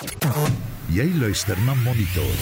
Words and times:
Jy 0.00 1.04
luister 1.20 1.58
na 1.66 1.74
Monitor. 1.84 2.36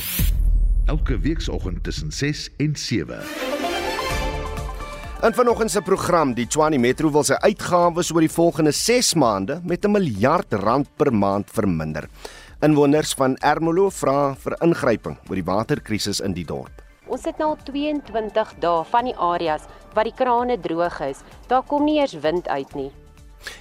Elke 0.87 1.17
weekoggend 1.19 1.83
tussen 1.83 2.13
6 2.13 2.51
en 2.63 2.77
7. 2.77 3.19
In 5.27 5.35
vanoggend 5.35 5.71
se 5.71 5.83
program, 5.83 6.35
die 6.35 6.47
Tshwane 6.47 6.79
Metro 6.79 7.11
wil 7.11 7.27
sy 7.27 7.35
uitgawes 7.43 8.13
oor 8.15 8.23
die 8.23 8.31
volgende 8.31 8.71
6 8.71 9.17
maande 9.19 9.59
met 9.65 9.85
'n 9.85 9.91
miljard 9.91 10.55
rand 10.55 10.87
per 10.97 11.11
maand 11.11 11.51
verminder. 11.51 12.07
Inwoners 12.63 13.15
van 13.15 13.37
Ermelo 13.37 13.91
vra 13.91 14.37
vir 14.39 14.57
ingryping 14.63 15.19
oor 15.29 15.35
die 15.35 15.51
waterkrisis 15.51 16.21
in 16.21 16.33
die 16.33 16.47
dorp. 16.47 16.83
Ons 17.09 17.25
het 17.25 17.39
nou 17.39 17.49
al 17.49 17.59
22 17.65 18.55
dae 18.61 18.85
van 18.85 19.05
die 19.05 19.17
areas 19.17 19.67
waar 19.95 20.05
die 20.05 20.15
krane 20.15 20.61
droog 20.61 21.01
is. 21.01 21.19
Daar 21.49 21.63
kom 21.63 21.85
nie 21.85 21.99
eers 21.99 22.15
wind 22.15 22.49
uit 22.49 22.75
nie. 22.75 22.93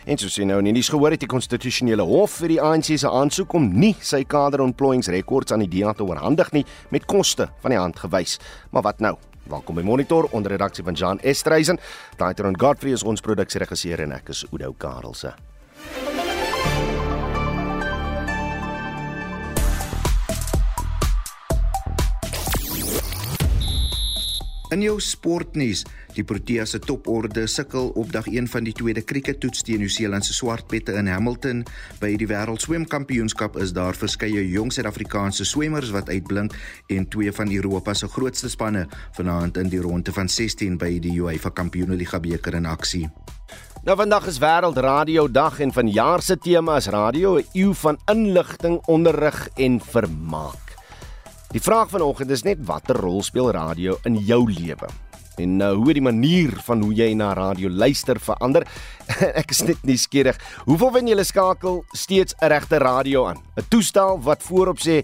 En 0.05 0.17
soos 0.17 0.35
jy 0.37 0.45
nou 0.47 0.59
in 0.61 0.69
die 0.69 0.75
nuus 0.77 0.89
gehoor 0.93 1.15
het, 1.15 1.23
die 1.23 1.31
konstitusionele 1.31 2.05
hof 2.07 2.39
vir 2.41 2.55
die 2.55 2.61
ANC 2.63 2.93
se 2.97 3.09
aansoek 3.09 3.53
om 3.57 3.69
nie 3.79 3.93
sy 4.01 4.23
kaderontplooiingsrekords 4.27 5.55
aan 5.55 5.65
die 5.65 5.71
DA 5.79 5.93
te 5.93 6.05
oorhandig 6.07 6.51
nie 6.55 6.65
met 6.93 7.07
koste 7.09 7.49
van 7.63 7.75
die 7.75 7.81
hand 7.81 7.99
gewys. 7.99 8.37
Maar 8.71 8.89
wat 8.91 9.03
nou? 9.03 9.15
Welkom 9.47 9.77
by 9.79 9.83
Monitor 9.87 10.27
onder 10.35 10.51
redaksie 10.51 10.83
van 10.83 10.97
Jan 10.99 11.21
Estreisen. 11.23 11.79
Daitron 12.19 12.59
Godfrey 12.59 12.91
is 12.91 13.03
ons 13.07 13.23
produksieregisseur 13.23 14.03
en 14.03 14.17
ek 14.19 14.33
is 14.35 14.43
Udo 14.51 14.73
Karelse. 14.77 15.35
In 24.67 24.81
jou 24.83 24.97
sportnuus, 24.99 25.85
die 26.11 26.25
Proteas 26.27 26.73
se 26.73 26.79
toporde 26.83 27.45
sukkel 27.47 27.85
op 27.95 28.09
dag 28.11 28.25
1 28.27 28.49
van 28.51 28.65
die 28.67 28.73
tweede 28.75 28.99
kriekettoets 28.99 29.63
teen 29.63 29.79
Nieu-Seeland 29.79 30.27
se 30.27 30.35
Swartpette 30.35 30.91
in 30.99 31.07
Hamilton. 31.07 31.61
By 32.01 32.09
die 32.19 32.27
Wêreldswemkampioenskap 32.27 33.55
is 33.63 33.71
daar 33.71 33.95
verskeie 33.95 34.43
jong 34.51 34.73
Suid-Afrikaanse 34.75 35.47
swemmers 35.47 35.93
wat 35.95 36.11
uitblink 36.11 36.57
en 36.91 37.07
twee 37.07 37.31
van 37.31 37.55
Europa 37.55 37.95
se 37.95 38.11
grootste 38.11 38.51
spanne 38.51 38.83
vanaand 39.15 39.63
in 39.63 39.71
die 39.71 39.79
ronde 39.79 40.11
van 40.11 40.27
16 40.27 40.75
by 40.83 40.97
die 40.99 41.15
UEFA 41.15 41.55
Kampioenligga 41.55 42.19
beker 42.19 42.59
in 42.59 42.67
aksie. 42.67 43.07
Nou 43.87 43.95
vandag 43.95 44.27
is 44.27 44.43
Wêreld 44.43 44.83
Radio 44.83 45.31
Dag 45.31 45.61
en 45.63 45.71
vanjaar 45.71 46.21
se 46.21 46.35
tema 46.35 46.75
is 46.75 46.91
radio 46.91 47.37
'n 47.39 47.47
eeu 47.53 47.73
van 47.73 47.97
inligting, 48.11 48.81
onderrig 48.85 49.47
en 49.55 49.79
vermaak. 49.79 50.76
Die 51.57 51.65
vraag 51.65 51.89
vanoggend 51.89 52.29
is 52.29 52.43
net 52.45 52.59
watter 52.69 52.99
rol 53.01 53.23
speel 53.25 53.47
radio 53.49 53.95
in 54.05 54.19
jou 54.21 54.43
lewe? 54.45 54.85
En 55.41 55.55
nou 55.57 55.71
hoe 55.79 55.95
die 55.97 56.03
manier 56.05 56.51
van 56.67 56.83
hoe 56.85 56.91
jy 56.93 57.07
na 57.17 57.31
radio 57.33 57.71
luister 57.73 58.19
verander. 58.21 58.61
Ek 59.41 59.55
is 59.55 59.63
net 59.65 59.81
nuuskierig. 59.89 60.37
Hoeveel 60.67 60.91
van 60.99 61.09
julle 61.09 61.25
skakel 61.25 61.79
steeds 61.97 62.37
'n 62.37 62.51
regte 62.53 62.77
radio 62.77 63.25
aan? 63.31 63.41
'n 63.57 63.65
Toestel 63.73 64.21
wat 64.21 64.45
voorop 64.45 64.77
sê 64.77 65.01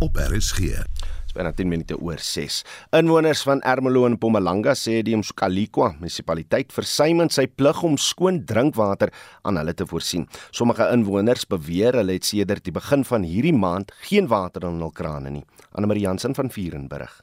op 0.03 0.17
RSG 0.19 0.83
byna 1.31 1.53
10 1.55 1.69
minute 1.71 1.95
oor 1.95 2.19
6. 2.19 2.57
Inwoners 2.99 3.45
van 3.47 3.61
Ermelo 3.63 4.03
en 4.05 4.17
Mpumalanga 4.17 4.73
sê 4.75 4.97
die 4.99 5.15
Msukalikwa 5.15 5.93
munisipaliteit 6.01 6.75
versuim 6.75 7.23
in 7.23 7.31
sy 7.31 7.47
plig 7.47 7.79
om 7.87 7.95
skoon 7.95 8.41
drinkwater 8.43 9.13
aan 9.47 9.61
hulle 9.61 9.71
te 9.71 9.87
voorsien. 9.87 10.27
Sommige 10.51 10.89
inwoners 10.91 11.47
beweer 11.47 12.01
hulle 12.01 12.19
het 12.19 12.27
sedert 12.27 12.67
die 12.67 12.75
begin 12.75 13.07
van 13.07 13.23
hierdie 13.23 13.55
maand 13.55 13.95
geen 14.09 14.27
water 14.27 14.67
in 14.67 14.83
hul 14.83 14.91
krane 14.91 15.31
nie. 15.39 15.47
Anne 15.71 15.87
Marie 15.87 16.09
Jansen 16.09 16.35
van 16.35 16.51
Vierenburg. 16.51 17.21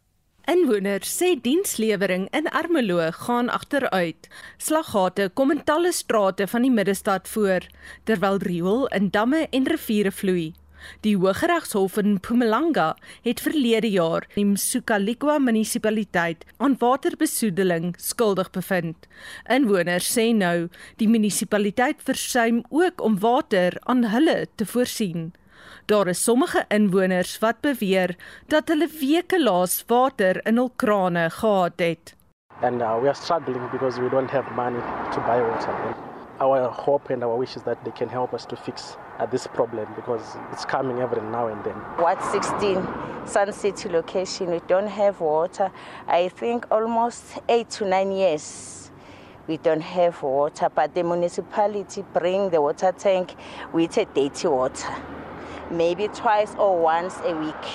Inwoners 0.48 1.10
sê 1.12 1.34
dienslewering 1.44 2.22
in 2.32 2.47
Ermelo 2.56 3.10
gaan 3.12 3.50
agteruit. 3.53 4.28
Slaggate 4.56 5.26
kom 5.36 5.50
in 5.53 5.60
talle 5.69 5.91
strate 5.92 6.47
van 6.48 6.64
die 6.64 6.72
middestad 6.72 7.28
voor, 7.28 7.66
terwyl 8.09 8.41
riool 8.41 8.86
in 8.97 9.10
damme 9.12 9.42
en 9.53 9.69
riviere 9.69 10.12
vloei. 10.12 10.54
Die 11.04 11.12
Hooggeregshof 11.20 11.98
in 12.00 12.14
Mpumalanga 12.14 12.97
het 13.26 13.42
verlede 13.44 13.91
jaar 13.91 14.25
die 14.38 14.47
Msukalikwa 14.48 15.36
munisipaliteit 15.38 16.47
aan 16.56 16.78
waterbesoedeling 16.80 17.92
skuldig 18.00 18.48
bevind. 18.54 19.04
Inwoners 19.53 20.09
sê 20.15 20.30
nou 20.32 20.70
die 20.97 21.10
munisipaliteit 21.12 22.00
versuim 22.09 22.62
ook 22.70 23.04
om 23.04 23.20
water 23.20 23.76
aan 23.84 24.06
hulle 24.15 24.47
te 24.54 24.65
voorsien. 24.65 25.34
Daar 25.88 26.06
is 26.06 26.22
sommige 26.22 26.65
inwoners 26.69 27.38
wat 27.41 27.60
beweer 27.65 28.12
dat 28.53 28.69
hulle 28.69 28.88
weke 29.00 29.38
laas 29.41 29.78
water 29.88 30.37
in 30.44 30.59
hul 30.60 30.69
krane 30.76 31.31
gehad 31.32 31.81
het. 31.81 32.12
And 32.60 32.82
uh, 32.82 32.99
we 33.00 33.09
are 33.09 33.15
struggling 33.15 33.71
because 33.72 34.00
we 34.00 34.10
don't 34.10 34.31
have 34.31 34.50
money 34.54 34.82
to 35.15 35.21
buy 35.21 35.41
water. 35.41 35.72
Our 36.41 36.69
hope 36.69 37.09
and 37.15 37.25
our 37.25 37.38
wish 37.38 37.56
is 37.56 37.62
that 37.62 37.78
they 37.84 37.93
can 37.93 38.09
help 38.09 38.34
us 38.34 38.44
to 38.47 38.56
fix 38.56 38.98
at 39.19 39.31
this 39.31 39.47
problem 39.47 39.87
because 39.97 40.37
it's 40.53 40.66
coming 40.66 41.00
every 41.00 41.22
now 41.22 41.47
and 41.47 41.65
then. 41.65 41.81
What 41.97 42.22
16 42.22 42.87
Sun 43.25 43.53
City 43.53 43.88
location, 43.88 44.50
we 44.50 44.60
don't 44.66 44.91
have 44.91 45.21
water. 45.21 45.71
I 46.06 46.28
think 46.28 46.66
almost 46.71 47.25
eight 47.48 47.71
to 47.78 47.87
nine 47.87 48.12
years 48.12 48.78
we 49.47 49.56
don't 49.56 49.81
have 49.81 50.22
water, 50.22 50.69
but 50.69 50.94
the 50.94 51.03
municipality 51.03 52.04
bring 52.12 52.50
the 52.50 52.60
water 52.60 52.93
tank 52.93 53.34
with 53.72 53.97
a 53.97 54.04
dirty 54.04 54.48
water, 54.48 54.94
maybe 55.70 56.08
twice 56.08 56.52
or 56.58 56.80
once 56.80 57.14
a 57.24 57.34
week. 57.34 57.66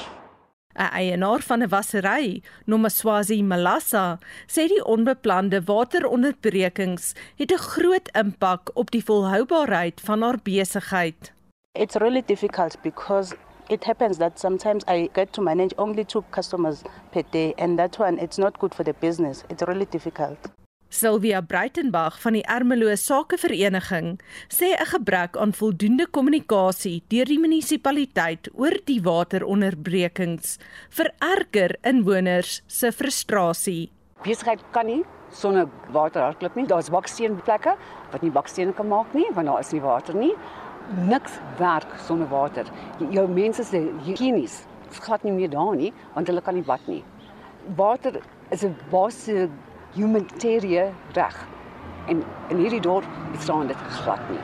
'n 0.75 0.89
Eienaar 0.99 1.41
van 1.41 1.61
'n 1.61 1.69
wassery, 1.69 2.41
Nomaswazi 2.65 3.43
Malasa, 3.43 4.19
sê 4.47 4.67
die 4.67 4.85
onbeplande 4.85 5.63
wateronderbrekings 5.63 7.13
het 7.35 7.51
'n 7.51 7.57
groot 7.57 8.09
impak 8.11 8.71
op 8.73 8.91
die 8.91 9.03
volhoubaarheid 9.03 10.01
van 10.01 10.21
haar 10.21 10.39
besigheid. 10.43 11.31
It's 11.71 11.95
really 11.95 12.23
difficult 12.25 12.81
because 12.81 13.35
it 13.67 13.83
happens 13.83 14.17
that 14.17 14.39
sometimes 14.39 14.83
I 14.87 15.09
get 15.13 15.33
to 15.33 15.41
manage 15.41 15.73
only 15.77 16.05
two 16.05 16.23
customers 16.29 16.81
per 17.11 17.23
day 17.29 17.53
and 17.57 17.77
that 17.77 17.99
one 17.99 18.21
it's 18.21 18.37
not 18.37 18.57
good 18.59 18.73
for 18.75 18.83
the 18.83 18.95
business. 18.99 19.43
It's 19.47 19.61
really 19.61 19.87
difficult. 19.89 20.37
Sylvia 20.93 21.41
Breitenberg 21.41 22.19
van 22.21 22.35
die 22.37 22.43
Ermelo 22.45 22.91
Sakevereniging 22.93 24.19
sê 24.53 24.67
'n 24.77 24.85
gebrek 24.85 25.37
aan 25.37 25.53
voldoende 25.53 26.05
kommunikasie 26.05 27.01
deur 27.09 27.25
die 27.25 27.39
munisipaliteit 27.39 28.49
oor 28.53 28.77
die 28.85 29.01
wateronderbrekings 29.01 30.59
vererger 30.89 31.75
inwoners 31.81 32.61
se 32.67 32.91
frustrasie. 32.91 33.89
Besigheid 34.23 34.61
kan 34.71 34.85
nie 34.85 35.03
sonder 35.31 35.67
water 35.89 36.21
hardloop 36.21 36.55
nie. 36.55 36.67
Daar's 36.67 36.89
baksteenplekke 36.89 37.75
wat 38.11 38.21
nie 38.21 38.31
bakstene 38.31 38.73
kan 38.73 38.87
maak 38.87 39.13
nie 39.13 39.25
want 39.33 39.47
daar 39.47 39.59
is 39.59 39.73
nie 39.73 39.81
water 39.81 40.13
nie 40.13 40.35
niks 41.09 41.39
werk 41.57 41.89
sonder 42.05 42.27
water. 42.27 42.65
Jou 43.09 43.27
mense 43.27 43.63
se 43.63 43.89
higienies 44.05 44.67
glad 45.01 45.23
nie 45.23 45.33
meer 45.33 45.49
daar 45.49 45.75
nie 45.75 45.93
want 46.13 46.27
hulle 46.27 46.41
kan 46.41 46.53
nie 46.53 46.63
bad 46.63 46.87
nie. 46.87 47.03
Water 47.75 48.21
is 48.51 48.63
'n 48.63 48.75
basiese 48.91 49.49
humanitêre 49.95 50.91
reg. 51.13 51.47
En 52.07 52.23
in 52.49 52.57
hierdie 52.57 52.81
dorp 52.81 53.07
bestaan 53.31 53.67
dit 53.67 53.77
glad 54.03 54.29
nie. 54.29 54.43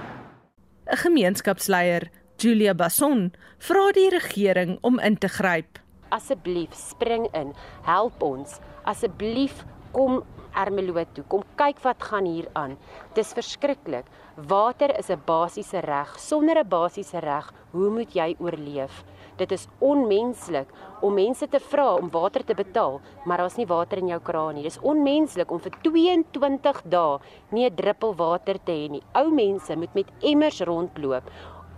'n 0.89 0.97
Gemeenskapsleier, 0.97 2.09
Julia 2.37 2.73
Basson, 2.73 3.33
vra 3.57 3.91
die 3.91 4.09
regering 4.09 4.77
om 4.81 4.99
in 4.99 5.17
te 5.17 5.27
gryp. 5.27 5.79
Asseblief 6.09 6.73
spring 6.73 7.27
in, 7.33 7.53
help 7.81 8.21
ons. 8.23 8.59
Asseblief 8.83 9.65
kom 9.91 10.23
Ermelo 10.57 11.03
toe. 11.13 11.23
Kom 11.29 11.43
kyk 11.59 11.79
wat 11.85 12.03
gaan 12.09 12.25
hier 12.25 12.47
aan. 12.57 12.77
Dis 13.13 13.33
verskriklik. 13.37 14.05
Water 14.35 14.97
is 14.97 15.09
'n 15.09 15.21
basiese 15.25 15.79
reg. 15.79 16.17
Sonder 16.17 16.57
'n 16.57 16.67
basiese 16.67 17.19
reg, 17.19 17.53
hoe 17.71 17.89
moet 17.89 18.13
jy 18.13 18.35
oorleef? 18.39 19.03
Dit 19.39 19.53
is 19.55 19.67
onmenslik 19.79 20.67
om 21.01 21.15
mense 21.15 21.47
te 21.47 21.59
vra 21.63 21.93
om 21.95 22.09
water 22.11 22.43
te 22.43 22.55
betaal, 22.55 22.99
maar 23.25 23.39
daar's 23.39 23.55
nie 23.57 23.67
water 23.69 24.01
in 24.01 24.11
jou 24.11 24.19
kraan 24.19 24.57
nie. 24.57 24.65
Dis 24.67 24.81
onmenslik 24.83 25.51
om 25.51 25.61
vir 25.63 25.77
22 25.85 26.81
dae 26.91 27.19
nie 27.51 27.65
'n 27.69 27.75
druppel 27.75 28.15
water 28.15 28.59
te 28.65 28.71
hê 28.71 28.89
nie. 28.89 29.03
Ou 29.15 29.31
mense 29.31 29.75
moet 29.75 29.95
met 29.95 30.11
emmers 30.21 30.61
rondloop 30.61 31.23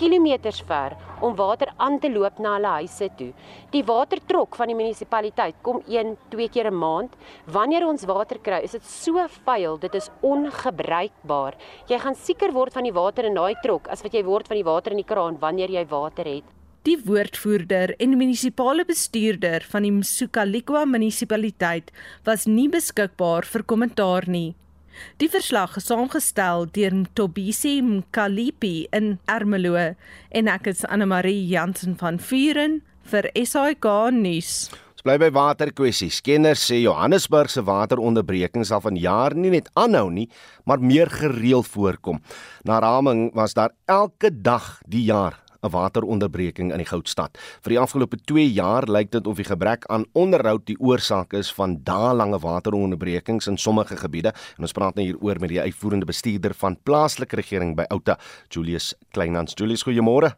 kilometers 0.01 0.61
ver 0.65 0.95
om 1.21 1.35
water 1.37 1.69
aan 1.77 1.99
te 2.01 2.09
loop 2.09 2.39
na 2.41 2.55
hulle 2.55 2.73
huise 2.79 3.09
toe. 3.17 3.29
Die 3.73 3.83
watertrok 3.85 4.57
van 4.57 4.71
die 4.71 4.77
munisipaliteit 4.77 5.59
kom 5.65 5.81
1, 5.85 6.15
2 6.33 6.49
keer 6.49 6.71
'n 6.71 6.79
maand. 6.85 7.11
Wanneer 7.45 7.85
ons 7.87 8.05
water 8.05 8.39
kry, 8.39 8.63
is 8.63 8.71
dit 8.71 8.83
so 8.83 9.27
vuil, 9.45 9.77
dit 9.77 9.95
is 9.95 10.09
ongebruikbaar. 10.21 11.53
Jy 11.87 11.99
gaan 11.99 12.15
sieker 12.15 12.51
word 12.51 12.73
van 12.73 12.83
die 12.83 12.93
water 12.93 13.25
in 13.25 13.35
daai 13.35 13.55
trok 13.61 13.87
as 13.87 14.01
wat 14.01 14.13
jy 14.13 14.23
word 14.23 14.47
van 14.47 14.57
die 14.57 14.69
water 14.71 14.91
in 14.91 14.97
die 14.97 15.11
kraan 15.13 15.37
wanneer 15.39 15.69
jy 15.69 15.85
water 15.85 16.25
het. 16.25 16.60
Die 16.81 16.95
woordvoerder 17.05 17.91
en 18.01 18.15
munisipale 18.17 18.81
bestuurder 18.89 19.61
van 19.69 19.85
die 19.85 19.91
Msukalikwa 19.93 20.79
munisipaliteit 20.89 21.91
was 22.25 22.47
nie 22.49 22.71
beskikbaar 22.73 23.45
vir 23.45 23.61
kommentaar 23.69 24.25
nie. 24.25 24.55
Die 25.21 25.29
verslag 25.29 25.75
is 25.77 25.85
saamgestel 25.91 26.65
deur 26.73 26.95
Tobisi 27.13 27.75
Mkalipi 27.85 28.87
in 28.97 29.11
Ermelo 29.29 29.75
en 29.77 30.49
ek 30.49 30.71
is 30.73 30.81
Anne 30.89 31.05
Marie 31.05 31.43
Jansen 31.51 31.93
van 32.01 32.17
Vuren 32.17 32.79
vir 33.13 33.29
SAK 33.37 33.85
nuus. 34.17 34.71
Ons 34.97 35.05
bly 35.05 35.19
by 35.21 35.29
waterkwessies. 35.37 36.17
Kenners 36.25 36.65
sê 36.65 36.81
Johannesburg 36.81 37.53
se 37.53 37.61
wateronderbrekings 37.61 38.73
sal 38.73 38.81
vanjaar 38.81 39.37
nie 39.37 39.53
net 39.53 39.69
aanhou 39.77 40.09
nie, 40.09 40.25
maar 40.65 40.81
meer 40.81 41.13
gereeld 41.13 41.69
voorkom. 41.69 42.23
Na 42.65 42.81
raming 42.81 43.27
was 43.37 43.53
daar 43.53 43.77
elke 43.85 44.33
dag 44.33 44.79
die 44.89 45.05
jaar 45.13 45.40
'n 45.61 45.69
wateronderbreking 45.69 46.71
in 46.71 46.81
die 46.81 46.89
Goudstad. 46.89 47.37
Vir 47.61 47.75
die 47.75 47.79
afgelope 47.79 48.17
2 48.17 48.47
jaar 48.53 48.87
lyk 48.89 49.11
dit 49.11 49.27
of 49.27 49.37
die 49.37 49.47
gebrek 49.47 49.85
aan 49.89 50.05
onderhoud 50.13 50.65
die 50.65 50.77
oorsaak 50.79 51.33
is 51.33 51.51
van 51.53 51.79
daelange 51.83 52.39
wateronderbrekings 52.39 53.47
in 53.47 53.57
sommige 53.57 53.97
gebiede. 53.97 54.33
En 54.57 54.65
ons 54.65 54.71
praat 54.71 54.95
nou 54.95 55.05
hieroor 55.05 55.39
met 55.39 55.49
die 55.49 55.61
uitvoerende 55.61 56.05
bestuurder 56.05 56.53
van 56.53 56.77
plaaslike 56.83 57.35
regering 57.35 57.75
by 57.75 57.85
Outa, 57.89 58.17
Julius 58.49 58.93
Kleinhans. 59.11 59.53
Julius, 59.55 59.83
goeiemôre. 59.83 60.33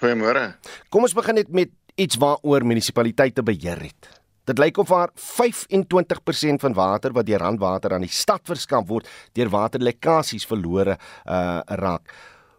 Goeiemôre. 0.00 0.54
Kom 0.90 1.06
ons 1.06 1.14
begin 1.14 1.34
net 1.34 1.48
met 1.48 1.70
iets 1.94 2.18
waaroor 2.18 2.66
munisipaliteite 2.66 3.42
beheer 3.42 3.86
het. 3.86 4.10
Dit 4.44 4.58
lyk 4.60 4.76
of 4.82 4.90
haar 4.92 5.08
25% 5.16 6.60
van 6.60 6.74
water 6.76 7.14
wat 7.16 7.26
deur 7.26 7.40
randwater 7.40 7.94
aan 7.94 8.04
die 8.04 8.12
stad 8.12 8.44
verskaf 8.44 8.84
word, 8.90 9.08
deur 9.32 9.48
waterlekkasies 9.48 10.44
verlore 10.44 10.98
uh 11.24 11.60
raak. 11.80 12.12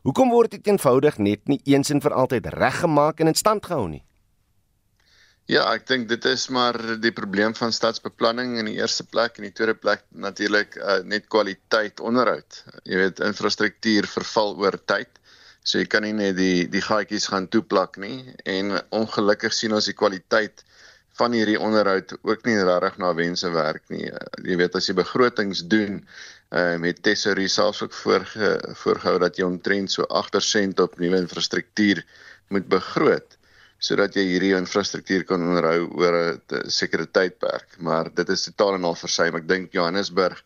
Hoekom 0.05 0.29
word 0.29 0.51
dit 0.53 0.67
eenvoudig 0.69 1.15
net 1.17 1.47
nie 1.49 1.57
eens 1.65 1.89
en 1.89 1.97
vir 2.01 2.13
altyd 2.13 2.51
reggemaak 2.53 3.23
en 3.23 3.31
in 3.31 3.37
stand 3.39 3.65
gehou 3.65 3.87
nie? 3.89 4.03
Ja, 5.49 5.63
ek 5.71 5.87
dink 5.89 6.05
dit 6.11 6.25
is 6.29 6.43
maar 6.53 6.77
die 7.01 7.11
probleem 7.13 7.55
van 7.57 7.73
stadsbeplanning 7.73 8.53
in 8.61 8.69
die 8.69 8.75
eerste 8.77 9.05
plek 9.09 9.39
en 9.39 9.47
die 9.47 9.53
tweede 9.57 9.73
plek 9.77 10.03
natuurlik 10.13 10.77
uh, 10.77 10.99
net 11.05 11.25
kwaliteit 11.33 12.01
onderhoud. 12.05 12.61
Jy 12.85 13.01
weet 13.01 13.23
infrastruktuur 13.25 14.05
verval 14.09 14.53
oor 14.61 14.77
tyd. 14.93 15.09
So 15.65 15.81
jy 15.81 15.89
kan 15.89 16.05
nie 16.05 16.13
net 16.13 16.37
die 16.37 16.67
die 16.69 16.85
gaatjies 16.85 17.25
gaan 17.33 17.49
toeplak 17.49 17.97
nie 18.01 18.19
en 18.45 18.77
ongelukkig 18.93 19.57
sien 19.57 19.73
ons 19.73 19.89
die 19.89 19.97
kwaliteit 19.97 20.61
van 21.17 21.33
hierdie 21.33 21.57
onderhoud 21.57 22.13
ook 22.21 22.45
nie 22.45 22.59
regtig 22.61 23.01
na 23.01 23.13
wense 23.17 23.49
werk 23.57 23.89
nie. 23.89 24.05
Uh, 24.05 24.21
jy 24.45 24.61
weet 24.61 24.77
as 24.77 24.89
jy 24.89 24.97
begrotings 25.01 25.65
doen 25.65 26.03
uh, 26.55 26.75
met 26.81 27.01
tesorie 27.03 27.47
selfs 27.51 27.83
ook 27.83 27.93
voorge, 27.93 28.51
voorgehou 28.81 29.17
dat 29.19 29.37
jy 29.37 29.47
omtrent 29.47 29.91
so 29.91 30.07
8% 30.07 30.83
op 30.83 30.99
nuwe 30.99 31.19
infrastruktuur 31.23 32.03
moet 32.53 32.67
begroot 32.71 33.37
sodat 33.85 34.15
jy 34.15 34.23
hierdie 34.23 34.53
infrastruktuur 34.55 35.25
kan 35.27 35.43
onderhou 35.43 35.89
oor 35.99 36.15
'n 36.15 36.69
sekere 36.71 37.05
tydperk 37.05 37.75
maar 37.77 38.09
dit 38.13 38.29
is 38.29 38.47
totaal 38.47 38.77
en 38.79 38.87
al 38.89 38.95
versuim. 38.95 39.35
Ek 39.35 39.47
dink 39.47 39.73
Johannesburg 39.73 40.41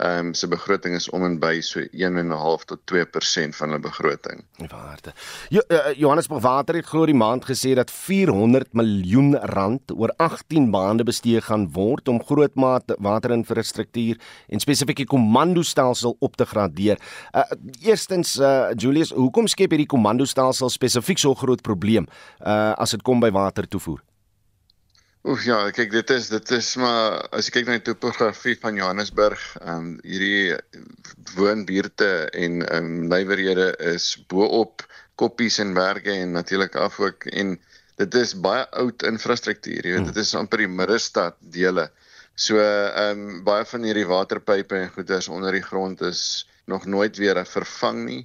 ehm 0.00 0.26
um, 0.26 0.34
se 0.34 0.48
begroting 0.48 0.94
is 0.94 1.08
om 1.10 1.24
en 1.24 1.38
by 1.38 1.60
so 1.60 1.80
1.5 1.80 2.64
tot 2.64 2.80
2% 2.92 3.56
van 3.58 3.68
hulle 3.68 3.80
begroting. 3.84 4.44
Waarde. 4.56 5.12
Jo, 5.48 5.60
uh, 5.68 5.92
Johannesburg 5.96 6.42
Water 6.42 6.74
het 6.74 6.88
glo 6.88 7.06
die 7.06 7.16
maand 7.16 7.44
gesê 7.44 7.74
dat 7.76 7.90
400 7.90 8.72
miljoen 8.72 9.36
rand 9.52 9.92
oor 9.92 10.14
18 10.16 10.70
maande 10.70 11.04
bestee 11.04 11.40
gaan 11.44 11.68
word 11.72 12.08
om 12.08 12.22
grootmaat 12.24 12.94
waterinfrastruktuur 12.98 14.20
en 14.48 14.60
spesifieke 14.60 15.04
komandostelsel 15.04 16.16
op 16.18 16.36
te 16.36 16.46
gradeer. 16.46 17.00
Uh, 17.34 17.44
eerstens 17.84 18.38
uh, 18.40 18.70
Julius, 18.76 19.12
hoekom 19.12 19.48
skep 19.50 19.76
hierdie 19.76 19.90
komandostelsel 19.90 20.72
spesifiek 20.72 21.18
so 21.20 21.34
groot 21.34 21.60
probleem 21.62 22.08
uh, 22.40 22.72
as 22.80 22.96
dit 22.96 23.02
kom 23.04 23.20
by 23.20 23.30
watertoevoer? 23.34 24.00
Oef 25.28 25.42
ja, 25.44 25.58
kyk 25.76 25.90
dit 25.92 26.10
is 26.14 26.30
dit 26.32 26.50
is 26.56 26.68
maar 26.80 27.18
as 27.36 27.50
jy 27.50 27.58
kyk 27.58 27.66
na 27.68 27.74
die 27.76 27.90
topografie 27.90 28.54
van 28.62 28.78
Johannesburg, 28.80 29.42
ehm 29.60 29.74
um, 29.74 29.90
hierdie 30.00 30.54
woonbuurte 31.36 32.08
en 32.44 32.62
ehm 32.64 32.86
um, 32.88 32.94
nywerhede 33.12 33.66
is 33.90 34.14
bo-op 34.32 34.86
koppies 35.20 35.58
en 35.60 35.74
berge 35.76 36.14
en 36.22 36.32
natuurlik 36.38 36.78
af 36.80 36.96
ook 37.04 37.28
en 37.36 37.58
dit 38.00 38.16
is 38.22 38.32
baie 38.46 38.64
oud 38.80 39.04
infrastruktuur, 39.10 39.84
jy 39.84 39.98
weet 39.98 40.08
dit 40.08 40.22
is 40.24 40.32
amper 40.40 40.64
die 40.64 40.72
middestad 40.72 41.36
dele. 41.58 41.90
So 42.34 42.56
ehm 42.56 43.20
um, 43.20 43.44
baie 43.44 43.68
van 43.74 43.84
hierdie 43.84 44.08
waterpype 44.08 44.80
en 44.80 44.92
goeders 44.96 45.28
onder 45.28 45.52
die 45.52 45.66
grond 45.68 46.00
is 46.08 46.48
nog 46.64 46.88
nooit 46.88 47.20
weer 47.20 47.44
vervang 47.44 48.06
nie 48.08 48.22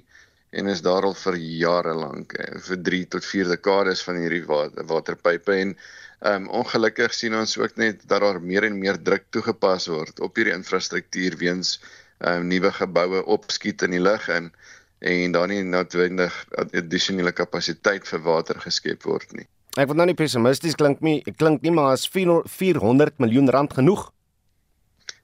en 0.56 0.72
is 0.72 0.80
daar 0.80 1.04
al 1.04 1.14
vir 1.26 1.36
jare 1.36 1.92
lank 1.92 2.32
eh, 2.40 2.56
vir 2.70 2.82
3 2.88 3.04
tot 3.16 3.24
4 3.28 3.52
dekades 3.52 4.02
van 4.06 4.20
hierdie 4.22 4.44
water, 4.48 4.86
waterpype 4.88 5.60
en 5.60 5.76
Ehm 6.24 6.46
um, 6.46 6.48
ongelukkig 6.62 7.12
sien 7.14 7.34
ons 7.36 7.58
ook 7.58 7.76
net 7.76 8.00
dat 8.08 8.20
daar 8.20 8.40
meer 8.40 8.64
en 8.64 8.78
meer 8.78 8.96
druk 9.02 9.26
toegepas 9.30 9.86
word 9.92 10.20
op 10.24 10.36
hierdie 10.36 10.54
infrastruktuur 10.56 11.36
weens 11.36 11.76
ehm 12.18 12.40
um, 12.40 12.46
nuwe 12.48 12.72
geboue 12.72 13.24
opskiet 13.36 13.82
in 13.84 13.92
die 13.98 14.00
lug 14.00 14.28
in 14.32 14.48
en 14.98 15.32
daar 15.32 15.48
nie 15.48 15.60
noodwendig 15.62 16.38
addisionele 16.56 17.32
kapasiteit 17.32 18.08
vir 18.08 18.22
water 18.24 18.60
geskep 18.60 19.04
word 19.04 19.32
nie. 19.36 19.44
Ek 19.76 19.90
wil 19.90 19.98
nou 20.00 20.06
nie 20.08 20.16
pessimisties 20.16 20.74
klink 20.80 21.02
nie, 21.04 21.20
klink 21.36 21.60
nie 21.60 21.74
maar 21.76 21.92
as 21.92 22.06
400 22.08 23.18
miljoen 23.20 23.52
rand 23.52 23.76
genoeg. 23.76 24.08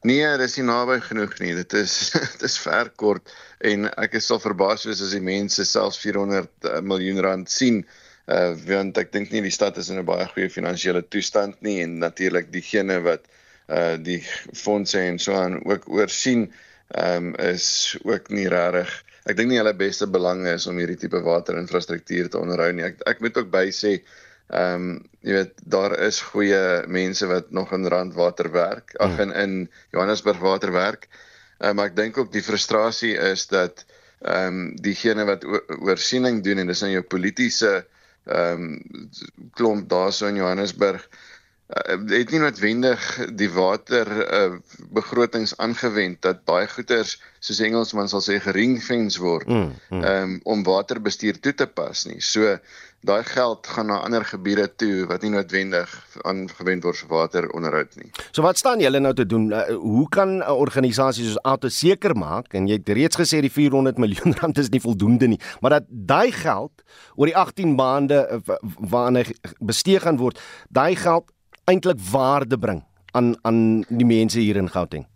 Nee, 0.05 0.27
dis 0.37 0.59
nie 0.59 0.67
naby 0.67 0.99
genoeg 1.01 1.39
nie. 1.41 1.55
Dit 1.55 1.73
is 1.79 2.11
dit 2.35 2.45
is 2.51 2.59
ver 2.61 2.93
kort 3.01 3.33
en 3.65 3.89
ek 3.97 4.19
is 4.21 4.29
sal 4.29 4.43
verbaas 4.43 4.85
wees 4.85 5.01
as 5.01 5.17
die 5.17 5.25
mense 5.25 5.65
selfs 5.65 6.01
400 6.05 6.69
uh, 6.69 6.81
miljoen 6.85 7.23
rand 7.25 7.51
sien 7.51 7.85
uh 8.31 8.53
want 8.69 8.99
ek 8.99 9.13
dink 9.13 9.33
nie 9.33 9.43
die 9.43 9.55
stad 9.55 9.79
is 9.79 9.91
in 9.91 9.99
'n 9.99 10.07
baie 10.07 10.27
goeie 10.31 10.51
finansiële 10.51 11.03
toestand 11.09 11.63
nie 11.63 11.81
en 11.83 11.99
natuurlik 11.99 12.53
diegene 12.53 13.01
wat 13.03 13.27
uh 13.69 13.97
die 13.97 14.21
fondse 14.55 15.01
en 15.01 15.19
so 15.19 15.35
aan 15.35 15.65
ook 15.65 15.89
oorsien 15.89 16.53
um 16.95 17.35
is 17.35 17.97
ook 18.05 18.31
nie 18.31 18.49
regtig 18.49 18.93
ek 19.27 19.37
dink 19.37 19.51
nie 19.51 19.59
hulle 19.59 19.75
beste 19.75 20.07
belang 20.07 20.47
is 20.47 20.67
om 20.67 20.79
hierdie 20.79 20.99
tipe 20.99 21.21
waterinfrastruktuur 21.23 22.29
te 22.31 22.39
onderhou 22.39 22.73
nie. 22.75 22.85
Ek 22.91 23.03
ek 23.07 23.21
moet 23.23 23.37
ook 23.39 23.51
by 23.51 23.69
sê 23.71 24.01
um 24.53 25.01
jy 25.25 25.37
weet 25.39 25.53
daar 25.75 25.95
is 26.05 26.21
goeie 26.33 26.87
mense 26.87 27.27
wat 27.31 27.53
nog 27.57 27.73
in 27.73 27.89
Randwater 27.89 28.51
werk 28.53 28.95
ag 29.01 29.19
in 29.23 29.33
in 29.33 29.55
Johannesburg 29.95 30.43
water 30.43 30.73
werk 30.75 31.09
um, 31.59 31.77
maar 31.77 31.93
ek 31.93 31.97
dink 31.97 32.19
ook 32.19 32.33
die 32.33 32.45
frustrasie 32.45 33.15
is 33.17 33.47
dat 33.49 33.85
ehm 34.23 34.47
um, 34.47 34.77
diegene 34.79 35.25
wat 35.27 35.47
oorsiening 35.81 36.43
doen 36.45 36.63
en 36.63 36.69
dis 36.71 36.83
nou 36.85 36.93
jou 36.93 37.03
politieke 37.03 37.73
ehm 38.25 38.63
um, 38.63 39.09
klomp 39.59 39.89
daarso 39.91 40.29
in 40.31 40.39
Johannesburg 40.39 41.09
uh, 41.09 41.97
het 42.13 42.31
nie 42.31 42.41
noodwendig 42.43 43.03
die 43.35 43.51
water 43.51 44.11
uh, 44.23 44.59
begrotings 44.95 45.57
aangewend 45.57 46.23
dat 46.23 46.45
baie 46.47 46.69
goeders 46.71 47.17
soos 47.41 47.63
Engelsman 47.67 48.09
sal 48.13 48.23
sê 48.23 48.39
geringfens 48.43 49.19
word 49.23 49.49
mm, 49.49 49.73
mm. 49.91 50.05
Um, 50.13 50.39
om 50.45 50.63
waterbestuur 50.67 51.41
toe 51.41 51.55
te 51.55 51.67
pas 51.67 52.05
nie. 52.07 52.21
So 52.21 52.59
daai 53.03 53.23
geld 53.27 53.67
gaan 53.67 53.89
na 53.91 53.99
ander 54.07 54.25
gebiede 54.25 54.69
toe 54.79 55.07
wat 55.11 55.25
nie 55.27 55.33
noodwendig 55.33 55.91
aangewend 56.29 56.85
word 56.87 57.01
vir 57.01 57.11
wateronderhoud 57.11 57.97
nie. 57.99 58.11
So 58.31 58.45
wat 58.47 58.61
staan 58.61 58.83
julle 58.83 59.01
nou 59.03 59.13
te 59.19 59.27
doen? 59.27 59.49
Uh, 59.51 59.75
hoe 59.75 60.07
kan 60.09 60.39
'n 60.39 60.47
organisasie 60.47 61.27
soos 61.27 61.43
Auto 61.43 61.69
seker 61.69 62.15
maak 62.15 62.55
en 62.55 62.67
jy 62.67 62.79
het 62.79 62.89
reeds 62.89 63.19
gesê 63.19 63.41
die 63.41 63.51
400 63.51 63.99
miljoen 63.99 64.35
rand 64.41 64.59
is 64.59 64.71
nie 64.71 64.81
voldoende 64.81 65.27
nie, 65.27 65.41
maar 65.61 65.71
dat 65.71 65.85
daai 65.89 66.33
geld 66.33 66.83
oor 67.17 67.27
die 67.27 67.37
18 67.37 67.75
maande 67.75 68.29
uh, 68.31 68.57
waarna 68.79 69.25
bestee 69.59 69.99
gaan 69.99 70.17
word, 70.17 70.39
daai 70.71 70.97
geld 70.97 71.31
eintlik 71.65 71.99
waarde 72.11 72.59
bring 72.59 72.85
aan 73.13 73.35
aan 73.43 73.85
die 73.89 74.07
mense 74.07 74.39
hier 74.39 74.57
in 74.57 74.71
Gauteng? 74.71 75.12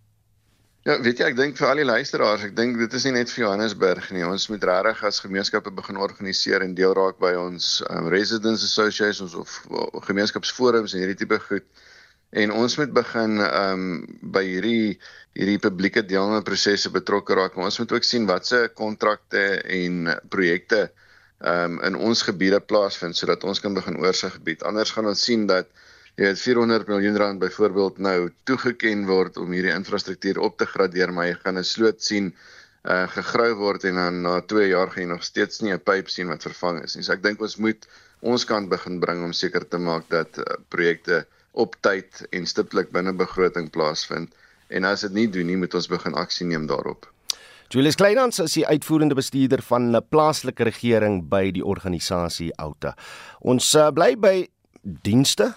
Ja, 0.86 0.94
weet 1.02 1.18
jy, 1.18 1.26
ek 1.32 1.34
dink 1.34 1.56
vir 1.58 1.66
al 1.66 1.80
die 1.80 1.84
luisteraars, 1.88 2.44
ek 2.46 2.52
dink 2.54 2.76
dit 2.78 2.92
is 2.94 3.04
nie 3.08 3.16
net 3.16 3.30
vir 3.34 3.40
Johannesburg 3.40 4.04
nie. 4.14 4.20
Ons 4.22 4.44
moet 4.52 4.62
regtig 4.68 5.00
as 5.08 5.16
gemeenskappe 5.18 5.72
begin 5.74 5.96
organiseer 5.98 6.62
en 6.62 6.76
deel 6.78 6.92
raak 6.94 7.16
by 7.18 7.32
ons 7.40 7.80
um, 7.90 8.06
residents 8.12 8.62
associations 8.62 9.34
of, 9.34 9.56
of 9.66 10.06
gemeenskapsforums 10.06 10.94
en 10.94 11.02
hierdie 11.02 11.18
tipe 11.24 11.40
goed. 11.48 11.66
En 12.38 12.54
ons 12.54 12.78
moet 12.78 12.92
begin 12.94 13.42
um 13.48 13.82
by 14.36 14.44
hierdie 14.46 14.94
hierdie 15.34 15.58
publieke 15.66 16.04
deelname 16.06 16.46
prosesse 16.46 16.94
betrokke 16.94 17.34
raak. 17.34 17.58
Maar 17.58 17.72
ons 17.72 17.80
moet 17.82 17.96
ook 17.98 18.06
sien 18.06 18.30
watse 18.30 18.62
kontrakte 18.78 19.42
en 19.80 20.14
projekte 20.30 20.84
um 21.42 21.80
in 21.90 21.98
ons 21.98 22.22
gebiede 22.30 22.62
plaasvind 22.62 23.18
sodat 23.18 23.42
ons 23.42 23.58
kan 23.64 23.74
begin 23.74 23.98
oorsig 24.06 24.38
gebied. 24.38 24.62
Anders 24.62 24.94
gaan 24.94 25.10
ons 25.10 25.26
sien 25.32 25.50
dat 25.50 25.66
jy 26.16 26.30
het 26.32 26.40
400 26.40 26.88
miljoen 26.88 27.16
rand 27.20 27.38
byvoorbeeld 27.38 27.98
nou 27.98 28.30
toegeken 28.48 29.04
word 29.08 29.36
om 29.36 29.52
hierdie 29.52 29.74
infrastruktuur 29.74 30.40
op 30.40 30.56
te 30.56 30.66
gradeer, 30.66 31.12
maar 31.12 31.28
jy 31.28 31.36
gaan 31.42 31.58
'n 31.58 31.64
sloot 31.64 32.02
sien 32.02 32.34
uh 32.86 33.06
gegrou 33.10 33.54
word 33.58 33.84
en 33.84 33.94
dan 33.94 34.22
na 34.22 34.40
2 34.40 34.68
jaar 34.68 34.90
gaan 34.90 35.02
jy 35.02 35.08
nog 35.08 35.24
steeds 35.24 35.60
nie 35.60 35.72
'n 35.72 35.80
pyp 35.80 36.08
sien 36.08 36.28
wat 36.28 36.42
vervang 36.42 36.82
is 36.84 36.96
nie. 36.96 37.02
So 37.02 37.12
ek 37.12 37.22
dink 37.22 37.40
ons 37.40 37.56
moet 37.56 37.86
ons 38.20 38.44
kant 38.44 38.68
begin 38.68 39.00
bring 39.00 39.24
om 39.24 39.32
seker 39.32 39.68
te 39.68 39.78
maak 39.78 40.08
dat 40.08 40.38
uh, 40.38 40.44
projekte 40.68 41.26
op 41.52 41.76
tyd 41.80 42.26
en 42.30 42.46
stiptelik 42.46 42.90
binne 42.90 43.12
begroting 43.12 43.70
plaasvind. 43.70 44.32
En 44.68 44.84
as 44.84 45.00
dit 45.00 45.12
nie 45.12 45.28
doen 45.28 45.46
nie, 45.46 45.56
moet 45.56 45.74
ons 45.74 45.88
begin 45.88 46.14
aksie 46.14 46.46
neem 46.46 46.66
daarop. 46.66 47.06
Julius 47.68 47.96
Kleinhans 47.98 48.38
is 48.38 48.52
die 48.52 48.66
uitvoerende 48.66 49.14
bestuurder 49.14 49.62
van 49.62 49.90
'n 49.90 50.02
plaaslike 50.08 50.64
regering 50.64 51.28
by 51.28 51.50
die 51.50 51.64
organisasie 51.64 52.52
Outa. 52.56 52.94
Ons 53.40 53.74
uh, 53.74 53.90
bly 53.90 54.16
by 54.16 54.48
dienste, 54.82 55.54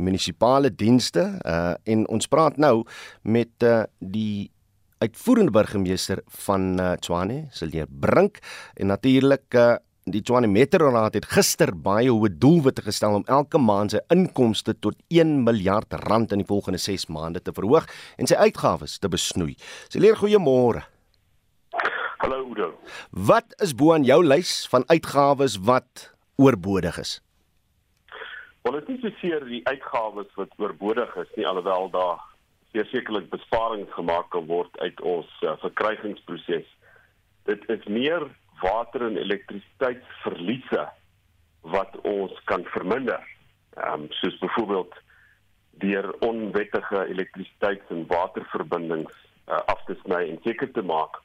munisipale 0.00 0.72
dienste 0.74 1.26
uh, 1.44 1.74
en 1.84 2.06
ons 2.08 2.30
praat 2.30 2.56
nou 2.60 2.82
met 3.22 3.52
uh, 3.66 3.84
die 3.98 4.50
uitvoerende 5.00 5.52
burgemeester 5.54 6.20
van 6.44 6.74
uh, 6.80 6.92
Tshwane, 7.00 7.46
Silje 7.56 7.86
Brink 7.88 8.40
en 8.76 8.92
natuurlik 8.92 9.56
uh, 9.56 9.76
die 10.10 10.22
Tshwane 10.24 10.48
Metro 10.50 10.90
Raad 10.92 11.16
het 11.16 11.28
gister 11.30 11.72
baie 11.76 12.10
hoë 12.10 12.32
doelwitte 12.40 12.84
gestel 12.84 13.20
om 13.20 13.26
elke 13.28 13.60
maand 13.60 13.94
sy 13.94 14.00
inkomste 14.12 14.74
tot 14.80 14.96
1 15.08 15.38
miljard 15.46 15.92
rand 16.06 16.32
in 16.34 16.42
die 16.42 16.48
volgende 16.48 16.80
6 16.80 17.08
maande 17.12 17.42
te 17.44 17.54
verhoog 17.56 17.88
en 18.18 18.28
sy 18.28 18.38
uitgawes 18.40 18.98
te 18.98 19.08
besnoei. 19.12 19.56
Silje, 19.92 20.16
goeiemôre. 20.20 20.84
Hallo 22.20 22.42
Udo. 22.50 22.74
Wat 23.10 23.54
is 23.64 23.72
bo 23.72 23.94
aan 23.94 24.04
jou 24.04 24.20
lys 24.24 24.66
van 24.68 24.84
uitgawes 24.92 25.56
wat 25.64 26.10
oorbodig 26.36 27.00
is? 27.00 27.20
Wel, 28.62 28.72
dit 28.72 28.88
is 28.88 29.02
nie 29.02 29.14
seker 29.20 29.46
die 29.48 29.68
uitgawes 29.68 30.34
wat 30.36 30.52
oorbodig 30.60 31.16
is 31.16 31.30
nie, 31.36 31.46
alhoewel 31.48 31.90
daar 31.90 32.20
sekerlik 32.72 33.30
besparings 33.30 33.92
gemaak 33.92 34.30
kan 34.30 34.46
word 34.46 34.78
uit 34.78 35.00
ons 35.00 35.26
uh, 35.42 35.56
verkrygingsproses. 35.62 36.66
Dit 37.48 37.64
is 37.72 37.84
meer 37.88 38.28
water 38.60 39.06
en 39.06 39.16
elektrisiteitsverliese 39.16 40.88
wat 41.60 41.96
ons 42.08 42.32
kan 42.44 42.64
verminder. 42.74 43.24
Ehm 43.76 43.92
um, 43.92 44.06
soos 44.20 44.38
byvoorbeeld 44.38 44.94
deur 45.80 46.14
onwettige 46.18 47.06
elektrisiteits- 47.06 47.88
en 47.88 48.06
waterverbindings 48.06 49.12
uh, 49.48 49.58
af 49.66 49.84
te 49.84 49.96
sny 50.02 50.28
en 50.28 50.38
seker 50.44 50.72
te 50.72 50.82
maak 50.82 51.20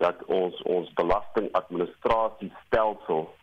dat 0.00 0.24
ons 0.24 0.62
ons 0.62 0.92
belastingadministrasiestelsel 0.96 3.34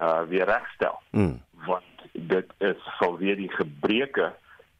uh 0.00 0.22
weer 0.28 0.48
regstel. 0.48 1.00
Mm. 1.10 1.42
Want 1.66 1.99
dit 2.12 2.52
is 2.58 2.86
sal 2.98 3.16
weer 3.18 3.36
die 3.36 3.50
gebreke 3.52 4.32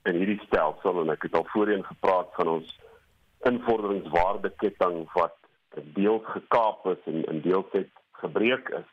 in 0.08 0.16
hierdie 0.16 0.40
stelsel 0.46 1.02
en 1.02 1.12
ek 1.14 1.28
het 1.28 1.36
al 1.38 1.46
voorheen 1.52 1.84
gepraat 1.86 2.32
van 2.38 2.54
ons 2.56 2.72
invorderingswaardeketting 3.48 5.04
wat 5.14 5.36
deels 5.96 6.26
gekaap 6.34 6.86
is 6.94 7.04
en 7.12 7.22
in 7.32 7.40
deels 7.44 7.68
het 7.76 7.92
gebreek 8.22 8.72
is 8.80 8.88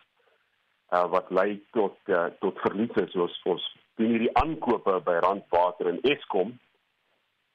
uh 0.96 1.04
wat 1.12 1.32
lei 1.36 1.58
tot 1.76 1.98
uh, 2.06 2.30
tot 2.40 2.60
verliese 2.64 3.08
soos 3.12 3.34
ons 3.44 3.64
doen 4.00 4.14
hierdie 4.14 4.36
aankope 4.40 5.00
by 5.04 5.18
Randwater 5.24 5.90
en 5.92 6.00
Eskom 6.08 6.54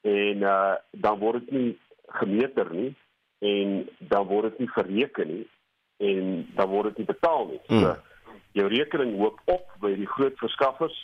en 0.05 0.45
uh 0.45 0.75
dan 0.91 1.19
word 1.23 1.45
dit 1.45 1.57
nie 1.57 1.71
gemeter 2.19 2.69
nie 2.73 2.91
en 3.43 3.89
dan 4.11 4.27
word 4.29 4.51
dit 4.51 4.65
nie 4.65 4.73
verreken 4.75 5.31
nie 5.35 5.45
en 6.03 6.33
dan 6.57 6.69
word 6.69 6.91
dit 6.91 7.03
nie 7.03 7.09
betaal 7.09 7.47
nie. 7.47 7.61
So 7.67 7.79
hmm. 7.79 8.01
Jou 8.57 8.67
rekening 8.69 9.17
loop 9.19 9.41
op 9.45 9.65
by 9.81 9.95
die 9.97 10.09
groot 10.09 10.37
verskaffers 10.41 10.97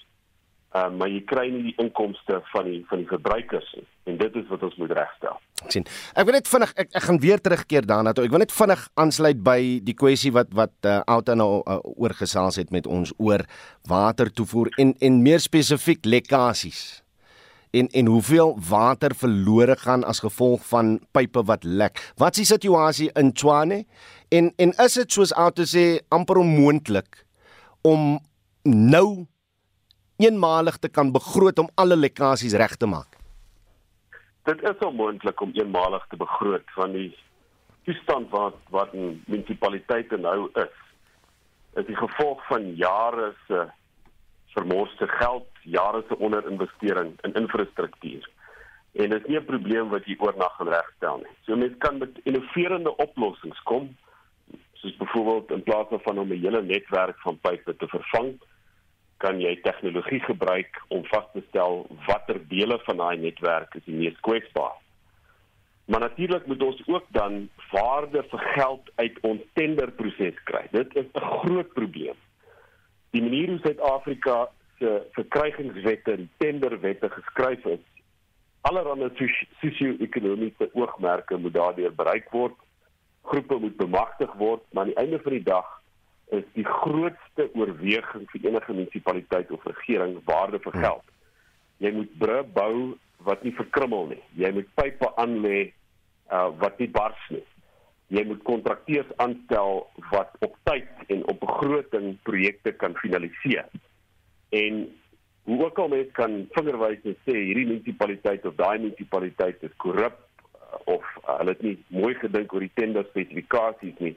uh, 0.75 0.89
maar 0.93 1.09
jy 1.09 1.21
kry 1.29 1.47
nie 1.51 1.63
die 1.69 1.75
inkomste 1.81 2.39
van 2.51 2.69
die 2.69 2.79
van 2.89 3.01
die 3.03 3.09
verbruikers 3.09 3.69
en 4.09 4.17
dit 4.19 4.37
is 4.41 4.47
wat 4.51 4.63
ons 4.65 4.77
moet 4.81 4.93
regstel. 4.97 5.37
Sien. 5.67 5.85
Ek 6.17 6.27
wil 6.27 6.37
net 6.37 6.49
vinnig 6.49 6.73
ek, 6.79 6.91
ek 6.97 7.05
gaan 7.05 7.19
weer 7.21 7.41
terugkeer 7.43 7.87
daarna 7.89 8.13
toe. 8.15 8.25
Ek 8.27 8.33
wil 8.33 8.43
net 8.43 8.55
vinnig 8.55 8.85
aansluit 8.99 9.43
by 9.45 9.59
die 9.85 9.97
kwessie 9.97 10.33
wat 10.35 10.53
wat 10.57 10.73
uh, 10.87 10.99
Outa 11.09 11.35
nou 11.37 11.51
uh, 11.61 11.79
oorgesels 11.97 12.59
het 12.61 12.73
met 12.75 12.89
ons 12.89 13.13
oor 13.17 13.45
watertoevoer 13.89 14.73
en 14.81 14.95
en 15.05 15.21
meer 15.25 15.43
spesifiek 15.43 16.05
lekkasies. 16.05 17.01
En 17.69 17.85
en 17.93 18.07
hoeveel 18.09 18.55
water 18.65 19.13
verlore 19.13 19.75
gaan 19.77 20.03
as 20.09 20.23
gevolg 20.25 20.63
van 20.71 20.97
pipe 21.13 21.43
wat 21.45 21.65
lek. 21.65 22.01
Wat 22.17 22.33
is 22.33 22.47
die 22.47 22.53
situasie 22.55 23.11
in 23.19 23.33
Tshwane? 23.33 23.83
En 24.33 24.53
en 24.57 24.73
is 24.85 24.97
dit 25.01 25.17
soos 25.19 25.33
Outa 25.37 25.65
sê 25.69 25.99
amper 26.13 26.41
onmoontlik 26.41 27.25
om 27.81 28.19
nou 28.63 29.25
eenmalig 30.19 30.77
te 30.77 30.89
kan 30.89 31.11
begroot 31.11 31.59
om 31.59 31.69
alle 31.75 31.95
lekkasies 31.95 32.53
reg 32.53 32.75
te 32.75 32.85
maak? 32.85 33.15
Dit 34.43 34.61
is 34.63 34.85
onmoontlik 34.85 35.41
om 35.41 35.51
eenmalig 35.53 36.05
te 36.09 36.17
begroot 36.17 36.71
van 36.75 36.91
die 36.91 37.11
toestand 37.87 38.29
wat 38.29 38.57
wat 38.69 38.93
in 38.93 39.21
munisipaliteite 39.27 40.17
nou 40.17 40.49
is. 40.53 40.75
Is 41.79 41.85
die 41.85 41.95
gevolg 41.95 42.41
van 42.47 42.73
jare 42.75 43.33
se 43.47 43.67
vermoorde 44.53 45.07
geld, 45.07 45.47
jare 45.63 46.03
se 46.07 46.17
onderinvestering 46.17 47.13
in 47.21 47.33
infrastruktuur. 47.33 48.29
En 48.91 49.09
dit 49.09 49.21
is 49.21 49.27
nie 49.27 49.39
'n 49.39 49.45
probleem 49.45 49.89
wat 49.89 50.05
jy 50.05 50.15
oornag 50.19 50.55
gaan 50.55 50.67
regstel 50.67 51.17
nie. 51.17 51.35
So 51.45 51.55
mense 51.55 51.77
kan 51.77 51.97
met 51.97 52.19
innoverende 52.23 52.95
oplossings 52.95 53.61
kom, 53.63 53.95
byvoorbeeld 55.19 55.51
in 55.57 55.63
plaas 55.63 56.01
van 56.07 56.19
om 56.19 56.31
'n 56.31 56.41
hele 56.41 56.61
netwerk 56.61 57.19
van 57.19 57.39
pype 57.41 57.75
te 57.75 57.87
vervang, 57.87 58.33
kan 59.17 59.39
jy 59.39 59.55
tegnologie 59.61 60.19
gebruik 60.23 60.81
om 60.87 61.03
vas 61.11 61.25
te 61.33 61.43
stel 61.47 61.87
watter 62.07 62.39
dele 62.47 62.79
van 62.87 63.01
daai 63.01 63.17
netwerk 63.17 63.75
is 63.75 63.83
die 63.85 63.95
mees 63.95 64.19
kwesbaar. 64.27 64.77
Maar 65.89 65.99
natuurlik 65.99 66.45
moet 66.45 66.63
ons 66.63 66.81
ook 66.87 67.05
dan 67.17 67.49
waarde 67.71 68.23
vir 68.31 68.39
geld 68.39 68.91
uit 68.95 69.19
ons 69.21 69.41
tenderproses 69.53 70.43
kry. 70.43 70.67
Dit 70.71 70.95
is 70.95 71.05
'n 71.13 71.19
groot 71.41 71.73
probleem. 71.73 72.15
Die 73.09 73.21
manier 73.21 73.49
hoe 73.49 73.59
Suid-Afrika 73.59 74.49
se 74.77 75.07
verkrygingswette 75.11 76.11
en 76.11 76.29
tenderwette 76.37 77.09
geskryf 77.09 77.65
is, 77.65 77.83
allerhande 78.61 79.11
sosio-ekonomiese 79.61 80.69
oogmerke 80.73 81.37
moet 81.37 81.53
daardeur 81.53 81.95
bereik 81.95 82.29
word. 82.29 82.55
Groepe 83.29 83.59
moet 83.61 83.77
bemagtig 83.77 84.31
word, 84.41 84.63
maar 84.71 84.87
aan 84.87 84.93
die 84.93 85.01
einde 85.01 85.19
van 85.21 85.35
die 85.37 85.45
dag 85.45 85.67
is 86.37 86.45
die 86.53 86.65
grootste 86.65 87.49
oorweging 87.57 88.25
vir 88.31 88.47
enige 88.49 88.73
munisipaliteit 88.73 89.51
of 89.53 89.65
regering 89.69 90.17
waarde 90.29 90.59
vir 90.65 90.77
geld. 90.77 91.05
Jy 91.81 91.91
moet 91.95 92.11
bru 92.21 92.41
bou 92.55 92.73
wat 93.27 93.43
nie 93.43 93.53
verkrummel 93.55 94.11
nie. 94.13 94.21
Jy 94.39 94.51
moet 94.57 94.69
pype 94.77 95.09
aanlê 95.21 95.57
uh, 96.31 96.49
wat 96.61 96.77
nie 96.81 96.89
bars 96.93 97.25
nie. 97.33 97.45
Jy 98.13 98.23
moet 98.29 98.45
kontrakteurs 98.47 99.09
aanstel 99.21 99.83
wat 100.09 100.33
op 100.45 100.55
tyd 100.69 101.11
en 101.13 101.25
op 101.29 101.41
begroting 101.43 102.15
projekte 102.25 102.73
kan 102.81 102.97
finaliseer. 103.01 103.69
En 104.55 104.87
hoe 105.49 105.59
ook 105.65 105.81
al 105.81 105.91
mense 105.93 106.13
kan 106.17 106.41
vingerwys 106.55 107.05
en 107.09 107.17
sê 107.25 107.35
hierdie 107.37 107.67
munisipaliteit 107.69 108.45
of 108.45 108.57
daai 108.57 108.77
munisipaliteit 108.81 109.63
is 109.65 109.77
korrup 109.81 110.17
of 110.85 111.03
uh, 111.27 111.37
hulle 111.37 111.55
het 111.55 111.61
nie 111.61 111.77
mooi 111.87 112.15
gedink 112.15 112.53
oor 112.53 112.65
die 112.65 112.75
tender 112.75 113.05
spesifikasies 113.09 113.99
nie 113.99 114.15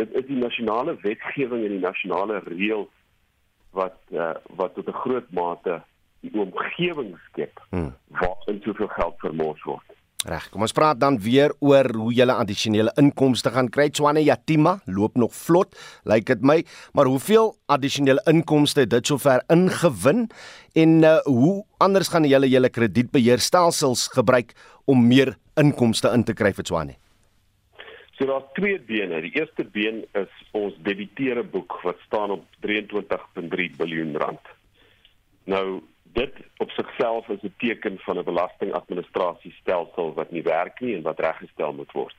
dit 0.00 0.18
is 0.18 0.26
die 0.26 0.40
nasionale 0.40 0.96
wetgewing 1.02 1.64
en 1.66 1.76
die 1.76 1.84
nasionale 1.84 2.40
reëls 2.48 2.92
wat 3.76 3.98
uh, 4.12 4.34
wat 4.60 4.74
tot 4.74 4.88
'n 4.88 5.00
groot 5.04 5.28
mate 5.30 5.80
die 6.20 6.32
omgewing 6.38 7.16
skep 7.30 7.60
hmm. 7.70 7.92
waarin 8.20 8.60
soveel 8.64 8.88
geld 8.88 9.18
vermors 9.18 9.62
word. 9.64 9.88
Reg, 10.22 10.44
kom 10.54 10.62
ons 10.62 10.72
praat 10.72 11.00
dan 11.02 11.16
weer 11.18 11.50
oor 11.58 11.88
hoe 11.98 12.12
jy 12.14 12.28
addisionele 12.30 12.92
inkomste 13.00 13.50
gaan 13.50 13.68
kry. 13.68 13.88
Swane 13.90 14.22
Yatima 14.22 14.76
loop 14.86 15.16
nog 15.18 15.34
vlot, 15.34 15.74
lyk 16.06 16.26
dit 16.26 16.44
my, 16.46 16.62
maar 16.94 17.10
hoeveel 17.10 17.56
addisionele 17.66 18.22
inkomste 18.30 18.84
het 18.84 18.90
dit 18.90 19.06
sover 19.06 19.42
ingewin 19.50 20.28
en 20.78 21.02
uh, 21.02 21.18
hoe 21.26 21.64
anders 21.78 22.08
gaan 22.08 22.24
jy 22.24 22.38
julle 22.46 22.70
kredietbeheerstelsels 22.70 24.12
gebruik 24.14 24.54
om 24.86 25.02
meer 25.08 25.34
inkomste 25.56 26.08
in 26.14 26.24
te 26.24 26.34
kry 26.34 26.52
vir 26.52 26.64
Swane? 26.64 26.96
So 28.18 28.26
daar's 28.26 28.50
twee 28.54 28.78
bene. 28.78 29.20
Die 29.20 29.32
eerste 29.34 29.64
been 29.64 30.04
is 30.12 30.32
ons 30.52 30.74
debiteure 30.86 31.42
boek 31.42 31.80
wat 31.82 31.98
staan 32.06 32.30
op 32.30 32.44
23.3 32.66 33.76
biljoen 33.76 34.16
rand. 34.16 34.52
Nou 35.44 35.82
dit 36.12 36.34
op 36.56 36.70
sigself 36.70 37.28
is 37.28 37.42
'n 37.42 37.54
teken 37.58 37.98
van 37.98 38.18
'n 38.18 38.24
belastingadministrasiestelsel 38.24 40.14
wat 40.14 40.30
nie 40.30 40.42
werk 40.42 40.80
nie 40.80 40.94
en 40.96 41.02
wat 41.02 41.20
reggestel 41.20 41.72
moet 41.72 41.92
word. 41.92 42.16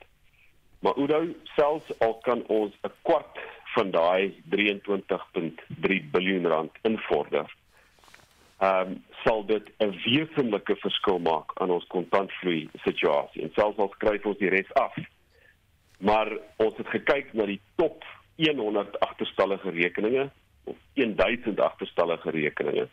Maar 0.78 0.92
Oudo 0.92 1.26
selfs 1.44 1.98
al 1.98 2.14
kan 2.14 2.46
ons 2.46 2.74
'n 2.82 2.92
kwart 3.02 3.38
van 3.74 3.90
daai 3.90 4.42
23.3 4.48 6.10
biljoen 6.10 6.46
rand 6.46 6.72
invorder. 6.82 7.54
Ehm 8.64 8.90
um, 8.90 9.04
sal 9.24 9.44
dit 9.46 9.70
'n 9.78 9.92
wesenlike 10.04 10.76
verskil 10.76 11.18
maak 11.18 11.50
aan 11.60 11.70
ons 11.70 11.86
kontantvloei 11.86 12.68
situasie. 12.86 13.42
En 13.42 13.50
selfs 13.54 13.78
al 13.78 13.92
skryf 13.94 14.26
ons 14.26 14.38
die 14.38 14.52
res 14.52 14.72
af, 14.72 14.94
maar 15.98 16.28
ons 16.56 16.76
het 16.76 16.88
gekyk 16.96 17.32
na 17.32 17.46
die 17.46 17.60
top 17.76 18.04
100 18.36 19.00
agterstallige 19.00 19.70
rekeninge 19.70 20.30
of 20.64 20.76
1000 20.94 21.60
agterstallige 21.60 22.30
rekeninge 22.30 22.88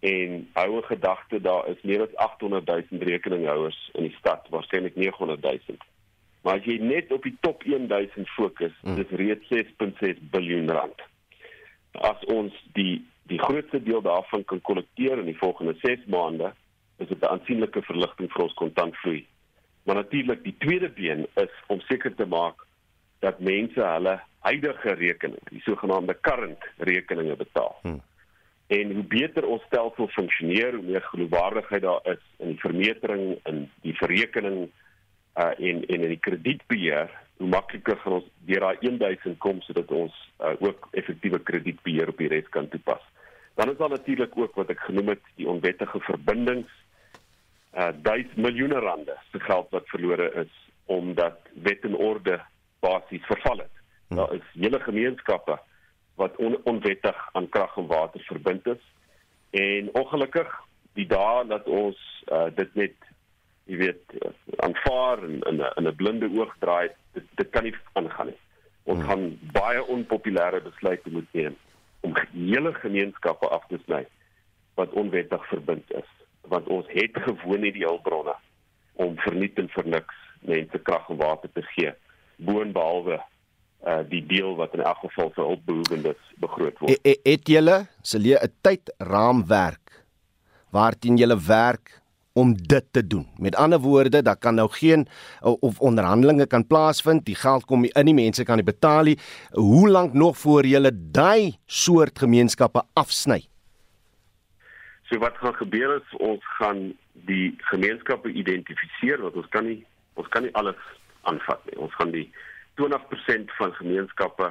en 0.00 0.48
hou 0.52 0.76
'n 0.76 0.90
gedagte 0.92 1.40
daar 1.40 1.68
is 1.68 1.82
meer 1.82 2.02
as 2.02 2.16
800 2.16 2.66
000 2.66 3.02
rekeninghouers 3.02 3.90
in 3.94 4.02
die 4.02 4.16
stad 4.18 4.46
waarskynlik 4.50 4.94
900 4.94 5.42
000 5.42 5.78
Maar 6.42 6.54
as 6.58 6.64
jy 6.64 6.78
net 6.78 7.12
op 7.12 7.22
die 7.22 7.36
top 7.40 7.64
1000 7.64 8.28
fokus, 8.28 8.72
hmm. 8.80 8.94
dis 8.94 9.10
reeds 9.20 9.48
6.6 9.52 10.20
miljard 10.30 10.70
rand. 10.70 11.02
As 11.92 12.24
ons 12.24 12.54
die 12.72 13.04
die 13.28 13.38
grootste 13.38 13.82
deel 13.82 14.02
daarvan 14.02 14.44
kan 14.44 14.60
kollekteer 14.60 15.18
in 15.18 15.28
die 15.28 15.38
volgende 15.38 15.74
6 15.82 16.06
maande, 16.06 16.52
is 16.98 17.08
dit 17.08 17.20
'n 17.22 17.32
aansienlike 17.34 17.82
verligting 17.82 18.32
vir 18.32 18.42
ons 18.42 18.54
kontantvloei. 18.54 19.26
Maar 19.84 19.94
natuurlik 19.94 20.42
die 20.44 20.56
tweede 20.58 20.88
been 20.88 21.26
is 21.34 21.54
om 21.66 21.80
seker 21.80 22.14
te 22.14 22.26
maak 22.26 22.66
dat 23.18 23.40
mense 23.40 23.80
hulle 23.80 24.20
huidige 24.38 24.94
rekening, 24.94 25.40
die 25.50 25.60
sogenaamde 25.60 26.16
current 26.20 26.64
rekeninge 26.76 27.36
betaal. 27.36 27.78
Hmm. 27.82 28.02
En 28.66 28.92
hoe 28.92 29.04
beter 29.04 29.46
ons 29.46 29.62
stelsel 29.62 30.08
funksioneer, 30.08 30.74
hoe 30.74 30.84
meer 30.84 31.02
geloofwaardigheid 31.02 31.82
daar 31.82 32.00
is 32.04 32.24
in 32.36 32.52
die 32.52 32.60
vermetering 32.60 33.38
en 33.42 33.70
die 33.80 33.96
verrekening 33.96 34.68
uh 35.38 35.52
en 35.58 35.84
en 35.86 36.02
in 36.02 36.08
die 36.08 36.20
kredietbeheer, 36.20 37.10
hoe 37.38 37.48
makliker 37.48 37.96
gaan 37.96 38.12
ons 38.12 38.30
deur 38.50 38.60
daai 38.60 38.76
1000 38.80 39.38
kom 39.38 39.60
sodat 39.62 39.90
ons 39.90 40.14
uh, 40.40 40.54
ook 40.58 40.88
effektiewe 40.90 41.38
kredietbeheer 41.38 42.08
op 42.08 42.18
die 42.18 42.28
res 42.28 42.48
kan 42.50 42.68
toepas. 42.68 43.02
Dan 43.58 43.70
is 43.70 43.76
daar 43.76 43.88
natuurlik 43.88 44.36
ook 44.38 44.54
wat 44.54 44.68
ek 44.70 44.84
genoem 44.86 45.08
het 45.08 45.24
die 45.34 45.48
onwettige 45.50 45.98
verbindings 46.06 46.70
uh 47.74 47.88
duisend 48.02 48.36
miljoene 48.36 48.78
rande 48.84 49.16
se 49.32 49.40
geld 49.40 49.74
wat 49.74 49.90
verlore 49.90 50.28
is 50.44 50.52
omdat 50.84 51.50
wet 51.66 51.82
en 51.88 51.96
orde 51.96 52.38
basies 52.80 53.26
verval 53.26 53.58
het. 53.58 53.74
Hmm. 54.06 54.16
Daar 54.16 54.34
is 54.34 54.46
hele 54.52 54.80
gemeenskappe 54.80 55.58
wat 56.14 56.36
on, 56.36 56.56
onwettig 56.70 57.28
aan 57.32 57.48
krag 57.48 57.76
en 57.76 57.90
water 57.90 58.22
verbind 58.30 58.66
is. 58.66 58.84
En 59.50 59.90
ongelukkig 59.92 60.54
die 60.94 61.06
dae 61.10 61.44
dat 61.50 61.66
ons 61.66 61.98
uh, 62.30 62.46
dit 62.54 62.74
net 62.74 63.12
jy 63.66 63.82
weet 63.82 64.18
aanvaar 64.56 65.24
en 65.26 65.40
in 65.50 65.58
'n 65.58 65.72
in 65.82 65.88
'n 65.88 65.96
blinde 65.96 66.30
oog 66.38 66.54
draai, 66.58 66.90
dit, 67.12 67.26
dit 67.34 67.50
kan 67.50 67.66
nie 67.66 67.74
aangaan 67.92 68.30
nie. 68.30 68.40
Ons 68.82 69.02
hmm. 69.02 69.08
gaan 69.08 69.38
baie 69.62 69.82
onpopulêre 69.86 70.62
besluite 70.62 71.10
moet 71.10 71.32
neem 71.32 71.58
om 72.00 72.14
hele 72.32 72.74
gemeenskappe 72.74 73.48
af 73.48 73.66
te 73.68 73.78
sny 73.84 74.04
wat 74.74 74.92
onwettig 74.92 75.48
verbind 75.50 75.90
is, 75.90 76.10
want 76.48 76.66
ons 76.66 76.86
het 76.88 77.16
gewoon 77.24 77.60
nie 77.60 77.72
die 77.74 77.86
hulpbronne 77.86 78.34
om 79.02 79.16
vernietig 79.24 79.72
vir 79.74 79.90
niks 79.96 80.22
mense 80.46 80.78
krag 80.86 81.08
en 81.10 81.18
water 81.18 81.50
te 81.54 81.64
gee 81.74 81.92
boonbehalwe 82.36 83.18
uh 83.86 84.02
die 84.10 84.24
deel 84.26 84.56
wat 84.58 84.74
in 84.74 84.82
elk 84.82 84.98
geval 85.04 85.30
vir 85.36 85.44
hulpbehoewendes 85.44 86.22
begroot 86.42 86.80
word. 86.82 86.90
E, 86.90 87.12
e, 87.12 87.30
het 87.30 87.46
julle 87.46 87.86
se 88.02 88.18
'n 88.18 88.52
tydraamwerk 88.62 90.04
waarteen 90.70 91.16
julle 91.16 91.38
werk 91.46 92.02
om 92.32 92.54
dit 92.56 92.84
te 92.90 93.06
doen. 93.06 93.26
Met 93.36 93.56
ander 93.56 93.78
woorde, 93.78 94.22
daar 94.22 94.38
kan 94.38 94.54
nou 94.54 94.70
geen 94.70 95.06
of 95.40 95.80
onderhandelinge 95.80 96.46
kan 96.46 96.66
plaasvind, 96.66 97.24
die 97.24 97.34
geld 97.34 97.64
kom 97.64 97.84
in, 97.84 98.04
die 98.04 98.14
mense 98.14 98.44
kan 98.44 98.56
dit 98.56 98.64
betaal. 98.64 99.14
Hoe 99.50 99.88
lank 99.88 100.12
nog 100.12 100.38
voor 100.38 100.66
julle 100.66 100.92
daai 100.94 101.56
soort 101.66 102.18
gemeenskappe 102.18 102.82
afsny? 102.92 103.46
So 105.08 105.18
wat 105.18 105.36
gaan 105.40 105.54
gebeur 105.54 105.96
is 105.96 106.16
ons 106.18 106.44
gaan 106.58 106.92
die 107.12 107.54
gemeenskappe 107.70 108.32
identifiseer 108.32 109.22
want 109.22 109.34
ons 109.34 109.48
kan 109.48 109.64
nie 109.64 109.84
ons 110.18 110.28
kan 110.28 110.42
nie 110.42 110.54
alles 110.54 110.80
aanvat 111.30 111.64
nie. 111.64 111.78
Ons 111.78 111.94
gaan 111.94 112.10
die 112.10 112.26
20% 112.80 113.54
van 113.58 113.72
gemeenskappe 113.78 114.50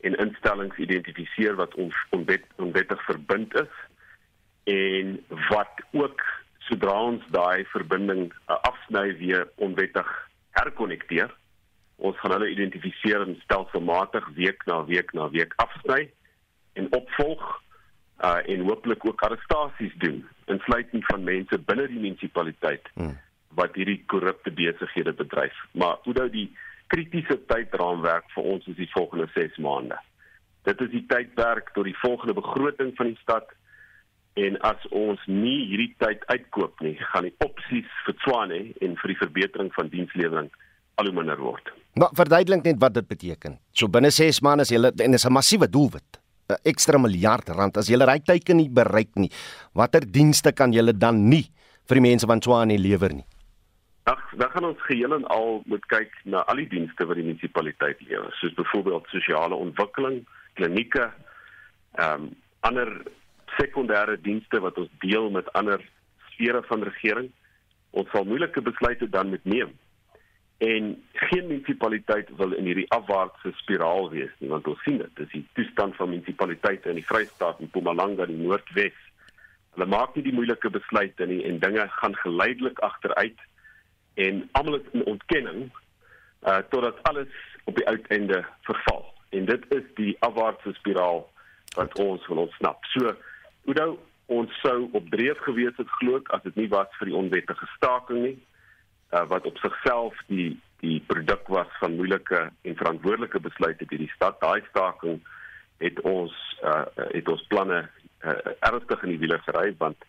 en 0.00 0.16
instellings 0.16 0.76
identifiseer 0.76 1.54
wat 1.54 1.74
ons 1.74 1.96
onwet, 2.10 2.44
onwettig 2.56 3.02
verbind 3.04 3.54
is 3.54 3.72
en 4.70 5.16
wat 5.48 5.82
ook 5.92 6.22
sodra 6.70 6.96
ons 7.10 7.26
daai 7.34 7.66
verbinding 7.74 8.30
uh, 8.30 8.56
afsny 8.70 9.10
weer 9.20 9.48
onwettig 9.66 10.08
herkonnekteer 10.58 11.34
ons 12.00 12.16
gaan 12.22 12.36
hulle 12.36 12.52
identifiseer 12.54 13.26
en 13.26 13.36
stelselmatig 13.42 14.28
week 14.38 14.64
na 14.70 14.80
week 14.88 15.12
na 15.16 15.28
week 15.34 15.52
afsny 15.64 16.06
en 16.80 16.88
opvolg 16.96 17.44
uh, 18.24 18.38
en 18.46 18.64
hopelik 18.70 19.04
ook 19.06 19.26
arrestasies 19.28 19.96
doen 20.04 20.22
insluitend 20.54 21.06
van 21.12 21.28
mense 21.28 21.60
binne 21.68 21.86
die 21.92 22.00
munisipaliteit 22.00 22.88
hmm. 22.94 23.14
wat 23.60 23.76
hierdie 23.76 24.00
korrupte 24.12 24.54
besighede 24.54 25.12
bedryf 25.22 25.64
maar 25.72 26.00
nou 26.06 26.28
die 26.32 26.48
kritiese 26.90 27.38
tydraamwerk 27.50 28.26
vir 28.34 28.48
ons 28.54 28.66
is 28.70 28.78
die 28.78 28.90
volgende 28.94 29.28
6 29.36 29.58
maande. 29.62 29.98
Dit 30.68 30.82
is 30.84 30.90
die 30.92 31.04
tydperk 31.10 31.70
tot 31.76 31.86
die 31.88 31.96
volgende 32.02 32.34
begroting 32.36 32.92
van 32.98 33.12
die 33.12 33.20
stad 33.22 33.52
en 34.34 34.56
as 34.66 34.82
ons 34.94 35.20
nie 35.26 35.66
hierdie 35.70 35.94
tyd 35.98 36.24
uitkoop 36.30 36.80
nie, 36.84 36.94
gaan 37.12 37.26
die 37.26 37.34
opsies 37.44 37.88
vir 38.06 38.16
Tswane 38.22 38.60
en 38.80 38.96
vir 39.00 39.12
die 39.12 39.20
verbetering 39.22 39.70
van 39.74 39.90
dienslewering 39.92 40.50
al 41.00 41.08
hoe 41.08 41.16
minder 41.16 41.40
word. 41.40 41.72
Maar 41.98 42.14
verduidelik 42.14 42.64
net 42.64 42.80
wat 42.82 42.94
dit 42.94 43.08
beteken. 43.08 43.58
So 43.72 43.88
binne 43.88 44.12
6 44.14 44.42
maande 44.46 44.66
is 44.68 44.74
julle 44.74 44.92
en 44.92 45.16
dis 45.16 45.26
'n 45.26 45.32
massiewe 45.32 45.68
doelwit. 45.68 46.20
'n 46.50 46.60
Ekstra 46.64 46.98
miljard 46.98 47.48
rand 47.48 47.76
as 47.76 47.88
julle 47.88 48.06
daai 48.06 48.20
teiken 48.20 48.56
nie 48.56 48.68
bereik 48.68 49.14
nie. 49.16 49.30
Watter 49.74 50.04
dienste 50.06 50.52
kan 50.52 50.72
julle 50.72 50.92
dan 50.92 51.28
nie 51.28 51.50
vir 51.88 51.94
die 51.94 52.08
mense 52.10 52.26
van 52.26 52.40
Tswane 52.40 52.78
lewer 52.78 53.14
nie? 53.14 53.26
Ag, 54.04 54.22
dan 54.36 54.50
gaan 54.50 54.64
ons 54.64 54.82
geheel 54.88 55.14
en 55.14 55.26
al 55.26 55.62
moet 55.66 55.86
kyk 55.86 56.12
na 56.24 56.42
al 56.48 56.56
die 56.56 56.68
dienste 56.68 57.06
wat 57.06 57.16
die 57.16 57.24
munisipaliteit 57.24 58.00
lewer, 58.08 58.32
soos 58.40 58.54
byvoorbeeld 58.54 59.06
sosiale 59.12 59.54
ontwikkeling, 59.54 60.26
klinieke, 60.54 61.10
ehm 61.98 62.22
um, 62.22 62.30
ander 62.60 62.88
sekondêre 63.58 64.16
dienste 64.20 64.60
wat 64.60 64.78
ons 64.78 64.90
deel 65.04 65.30
met 65.30 65.52
ander 65.58 65.82
sfere 66.30 66.62
van 66.68 66.82
regering. 66.82 67.30
Ons 67.90 68.10
sal 68.14 68.24
moeilike 68.24 68.62
besluite 68.62 69.08
dan 69.10 69.28
moet 69.28 69.44
neem. 69.44 69.72
En 70.60 70.90
geen 71.12 71.46
munisipaliteit 71.46 72.28
wil 72.36 72.52
in 72.52 72.66
hierdie 72.68 72.90
afwaartse 72.92 73.52
spiraal 73.62 74.10
wees 74.12 74.32
nie, 74.38 74.50
want 74.52 74.66
ons 74.68 74.82
sien 74.84 74.98
dit, 75.00 75.12
dis 75.16 75.30
die 75.32 75.46
toestand 75.56 75.96
van 75.96 76.10
munisipaliteite 76.12 76.92
in 76.92 77.00
die 77.00 77.06
Vrystaat 77.06 77.62
en 77.62 77.70
Mpumalanga 77.70 78.26
in 78.28 78.34
die 78.34 78.44
Noordwes. 78.44 78.98
Hulle 79.72 79.88
maak 79.88 80.12
nie 80.14 80.26
die 80.26 80.34
moeilike 80.36 80.68
besluite 80.74 81.26
nie 81.30 81.40
en 81.48 81.62
dinge 81.62 81.86
gaan 81.96 82.16
geleidelik 82.20 82.82
agteruit 82.84 83.40
en 84.20 84.42
almal 84.58 84.80
is 84.80 84.92
in 84.92 85.06
ontkenning 85.14 85.70
uh 86.48 86.60
totdat 86.72 87.00
alles 87.08 87.32
op 87.64 87.76
die 87.76 87.86
uiteinde 87.88 88.44
verval. 88.68 89.04
En 89.30 89.44
dit 89.44 89.64
is 89.76 89.86
die 89.94 90.16
afwaartse 90.26 90.72
spiraal 90.72 91.24
wat 91.76 91.98
ons 91.98 92.26
wil 92.26 92.44
ontsnap. 92.44 92.84
So, 92.92 93.14
Oudo, 93.70 94.00
ons 94.26 94.54
sou 94.64 94.88
op 94.98 95.10
dreef 95.12 95.38
gewees 95.46 95.76
het 95.78 95.90
glo 96.00 96.18
ek 96.18 96.30
as 96.34 96.40
dit 96.42 96.56
nie 96.58 96.70
was 96.72 96.90
vir 96.98 97.06
die 97.06 97.14
onwettige 97.14 97.68
staking 97.76 98.24
nie, 98.24 98.38
uh 99.14 99.22
wat 99.30 99.46
op 99.46 99.60
sigself 99.62 100.16
die 100.26 100.56
die 100.80 100.96
produk 101.06 101.46
was 101.54 101.70
van 101.78 101.94
moeilike 101.94 102.40
en 102.50 102.78
verantwoordelike 102.80 103.38
besluite 103.44 103.86
by 103.86 104.00
die 104.00 104.10
stad. 104.16 104.40
Daai 104.42 104.66
staking 104.72 105.20
het 105.84 106.02
ons 106.14 106.34
uh 106.66 106.82
het 107.14 107.30
ons 107.30 107.46
planne 107.52 107.78
uh, 107.84 108.36
ernstig 108.72 109.06
in 109.06 109.14
die 109.14 109.20
wiele 109.22 109.38
gery 109.46 109.70
want 109.84 110.02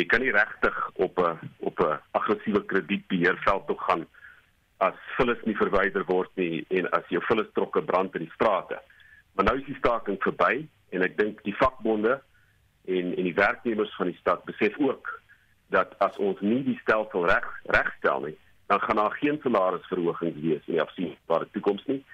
jy 0.00 0.08
kan 0.08 0.24
nie 0.24 0.32
regtig 0.32 0.80
op 0.96 1.20
'n 1.20 1.52
op 1.68 1.84
'n 1.84 2.00
aggressiewe 2.16 2.64
kredietbeheerveld 2.64 3.68
toe 3.68 3.80
gaan 3.84 4.08
as 4.88 4.96
vullis 5.20 5.44
nie 5.44 5.60
verwyder 5.60 6.08
word 6.08 6.32
nie 6.40 6.64
en 6.80 6.88
as 6.96 7.04
jou 7.12 7.20
vullis 7.28 7.52
trokke 7.52 7.84
brand 7.84 8.16
in 8.16 8.24
die 8.24 8.34
strate. 8.40 8.80
Maar 9.34 9.44
nou 9.44 9.58
is 9.60 9.68
die 9.68 9.80
staking 9.84 10.22
verby 10.22 10.64
en 10.96 11.02
ek 11.02 11.18
dink 11.20 11.44
die 11.44 11.60
vakbonde 11.60 12.22
en 12.84 13.16
en 13.16 13.28
die 13.28 13.34
werknemers 13.34 13.94
van 13.96 14.06
die 14.06 14.18
stad 14.20 14.44
besef 14.44 14.78
ook 14.78 15.20
dat 15.72 15.94
as 15.98 16.16
ons 16.16 16.40
nie 16.40 16.62
die 16.64 16.78
stelsel 16.82 17.26
reg 17.26 17.48
regstel 17.64 18.20
nie, 18.20 18.36
dan 18.66 18.80
gaan 18.80 18.96
daar 18.96 19.16
geen 19.20 19.38
salarisverhogings 19.42 20.40
wees 20.40 20.66
in 20.66 20.76
die 20.76 20.82
afsienbare 20.82 21.48
toekoms 21.50 21.84
nie. 21.86 22.04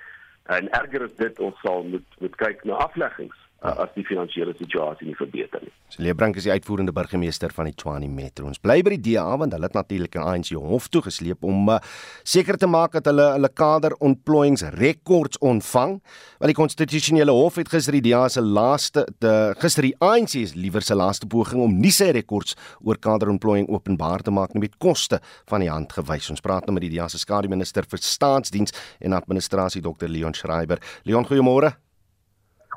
En 0.43 0.71
erger 0.71 1.03
is 1.03 1.17
dit 1.17 1.41
ons 1.41 1.61
sal 1.61 1.83
moet 1.83 2.19
moet 2.19 2.37
kyk 2.37 2.65
na 2.65 2.79
afleggings 2.85 3.48
uh, 3.65 3.75
as 3.85 3.91
die 3.97 4.05
finansiële 4.07 4.55
situasie 4.59 5.09
nie 5.09 5.17
verbeter 5.19 5.63
nie. 5.65 5.73
So 5.91 6.03
Leebrank 6.05 6.37
is 6.39 6.47
die 6.47 6.53
uitvoerende 6.53 6.93
burgemeester 6.95 7.53
van 7.55 7.69
die 7.71 7.75
Tshwane 7.75 8.09
Metro. 8.13 8.47
Ons 8.51 8.61
bly 8.63 8.79
by 8.85 8.95
die 8.97 9.15
DA 9.15 9.27
want 9.41 9.55
hulle 9.57 9.67
het 9.67 9.77
natuurlik 9.77 10.17
'n 10.17 10.27
ANC 10.35 10.53
hof 10.55 10.89
toe 10.89 11.03
gesleep 11.03 11.45
om 11.45 11.69
uh, 11.69 11.79
seker 12.23 12.57
te 12.57 12.67
maak 12.67 12.93
dat 12.93 13.07
hulle 13.11 13.33
hulle 13.35 13.49
kader 13.49 13.97
ontplooiingsrekords 13.99 15.39
ontvang. 15.39 15.99
Want 16.39 16.51
die 16.53 16.61
konstitusionele 16.61 17.33
hof 17.33 17.57
het 17.57 17.69
gister 17.69 17.93
die 17.93 18.11
DA 18.11 18.29
se 18.29 18.41
laaste 18.41 19.07
de, 19.19 19.55
gister 19.59 19.83
die 19.83 19.97
ANC 19.99 20.29
se 20.29 20.55
liewer 20.55 20.83
se 20.83 20.95
laaste 20.95 21.27
poging 21.27 21.63
om 21.63 21.81
nie 21.81 21.93
sy 21.93 22.11
rekords 22.13 22.57
oor 22.81 22.99
kader 22.99 23.29
ontplooiing 23.29 23.69
openbaar 23.69 24.23
te 24.23 24.31
maak 24.31 24.55
nie 24.55 24.61
met 24.61 24.79
koste 24.79 25.21
van 25.47 25.61
die 25.61 25.71
hand 25.71 25.93
gewys. 25.93 26.31
Ons 26.31 26.41
praat 26.41 26.67
nou 26.67 26.75
met 26.75 26.83
die 26.83 26.97
DA 26.97 27.09
se 27.09 27.19
skademinister 27.19 27.85
vir 27.89 27.99
staatsdiens 27.99 28.73
en 29.01 29.13
administrasie 29.13 29.83
Dr 29.83 30.09
Leon 30.09 30.35
Schreiber. 30.35 30.79
Leon, 31.05 31.27
goeiemôre. 31.27 31.88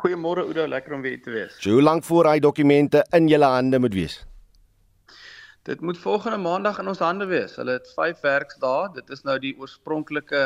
Goeiemôre 0.02 0.42
Oudo, 0.48 0.66
lekker 0.66 0.96
om 0.98 1.02
weer 1.06 1.20
te 1.22 1.30
wees. 1.30 1.54
So, 1.62 1.76
hoe 1.78 1.82
lank 1.82 2.04
voor 2.08 2.26
hy 2.32 2.40
dokumente 2.42 3.04
in 3.14 3.28
julle 3.30 3.46
hande 3.46 3.78
moet 3.80 3.94
wees? 3.94 4.16
Dit 5.70 5.82
moet 5.86 6.00
volgende 6.02 6.40
maandag 6.42 6.80
in 6.82 6.90
ons 6.90 7.04
hande 7.06 7.28
wees. 7.30 7.54
Hulle 7.62 7.76
het 7.78 7.92
5 7.94 8.24
werksdae. 8.26 8.88
Dit 8.96 9.14
is 9.14 9.22
nou 9.28 9.38
die 9.40 9.54
oorspronklike 9.62 10.42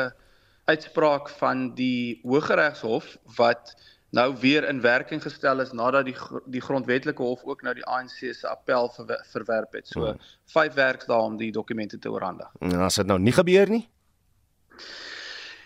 uitspraak 0.68 1.30
van 1.38 1.70
die 1.78 2.20
Hooggeregshof 2.26 3.14
wat 3.38 3.72
nou 4.16 4.26
weer 4.42 4.68
in 4.68 4.80
werking 4.84 5.22
gestel 5.24 5.64
is 5.64 5.72
nadat 5.72 6.04
die 6.04 6.16
die 6.52 6.60
grondwetlike 6.60 7.22
hof 7.22 7.44
ook 7.48 7.64
nou 7.64 7.74
die 7.74 7.84
ANC 7.84 8.18
se 8.36 8.48
appel 8.48 8.92
ver, 8.92 9.24
verwerp 9.32 9.80
het. 9.80 9.88
So 9.88 10.12
5 10.52 10.66
hmm. 10.66 10.76
werksdae 10.76 11.20
om 11.30 11.40
die 11.40 11.52
dokumente 11.52 11.98
te 11.98 12.12
oorhandig. 12.12 12.52
En 12.60 12.76
as 12.84 13.00
dit 13.00 13.08
nou 13.08 13.18
nie 13.18 13.32
gebeur 13.32 13.72
nie? 13.72 13.86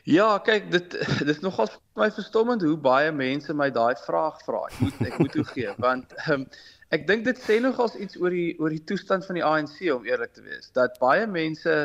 Ja, 0.09 0.39
kyk, 0.39 0.71
dit 0.71 0.97
dit 1.21 1.29
is 1.29 1.41
nogal 1.45 1.69
vir 1.69 1.81
my 2.03 2.11
verstommend 2.15 2.63
hoe 2.65 2.77
baie 2.77 3.13
mense 3.13 3.55
my 3.55 3.71
daai 3.71 3.95
vraag 4.07 4.41
vra. 4.47 4.67
Ek 4.71 4.81
moet 4.81 5.01
ek 5.11 5.19
moet 5.19 5.35
toegee 5.37 5.75
want 5.87 6.15
um, 6.33 6.47
ek 6.95 7.07
dink 7.11 7.27
dit 7.29 7.43
sê 7.45 7.61
nogals 7.61 7.97
iets 7.97 8.19
oor 8.21 8.35
die 8.35 8.55
oor 8.59 8.73
die 8.73 8.85
toestand 8.85 9.27
van 9.29 9.39
die 9.39 9.45
ANC 9.45 9.77
om 9.93 10.07
eerlik 10.09 10.33
te 10.37 10.45
wees. 10.47 10.71
Dat 10.77 10.97
baie 11.03 11.27
mense 11.27 11.77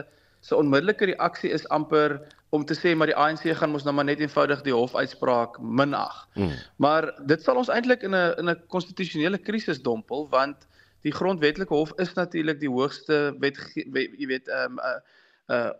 se 0.45 0.55
onmiddellike 0.55 1.09
reaksie 1.11 1.51
is 1.51 1.65
amper 1.73 2.19
om 2.55 2.63
te 2.65 2.77
sê 2.77 2.93
maar 2.95 3.09
die 3.11 3.17
ANC 3.17 3.47
gaan 3.59 3.73
mos 3.73 3.83
nou 3.83 3.95
maar 3.97 4.07
net 4.07 4.21
eenvoudig 4.23 4.61
die 4.63 4.75
hofuitspraak 4.75 5.57
minag. 5.59 6.21
Hmm. 6.37 6.53
Maar 6.79 7.09
dit 7.27 7.41
sal 7.43 7.59
ons 7.59 7.71
eintlik 7.73 8.05
in 8.07 8.15
'n 8.15 8.39
in 8.39 8.49
'n 8.49 8.61
konstitusionele 8.71 9.37
krisis 9.37 9.81
dompel 9.81 10.29
want 10.29 10.67
die 11.05 11.13
grondwetlike 11.13 11.73
hof 11.73 11.91
is 12.01 12.13
natuurlik 12.13 12.59
die 12.59 12.71
hoogste 12.71 13.35
wet 13.39 13.57
jy 13.75 14.27
weet 14.27 14.47
ehm 14.47 14.79
um, 14.79 14.79
'n 14.79 15.53
uh, 15.53 15.57
uh, 15.57 15.73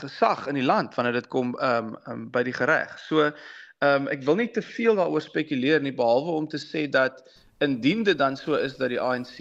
gesag 0.00 0.46
in 0.46 0.54
die 0.54 0.66
land 0.66 0.94
wanneer 0.94 1.12
dit 1.12 1.28
kom 1.28 1.54
ehm 1.58 1.94
um, 1.94 1.96
um, 2.06 2.30
by 2.30 2.42
die 2.42 2.56
reg. 2.58 2.98
So 3.06 3.24
ehm 3.28 3.32
um, 3.80 4.08
ek 4.08 4.24
wil 4.26 4.36
nie 4.40 4.50
te 4.50 4.62
veel 4.62 4.98
daaroor 4.98 5.22
spekuleer 5.22 5.80
nie 5.80 5.94
behalwe 5.94 6.36
om 6.40 6.48
te 6.48 6.58
sê 6.58 6.88
dat 6.90 7.22
indien 7.58 8.02
dit 8.02 8.18
dan 8.18 8.36
so 8.36 8.54
is 8.54 8.76
dat 8.76 8.88
die 8.88 9.00
ANC 9.00 9.38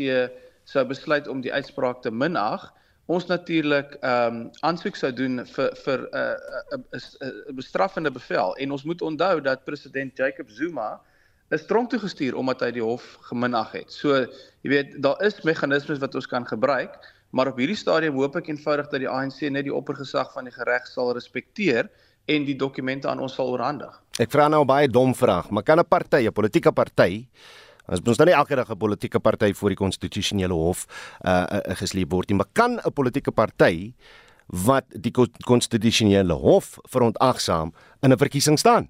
sou 0.64 0.86
besluit 0.86 1.28
om 1.28 1.42
die 1.42 1.54
uitspraak 1.54 2.02
te 2.02 2.12
minag, 2.12 2.74
ons 3.08 3.26
natuurlik 3.26 3.98
ehm 4.02 4.40
um, 4.40 4.40
aansoek 4.68 4.96
sou 5.00 5.12
doen 5.16 5.46
vir 5.56 5.76
vir 5.84 6.00
'n 6.00 6.16
uh, 6.22 6.78
'n 6.78 6.84
uh, 6.94 7.00
uh, 7.00 7.28
uh, 7.28 7.54
bestraffende 7.56 8.12
bevel 8.12 8.56
en 8.56 8.72
ons 8.72 8.84
moet 8.84 9.02
onthou 9.02 9.42
dat 9.42 9.64
president 9.66 10.18
Jacob 10.18 10.50
Zuma 10.50 11.00
is 11.50 11.66
tronk 11.66 11.90
toe 11.90 12.00
gestuur 12.00 12.36
omdat 12.36 12.62
hy 12.66 12.72
die 12.76 12.84
hof 12.84 13.18
geminag 13.30 13.72
het. 13.72 13.92
So 13.92 14.26
jy 14.64 14.70
weet 14.70 14.98
daar 15.04 15.22
is 15.24 15.42
meganismes 15.48 16.00
wat 16.04 16.16
ons 16.16 16.28
kan 16.28 16.48
gebruik 16.48 17.00
maar 17.38 17.52
op 17.52 17.60
hierdie 17.62 17.78
stadium 17.78 18.18
hoop 18.18 18.40
ek 18.40 18.50
eenvoudig 18.50 18.88
dat 18.90 19.04
die 19.04 19.10
ANC 19.12 19.44
net 19.54 19.68
die 19.68 19.74
oppergesag 19.74 20.32
van 20.34 20.50
die 20.50 20.66
reg 20.66 20.88
sal 20.90 21.12
respekteer 21.14 21.92
en 22.26 22.48
die 22.48 22.56
dokumente 22.58 23.08
aan 23.12 23.22
ons 23.24 23.38
sal 23.38 23.52
oorhandig. 23.54 23.94
Ek 24.18 24.32
vra 24.34 24.48
nou 24.50 24.64
baie 24.68 24.90
dom 24.90 25.14
vraag, 25.16 25.52
maar 25.54 25.64
kan 25.64 25.80
'n 25.80 25.86
party, 25.86 26.26
'n 26.26 26.34
politieke 26.34 26.72
party, 26.74 27.28
ons 27.88 28.02
moet 28.02 28.18
nou 28.18 28.26
nie 28.26 28.36
elke 28.36 28.56
dag 28.56 28.70
'n 28.70 28.78
politieke 28.78 29.20
party 29.20 29.54
voor 29.54 29.70
die 29.70 29.78
konstitusionele 29.78 30.54
hof 30.54 30.88
uh, 31.22 31.46
uh 31.46 31.76
gesleep 31.78 32.12
word 32.12 32.30
nie, 32.30 32.38
maar 32.38 32.50
kan 32.54 32.80
'n 32.84 32.94
politieke 32.94 33.32
party 33.32 33.94
wat 34.48 34.86
die 34.90 35.12
konstitusionele 35.46 36.34
hof 36.34 36.80
verontagsaam 36.90 37.72
in 38.02 38.12
'n 38.12 38.18
verkiesing 38.18 38.58
staan? 38.58 38.90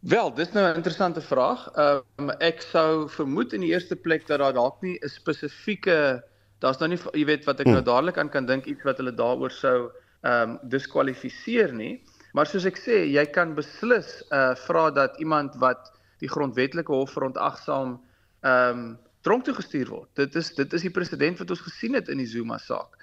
Wel, 0.00 0.34
dis 0.34 0.52
nou 0.52 0.64
'n 0.70 0.74
interessante 0.74 1.20
vraag. 1.20 1.68
Ehm 1.74 2.02
um, 2.16 2.30
ek 2.30 2.60
sou 2.62 3.08
vermoed 3.10 3.52
in 3.52 3.60
die 3.60 3.70
eerste 3.70 3.96
plek 3.96 4.26
dat 4.26 4.38
daar 4.38 4.52
dalk 4.52 4.82
nie 4.82 4.98
'n 5.02 5.08
spesifieke 5.08 6.22
daar's 6.58 6.78
nou 6.78 6.88
nie 6.88 6.98
jy 7.12 7.24
weet 7.24 7.44
wat 7.44 7.60
ek 7.60 7.66
nou 7.66 7.76
hmm. 7.76 7.84
dadelik 7.84 8.18
aan 8.18 8.30
kan 8.30 8.46
dink 8.46 8.64
iets 8.64 8.82
wat 8.82 8.96
hulle 8.96 9.14
daaroor 9.14 9.50
sou 9.50 9.90
ehm 10.22 10.50
um, 10.50 10.58
diskwalifiseer 10.62 11.72
nie. 11.72 12.02
Maar 12.32 12.46
soos 12.46 12.64
ek 12.64 12.78
sê, 12.78 13.04
jy 13.10 13.26
kan 13.26 13.54
beslis 13.54 14.22
uh 14.30 14.54
vra 14.54 14.90
dat 14.90 15.18
iemand 15.18 15.54
wat 15.62 15.92
die 16.18 16.28
grondwetlike 16.28 16.92
hof 16.92 17.12
verontagsaam 17.12 18.00
ehm 18.42 18.78
um, 18.78 18.98
tronk 19.22 19.44
toe 19.44 19.54
gestuur 19.54 19.88
word. 19.88 20.10
Dit 20.14 20.34
is 20.36 20.54
dit 20.54 20.72
is 20.72 20.82
die 20.82 20.94
president 20.94 21.38
wat 21.38 21.50
ons 21.50 21.60
gesien 21.60 21.94
het 21.94 22.08
in 22.08 22.18
die 22.18 22.26
Zuma 22.26 22.58
saak. 22.58 22.94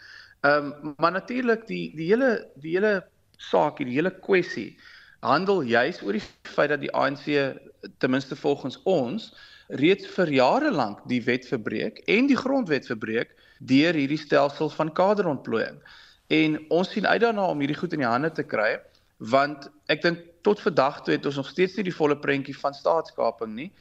Ehm 0.44 0.72
um, 0.84 0.96
maar 0.98 1.12
natuurlik 1.12 1.68
die 1.68 1.92
die 1.96 2.08
hele 2.08 2.48
die 2.56 2.78
hele 2.78 3.04
saak, 3.38 3.78
die 3.78 3.98
hele 4.00 4.12
kwessie 4.12 4.78
handel 5.26 5.64
juis 5.66 6.02
oor 6.06 6.18
die 6.18 6.24
feit 6.56 6.72
dat 6.74 6.82
die 6.84 6.94
ANC 6.94 7.26
ten 8.02 8.14
minste 8.14 8.36
volgens 8.36 8.78
ons 8.84 9.32
reeds 9.82 10.08
vir 10.16 10.32
jare 10.38 10.72
lank 10.72 11.02
die 11.10 11.22
wet 11.26 11.48
verbreek 11.50 12.02
en 12.12 12.30
die 12.30 12.38
grondwet 12.38 12.86
verbreek 12.90 13.34
deur 13.60 13.98
hierdie 13.98 14.20
stelsel 14.22 14.70
van 14.70 14.92
kaderontplooiing. 14.94 15.80
En 16.28 16.58
ons 16.74 16.92
sien 16.92 17.08
uit 17.08 17.22
daarna 17.22 17.48
om 17.50 17.62
hierdie 17.64 17.78
goed 17.78 17.94
in 17.94 18.04
die 18.04 18.10
hande 18.10 18.32
te 18.32 18.46
kry 18.46 18.76
want 19.18 19.70
ek 19.90 20.02
dink 20.04 20.24
tot 20.46 20.60
vandag 20.62 21.02
toe 21.04 21.16
het 21.16 21.26
ons 21.26 21.40
nog 21.40 21.50
steeds 21.50 21.78
nie 21.78 21.88
die 21.88 21.96
volle 21.96 22.18
prentjie 22.20 22.58
van 22.58 22.76
staatskaping 22.76 23.54
nie 23.56 23.72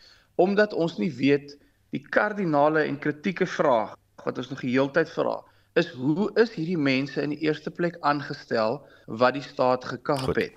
omdat 0.41 0.73
ons 0.75 0.97
nie 0.99 1.11
weet 1.13 1.57
die 1.95 2.03
kardinale 2.17 2.85
en 2.89 3.01
kritieke 3.03 3.47
vraag 3.47 3.97
wat 4.25 4.39
ons 4.39 4.51
nog 4.51 4.63
die 4.63 4.73
hele 4.77 4.93
tyd 4.95 5.11
vra 5.11 5.41
is 5.81 5.91
hoe 5.99 6.31
is 6.39 6.53
hierdie 6.55 6.79
mense 6.79 7.23
in 7.23 7.35
die 7.35 7.43
eerste 7.49 7.71
plek 7.71 7.97
aangestel 8.07 8.79
wat 9.21 9.35
die 9.35 9.43
staat 9.43 9.85
gekap 9.85 10.29
het. 10.39 10.55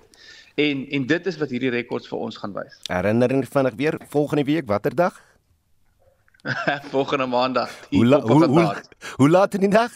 En 0.58 0.86
en 0.90 1.06
dit 1.06 1.26
is 1.26 1.36
wat 1.38 1.52
hierdie 1.54 1.70
rekords 1.70 2.08
vir 2.10 2.18
ons 2.18 2.36
gaan 2.42 2.52
wys. 2.56 2.80
Herinnering 2.96 3.44
vinnig 3.46 3.74
weer 3.78 3.98
volgende 4.10 4.44
week 4.44 4.66
watter 4.66 4.94
dag? 4.94 5.14
volgende 6.94 7.26
maandag. 7.26 7.70
Hoe, 7.90 8.06
la, 8.06 8.20
hoe, 8.20 8.46
hoe, 8.46 8.82
hoe 9.16 9.28
laat 9.28 9.54
in 9.54 9.60
die 9.60 9.68
nag? 9.68 9.92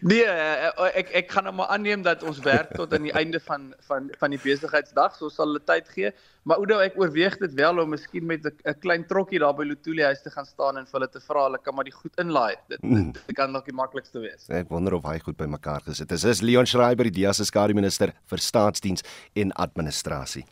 Nee, 0.00 0.24
eh, 0.24 0.66
eh, 0.66 0.90
ek 1.02 1.10
ek 1.20 1.32
gaan 1.34 1.44
nou 1.44 1.54
maar 1.54 1.72
aanneem 1.74 2.02
dat 2.02 2.22
ons 2.24 2.38
werk 2.44 2.72
tot 2.76 2.94
aan 2.96 3.04
die 3.08 3.12
einde 3.16 3.40
van 3.44 3.70
van 3.88 4.08
van 4.18 4.34
die 4.34 4.40
besigheidsdag, 4.40 5.16
so 5.16 5.28
sal 5.28 5.50
hulle 5.52 5.62
tyd 5.64 5.88
gee. 5.92 6.12
Maar 6.48 6.62
Oudo, 6.62 6.78
ek 6.80 6.96
oorweeg 7.00 7.36
dit 7.42 7.54
wel 7.58 7.82
om 7.82 7.90
miskien 7.92 8.26
met 8.26 8.46
'n 8.46 8.78
klein 8.80 9.06
trokkie 9.06 9.38
daar 9.38 9.54
by 9.54 9.64
Lutuli 9.68 10.02
huis 10.02 10.22
te 10.22 10.30
gaan 10.30 10.46
staan 10.46 10.78
en 10.78 10.86
vir 10.86 11.00
hulle 11.00 11.10
te 11.10 11.20
vra 11.20 11.44
hulle 11.44 11.58
kan 11.58 11.74
maar 11.74 11.84
die 11.84 11.92
goed 11.92 12.16
inlaai. 12.16 12.56
Dit, 12.68 12.80
dit, 12.80 13.20
dit 13.26 13.36
kan 13.36 13.52
dalk 13.52 13.64
die 13.64 13.76
maklikste 13.76 14.20
wees. 14.20 14.48
Ek 14.48 14.68
wonder 14.68 14.94
of 14.94 15.04
hy 15.04 15.18
goed 15.18 15.36
by 15.36 15.46
mekaar 15.46 15.80
gesit 15.84 16.12
is. 16.12 16.22
Dis 16.22 16.40
Leon 16.40 16.66
Schreiber, 16.66 17.04
die 17.04 17.20
DEA 17.20 17.32
se 17.32 17.44
skare 17.44 17.74
minister 17.74 18.12
vir 18.26 18.38
staatsdiens 18.38 19.04
en 19.34 19.52
administrasie. 19.52 20.44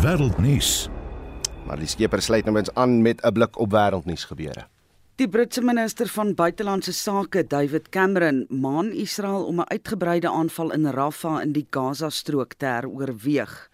Wêreldnuus. 0.00 0.88
Maar 1.66 1.76
die 1.76 1.86
skeper 1.86 2.22
sluit 2.22 2.44
nou 2.44 2.54
mens 2.54 2.70
aan 2.74 3.02
met 3.02 3.20
'n 3.24 3.32
blik 3.32 3.58
op 3.58 3.72
wêreldnuus 3.72 4.24
gebeure. 4.24 4.66
Die 5.20 5.28
Britse 5.28 5.60
minister 5.60 6.08
van 6.08 6.30
buitelandse 6.32 6.94
sake, 6.96 7.42
David 7.44 7.90
Cameron, 7.92 8.46
maan 8.48 8.86
Israel 8.88 9.42
om 9.44 9.60
'n 9.60 9.68
uitgebreide 9.68 10.30
aanval 10.30 10.72
in 10.72 10.86
Rafah 10.86 11.42
in 11.42 11.52
die 11.52 11.66
Gaza-strook 11.70 12.54
te 12.54 12.66
heroorweeg. 12.66 13.70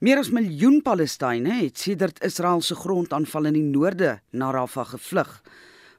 Meer 0.00 0.18
as 0.18 0.30
'n 0.30 0.34
miljoen 0.34 0.82
Palestynë 0.82 1.52
het 1.60 1.78
sedert 1.78 2.24
Israel 2.24 2.60
se 2.60 2.74
grondaanval 2.74 3.44
in 3.44 3.52
die 3.52 3.62
noorde 3.62 4.20
na 4.30 4.50
Rafah 4.50 4.88
gevlug. 4.88 5.42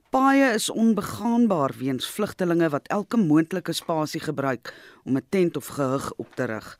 Paaie 0.09 0.53
is 0.53 0.69
onbegaanbaar 0.69 1.71
weens 1.77 2.07
vlugtelinge 2.07 2.69
wat 2.69 2.87
elke 2.87 3.17
moontlike 3.17 3.73
spasie 3.73 4.21
gebruik 4.21 4.73
om 5.03 5.17
'n 5.17 5.25
tent 5.29 5.57
of 5.57 5.67
gehug 5.67 6.13
op 6.17 6.35
te 6.35 6.43
rig. 6.43 6.77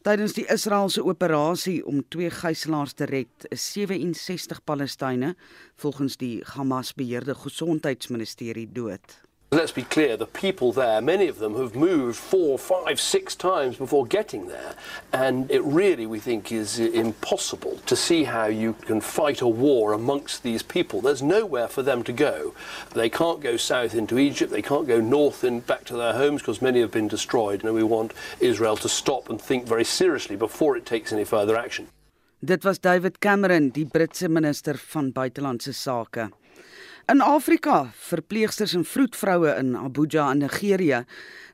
Tydens 0.00 0.32
die 0.32 0.46
Israeliese 0.48 1.02
operasie 1.04 1.82
om 1.84 1.98
twee 2.08 2.30
gijslaers 2.32 2.94
te 2.96 3.04
red, 3.04 3.44
is 3.52 3.66
67 3.74 4.62
Palestynë 4.64 5.34
volgens 5.82 6.16
die 6.16 6.38
Hamas 6.54 6.94
beheerde 6.96 7.34
gesondheidsministerie 7.36 8.64
dood. 8.72 9.18
Let's 9.52 9.72
be 9.72 9.82
clear, 9.82 10.16
the 10.16 10.26
people 10.26 10.70
there, 10.70 11.00
many 11.00 11.26
of 11.26 11.40
them 11.40 11.56
have 11.56 11.74
moved 11.74 12.16
four, 12.16 12.56
five, 12.56 13.00
six 13.00 13.34
times 13.34 13.76
before 13.78 14.06
getting 14.06 14.46
there. 14.46 14.76
And 15.12 15.50
it 15.50 15.60
really, 15.64 16.06
we 16.06 16.20
think, 16.20 16.52
is 16.52 16.78
impossible 16.78 17.80
to 17.86 17.96
see 17.96 18.22
how 18.22 18.46
you 18.46 18.74
can 18.74 19.00
fight 19.00 19.40
a 19.40 19.48
war 19.48 19.92
amongst 19.92 20.44
these 20.44 20.62
people. 20.62 21.00
There's 21.00 21.20
nowhere 21.20 21.66
for 21.66 21.82
them 21.82 22.04
to 22.04 22.12
go. 22.12 22.54
They 22.94 23.10
can't 23.10 23.40
go 23.40 23.56
south 23.56 23.92
into 23.92 24.20
Egypt, 24.20 24.52
they 24.52 24.62
can't 24.62 24.86
go 24.86 25.00
north 25.00 25.42
and 25.42 25.66
back 25.66 25.84
to 25.86 25.96
their 25.96 26.12
homes 26.12 26.42
because 26.42 26.62
many 26.62 26.78
have 26.80 26.92
been 26.92 27.08
destroyed. 27.08 27.64
And 27.64 27.74
we 27.74 27.82
want 27.82 28.12
Israel 28.38 28.76
to 28.76 28.88
stop 28.88 29.30
and 29.30 29.42
think 29.42 29.66
very 29.66 29.84
seriously 29.84 30.36
before 30.36 30.76
it 30.76 30.86
takes 30.86 31.12
any 31.12 31.24
further 31.24 31.56
action. 31.56 31.88
Dit 32.42 32.64
was 32.64 32.78
David 32.78 33.18
Cameron, 33.18 33.70
die 33.70 33.84
Britse 33.84 34.28
minister 34.28 34.78
van 34.78 35.10
buitelandse 35.12 35.74
sake. 35.74 36.30
In 37.10 37.20
Afrika, 37.20 37.90
verpleegsters 37.92 38.76
en 38.78 38.84
vroedvroue 38.86 39.50
in 39.58 39.72
Abuja 39.76 40.28
in 40.30 40.44
Nigerië 40.44 41.00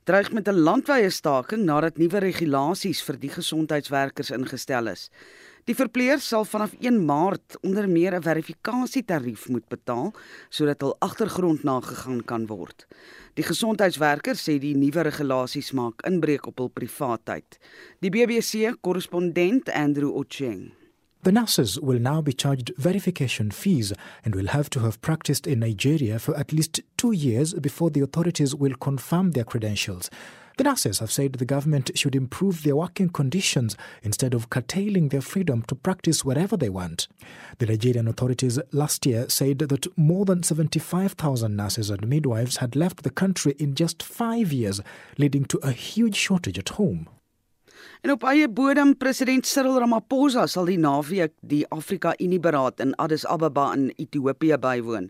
dreig 0.05 0.29
met 0.33 0.49
'n 0.49 0.61
landwyse 0.67 1.11
staking 1.11 1.65
nadat 1.65 1.97
nuwe 1.97 2.19
regulasies 2.19 3.01
vir 3.03 3.19
die 3.19 3.31
gesondheidswerkers 3.31 4.31
ingestel 4.31 4.87
is. 4.87 5.09
Die 5.65 5.75
verpleegers 5.75 6.29
sal 6.29 6.45
vanaf 6.45 6.73
1 6.79 7.05
Maart 7.05 7.57
onder 7.63 7.89
meer 7.89 8.15
'n 8.15 8.23
verifikasietarief 8.23 9.49
moet 9.49 9.69
betaal 9.69 10.13
sodat 10.49 10.81
hul 10.81 10.97
agtergrond 10.99 11.63
nagegaan 11.63 12.25
kan 12.25 12.47
word. 12.47 12.87
Die 13.35 13.45
gesondheidswerkers 13.45 14.49
sê 14.49 14.59
die 14.59 14.77
nuwe 14.77 15.01
regulasies 15.01 15.73
maak 15.73 16.07
inbreuk 16.07 16.47
op 16.47 16.59
hul 16.59 16.69
privaatheid. 16.69 17.59
Die 18.01 18.11
BBC 18.11 18.77
korrespondent 18.81 19.71
Andrew 19.71 20.17
Ocheng 20.17 20.73
The 21.27 21.33
nurses 21.33 21.81
will 21.81 21.99
now 21.99 22.23
be 22.23 22.33
charged 22.33 22.71
verification 22.79 23.51
fees 23.51 23.93
and 24.25 24.33
will 24.33 24.47
have 24.47 24.71
to 24.71 24.79
have 24.83 25.03
practiced 25.03 25.49
in 25.49 25.59
Nigeria 25.59 26.21
for 26.21 26.37
at 26.37 26.53
least 26.53 26.83
two 26.97 27.11
years 27.11 27.53
before 27.55 27.91
the 27.91 28.03
authorities 28.03 28.55
will 28.55 28.77
confirm 28.77 29.33
their 29.33 29.43
credentials. 29.43 30.09
The 30.57 30.63
nurses 30.63 31.01
have 31.01 31.11
said 31.11 31.33
the 31.33 31.45
government 31.45 31.91
should 31.99 32.15
improve 32.15 32.63
their 32.63 32.77
working 32.77 33.09
conditions 33.09 33.77
instead 34.05 34.35
of 34.35 34.51
curtailing 34.51 35.09
their 35.09 35.21
freedom 35.21 35.63
to 35.63 35.75
practice 35.75 36.25
wherever 36.25 36.57
they 36.57 36.69
want. 36.69 37.09
The 37.59 37.67
Nigerian 37.67 38.07
authorities 38.07 38.61
last 38.71 39.05
year 39.05 39.29
said 39.29 39.59
that 39.59 39.99
more 39.99 40.27
than 40.27 40.45
75,000 40.45 41.57
nurses 41.57 41.91
and 41.91 42.07
midwives 42.07 42.59
had 42.59 42.77
left 42.77 43.03
the 43.03 43.11
country 43.11 43.57
in 43.59 43.75
just 43.75 44.01
five 44.01 44.53
years, 44.53 44.81
leading 45.19 45.45
to 45.47 45.59
a 45.65 45.73
huge 45.73 46.15
shortage 46.15 46.61
at 46.61 46.69
home. 46.69 47.09
En 48.05 48.13
op 48.13 48.25
eie 48.29 48.49
bodem 48.49 48.93
president 49.01 49.47
Cyril 49.49 49.79
Ramaphosa 49.81 50.45
sal 50.51 50.69
die 50.69 50.77
naweek 50.81 51.33
die 51.41 51.63
Afrika 51.73 52.13
Unie 52.21 52.41
beraad 52.43 52.83
in 52.85 52.93
Addis 53.01 53.25
Ababa 53.25 53.71
in 53.73 53.89
Ethiopië 53.97 54.59
bywoon. 54.61 55.09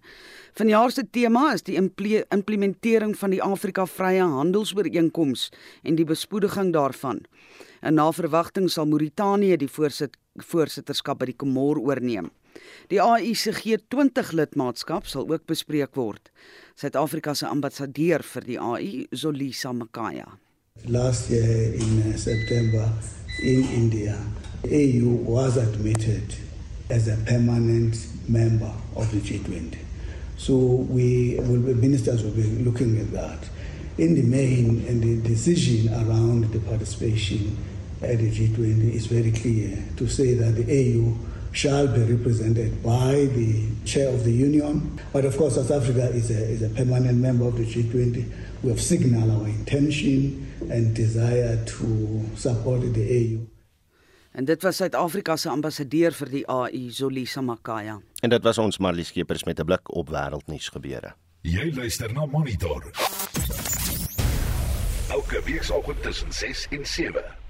Vanjaar 0.54 0.94
se 0.94 1.02
tema 1.10 1.48
is 1.54 1.66
die 1.66 1.76
implementering 1.78 3.16
van 3.18 3.34
die 3.34 3.42
Afrika 3.42 3.86
Vrye 3.86 4.22
Handelsooreenkoms 4.22 5.50
en 5.82 5.98
die 5.98 6.06
bespoediging 6.06 6.72
daarvan. 6.72 7.24
En 7.82 7.98
na 7.98 8.06
verwagting 8.12 8.70
sal 8.70 8.86
Mauritanië 8.86 9.58
die 9.58 9.70
voorsit 9.70 10.16
voorsitterskap 10.36 11.18
by 11.18 11.32
die 11.32 11.38
Komor 11.38 11.80
oorneem. 11.80 12.30
Die 12.92 13.00
AU 13.02 13.34
se 13.34 13.52
G20 13.56 14.34
lidmaatskap 14.36 15.08
sal 15.10 15.26
ook 15.26 15.46
bespreek 15.48 15.96
word. 15.96 16.30
Suid-Afrika 16.76 17.34
se 17.34 17.48
ambassadeur 17.48 18.22
vir 18.22 18.50
die 18.54 18.58
AU, 18.60 19.06
Zolisa 19.12 19.72
Makaya. 19.72 20.36
Last 20.84 21.30
year 21.30 21.74
in 21.74 22.12
uh, 22.12 22.16
September 22.16 22.88
in 23.42 23.64
India, 23.64 24.16
the 24.62 25.00
AU 25.02 25.08
was 25.08 25.56
admitted 25.56 26.32
as 26.88 27.08
a 27.08 27.16
permanent 27.24 27.96
member 28.28 28.70
of 28.94 29.10
the 29.10 29.18
G20. 29.18 29.78
So 30.36 30.54
we 30.54 31.40
will 31.40 31.60
be, 31.60 31.74
ministers 31.74 32.22
will 32.22 32.30
be 32.30 32.44
looking 32.62 32.98
at 33.00 33.10
that. 33.12 33.48
In 33.98 34.14
the 34.14 34.22
main, 34.22 34.86
and 34.86 35.02
the 35.02 35.28
decision 35.28 35.92
around 35.92 36.52
the 36.52 36.60
participation 36.60 37.56
at 38.00 38.18
the 38.18 38.30
G20 38.30 38.92
is 38.94 39.06
very 39.06 39.32
clear 39.32 39.82
to 39.96 40.06
say 40.06 40.34
that 40.34 40.52
the 40.54 40.70
AU 40.70 41.16
shall 41.50 41.88
be 41.88 42.02
represented 42.02 42.80
by 42.84 43.24
the 43.32 43.66
chair 43.84 44.08
of 44.10 44.22
the 44.22 44.30
union. 44.30 45.00
But 45.12 45.24
of 45.24 45.36
course, 45.36 45.56
South 45.56 45.70
Africa 45.72 46.10
is 46.10 46.30
a, 46.30 46.38
is 46.38 46.62
a 46.62 46.68
permanent 46.68 47.18
member 47.18 47.48
of 47.48 47.56
the 47.56 47.64
G20. 47.64 48.30
We 48.62 48.70
have 48.70 48.80
signaled 48.80 49.30
our 49.30 49.48
intention 49.48 50.45
and 50.70 50.94
desire 50.94 51.64
to 51.64 51.86
support 52.36 52.94
the 52.94 53.06
AU. 53.10 53.46
En 54.36 54.44
dit 54.44 54.62
was 54.62 54.76
Suid-Afrika 54.76 55.36
se 55.36 55.48
ambassadeur 55.48 56.12
vir 56.12 56.28
die 56.28 56.42
AU, 56.46 56.90
Zolisa 56.92 57.40
Makaya. 57.40 58.00
En 58.20 58.30
dit 58.30 58.42
was 58.44 58.58
ons 58.58 58.78
Marlies 58.78 59.08
Skeepers 59.08 59.44
met 59.44 59.60
'n 59.60 59.64
blik 59.64 59.94
op 59.94 60.08
wêreldnuus 60.08 60.68
gebeure. 60.68 61.14
Jy 61.40 61.72
luister 61.74 62.12
na 62.12 62.26
Monitor. 62.26 62.90
Elke 65.10 65.42
week 65.44 65.62
saam 65.62 65.94
tussen 66.02 66.32
6 66.32 66.66
en 66.70 66.86
7. 66.86 67.45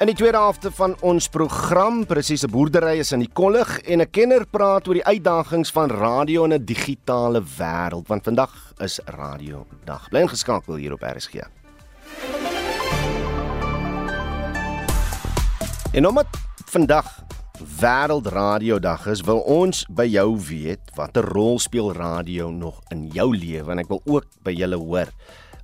In 0.00 0.08
die 0.08 0.16
tweede 0.16 0.38
helfte 0.40 0.70
van 0.72 0.94
ons 1.04 1.26
program, 1.28 1.98
presiese 2.08 2.48
boerdery 2.48 2.94
is 3.02 3.10
in 3.12 3.20
die 3.20 3.32
kollig 3.36 3.68
en 3.84 4.00
'n 4.00 4.10
kenner 4.10 4.46
praat 4.48 4.88
oor 4.88 4.96
die 4.96 5.04
uitdagings 5.04 5.70
van 5.76 5.90
radio 5.90 6.44
in 6.44 6.54
'n 6.54 6.64
digitale 6.64 7.42
wêreld, 7.42 8.08
want 8.08 8.24
vandag 8.24 8.72
is 8.78 8.98
radio 9.04 9.66
dag. 9.84 10.08
Bly 10.08 10.20
ingeskakel 10.20 10.74
hier 10.74 10.92
op 10.92 11.02
RSG. 11.02 11.34
En 15.92 16.06
omdat 16.06 16.26
vandag 16.64 17.24
wêreldradio 17.80 18.78
dag 18.78 19.06
is, 19.06 19.20
wil 19.20 19.40
ons 19.40 19.86
by 19.90 20.04
jou 20.04 20.38
weet 20.48 20.80
watter 20.94 21.24
rol 21.24 21.58
speel 21.58 21.92
radio 21.92 22.50
nog 22.50 22.80
in 22.88 23.06
jou 23.12 23.36
lewe 23.36 23.70
en 23.70 23.78
ek 23.78 23.88
wil 23.88 24.00
ook 24.04 24.24
by 24.42 24.52
julle 24.52 24.76
hoor. 24.76 25.12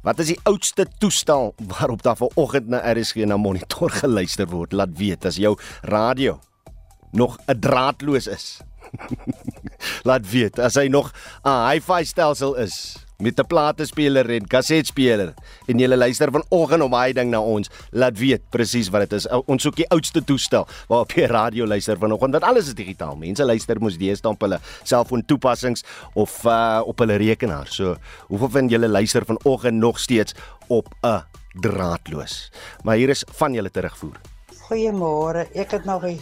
Wat 0.02 0.18
is 0.18 0.26
die 0.26 0.40
oudste 0.42 0.86
toestel 0.98 1.54
waarop 1.66 2.02
daar 2.02 2.16
vanoggend 2.16 2.68
na 2.68 2.82
RSG 2.92 3.24
na 3.24 3.36
monitor 3.36 3.90
geluister 3.90 4.48
word? 4.48 4.72
Laat 4.72 4.96
weet 4.98 5.24
as 5.24 5.36
jou 5.36 5.56
radio 5.82 6.40
nog 7.12 7.38
'n 7.46 7.60
draadloos 7.60 8.26
is. 8.26 8.60
Laat 10.08 10.30
weet 10.30 10.58
as 10.58 10.74
hy 10.74 10.88
nog 10.88 11.12
'n 11.44 11.70
hi-fi 11.70 12.04
stelsel 12.04 12.54
is 12.54 13.05
met 13.18 13.38
'n 13.40 13.46
platespeler 13.46 14.30
en 14.30 14.46
kassetspeler 14.46 15.34
en 15.66 15.78
jy 15.78 15.88
luister 15.88 16.30
vanoggend 16.30 16.82
om 16.82 16.94
hy 16.94 17.12
ding 17.12 17.30
na 17.30 17.40
ons. 17.40 17.70
Laat 17.90 18.18
weet 18.18 18.42
presies 18.50 18.88
wat 18.88 19.08
dit 19.08 19.12
is. 19.12 19.26
Ons 19.46 19.62
soek 19.62 19.76
die 19.76 19.88
oudste 19.88 20.24
toestel 20.24 20.66
waarop 20.88 21.12
jy 21.12 21.26
radio 21.26 21.66
luister 21.66 21.96
vanoggend 21.98 22.32
want 22.32 22.44
alles 22.44 22.66
is 22.66 22.74
digitaal. 22.74 23.16
Mense 23.16 23.44
luister 23.44 23.80
mos 23.80 23.96
deesdae 23.96 24.30
op 24.30 24.40
hulle 24.40 24.58
selfoon 24.82 25.24
toepassings 25.24 25.84
of 26.14 26.44
uh, 26.44 26.82
op 26.84 26.98
hulle 26.98 27.16
rekenaar. 27.16 27.66
So 27.66 27.96
hoeveel 28.28 28.50
van 28.50 28.68
julle 28.68 28.88
luister 28.88 29.24
vanoggend 29.24 29.76
nog 29.76 29.98
steeds 29.98 30.34
op 30.68 30.94
'n 31.02 31.24
draadloos? 31.60 32.50
Maar 32.82 32.96
hier 32.96 33.08
is 33.08 33.24
van 33.32 33.52
julle 33.52 33.70
terugvoer. 33.70 34.20
Goeiemôre. 34.68 35.46
Ek 35.54 35.70
het 35.70 35.84
nog 35.84 36.04
'n 36.04 36.20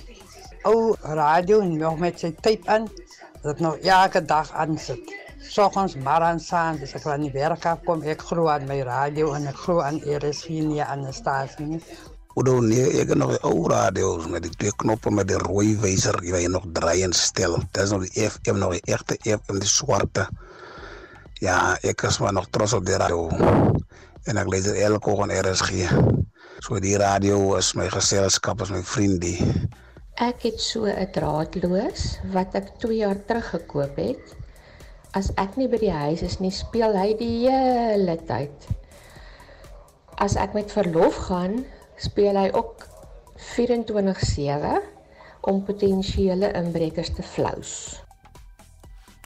ou 0.62 0.96
radio 1.02 1.62
nog 1.62 1.98
met 1.98 2.20
sy 2.20 2.35
tape 2.40 2.74
in 2.74 2.88
dat 3.42 3.59
nog 3.61 3.76
elke 3.76 4.24
dag 4.24 4.52
aansit 4.52 5.23
Soggens 5.48 5.96
maar 5.96 6.20
aan 6.20 6.40
saam, 6.40 6.78
dis 6.80 6.94
ek 6.96 7.04
van 7.04 7.20
die 7.20 7.33
werk 7.33 7.66
af 7.68 7.83
kom, 7.85 8.02
ek 8.02 8.22
glo 8.30 8.48
aan 8.48 8.64
my 8.68 8.80
radio 8.87 9.35
en 9.37 9.46
ek 9.50 9.59
glo 9.66 9.83
aan 9.85 10.00
RSG 10.00 10.64
nie 10.64 10.83
aan 10.83 11.04
die 11.04 11.12
stasie 11.12 11.66
nie. 11.68 11.80
Odo 12.35 12.57
nee, 12.64 12.87
ek 12.98 13.12
het 13.12 13.18
nog 13.20 13.30
'n 13.37 13.44
ou 13.46 13.68
radio 13.70 14.16
met 14.28 14.42
die 14.42 14.54
twee 14.57 14.72
knoppe 14.83 15.11
met 15.11 15.28
die 15.28 15.38
rooi 15.38 15.76
wyser 15.78 16.16
jy 16.24 16.46
nog 16.50 16.64
draai 16.72 17.04
en 17.04 17.12
stel. 17.12 17.61
Dis 17.72 17.90
nog 17.90 18.09
die 18.09 18.30
FM 18.30 18.59
nog 18.59 18.72
die 18.72 18.94
egte 18.94 19.16
FM 19.22 19.61
die 19.61 19.68
swarte. 19.68 20.26
Ja, 21.40 21.76
ek 21.83 22.02
is 22.02 22.18
maar 22.18 22.33
nog 22.33 22.48
trots 22.50 22.72
op 22.72 22.87
die 22.87 22.96
radio. 22.96 23.28
En 24.24 24.37
ek 24.37 24.48
luister 24.48 24.74
elke 24.74 25.11
oggend 25.11 25.33
RSG. 25.46 25.92
So 26.59 26.80
die 26.80 26.96
radio 26.96 27.57
is 27.57 27.74
my 27.74 27.88
geselskap, 27.88 28.61
is 28.61 28.70
my 28.70 28.83
vriendie. 28.83 29.38
Ek 30.14 30.42
het 30.42 30.61
so 30.61 30.87
'n 30.87 31.11
draadloos 31.12 32.18
wat 32.33 32.54
ek 32.54 32.78
2 32.78 32.96
jaar 32.96 33.24
terug 33.26 33.50
gekoop 33.50 33.96
het 33.96 34.43
as 35.14 35.31
ek 35.38 35.57
nie 35.59 35.68
by 35.70 35.79
die 35.79 35.94
huis 35.94 36.24
is 36.27 36.40
nie, 36.42 36.50
speel 36.55 36.96
hy 36.98 37.12
die 37.18 37.46
hele 37.46 38.16
tyd. 38.27 38.68
As 40.18 40.35
ek 40.38 40.55
met 40.59 40.74
verlof 40.74 41.27
gaan, 41.29 41.62
speel 41.98 42.38
hy 42.38 42.48
ook 42.55 42.87
24/7 43.55 44.83
om 45.46 45.62
potensiële 45.66 46.50
inbrekers 46.59 47.14
te 47.14 47.22
flous 47.22 48.03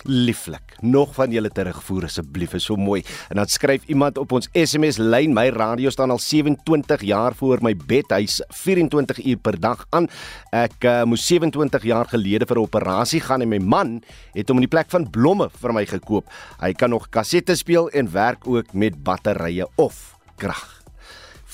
lieflik. 0.09 0.77
Nog 0.81 1.15
van 1.15 1.31
julle 1.31 1.51
terugvoer 1.53 2.09
asseblief, 2.09 2.55
is 2.57 2.65
so 2.65 2.77
mooi. 2.77 3.03
En 3.29 3.37
dan 3.37 3.47
skryf 3.47 3.85
iemand 3.87 4.19
op 4.19 4.33
ons 4.33 4.49
SMS 4.53 4.97
lyn, 4.97 5.35
my 5.37 5.49
radio 5.55 5.91
staan 5.91 6.11
al 6.11 6.19
27 6.19 7.05
jaar 7.07 7.37
voor 7.37 7.63
my 7.63 7.75
bed. 7.77 8.11
Hy's 8.17 8.41
24 8.49 9.25
uur 9.25 9.37
per 9.37 9.61
dag 9.61 9.87
aan. 9.91 10.09
Ek 10.51 10.85
uh, 10.89 11.03
moes 11.09 11.27
27 11.29 11.85
jaar 11.85 12.09
gelede 12.09 12.49
vir 12.49 12.57
'n 12.57 12.67
operasie 12.67 13.21
gaan 13.21 13.43
en 13.43 13.49
my 13.49 13.61
man 13.61 14.01
het 14.33 14.49
hom 14.49 14.59
in 14.59 14.67
die 14.67 14.75
plek 14.77 14.91
van 14.91 15.11
blomme 15.11 15.51
vir 15.51 15.73
my 15.73 15.85
gekoop. 15.87 16.25
Hy 16.61 16.73
kan 16.73 16.91
nog 16.91 17.11
kassette 17.11 17.57
speel 17.57 17.91
en 17.91 18.13
werk 18.13 18.47
ook 18.47 18.73
met 18.73 19.03
batterye 19.05 19.69
of 19.77 20.17
krag. 20.37 20.78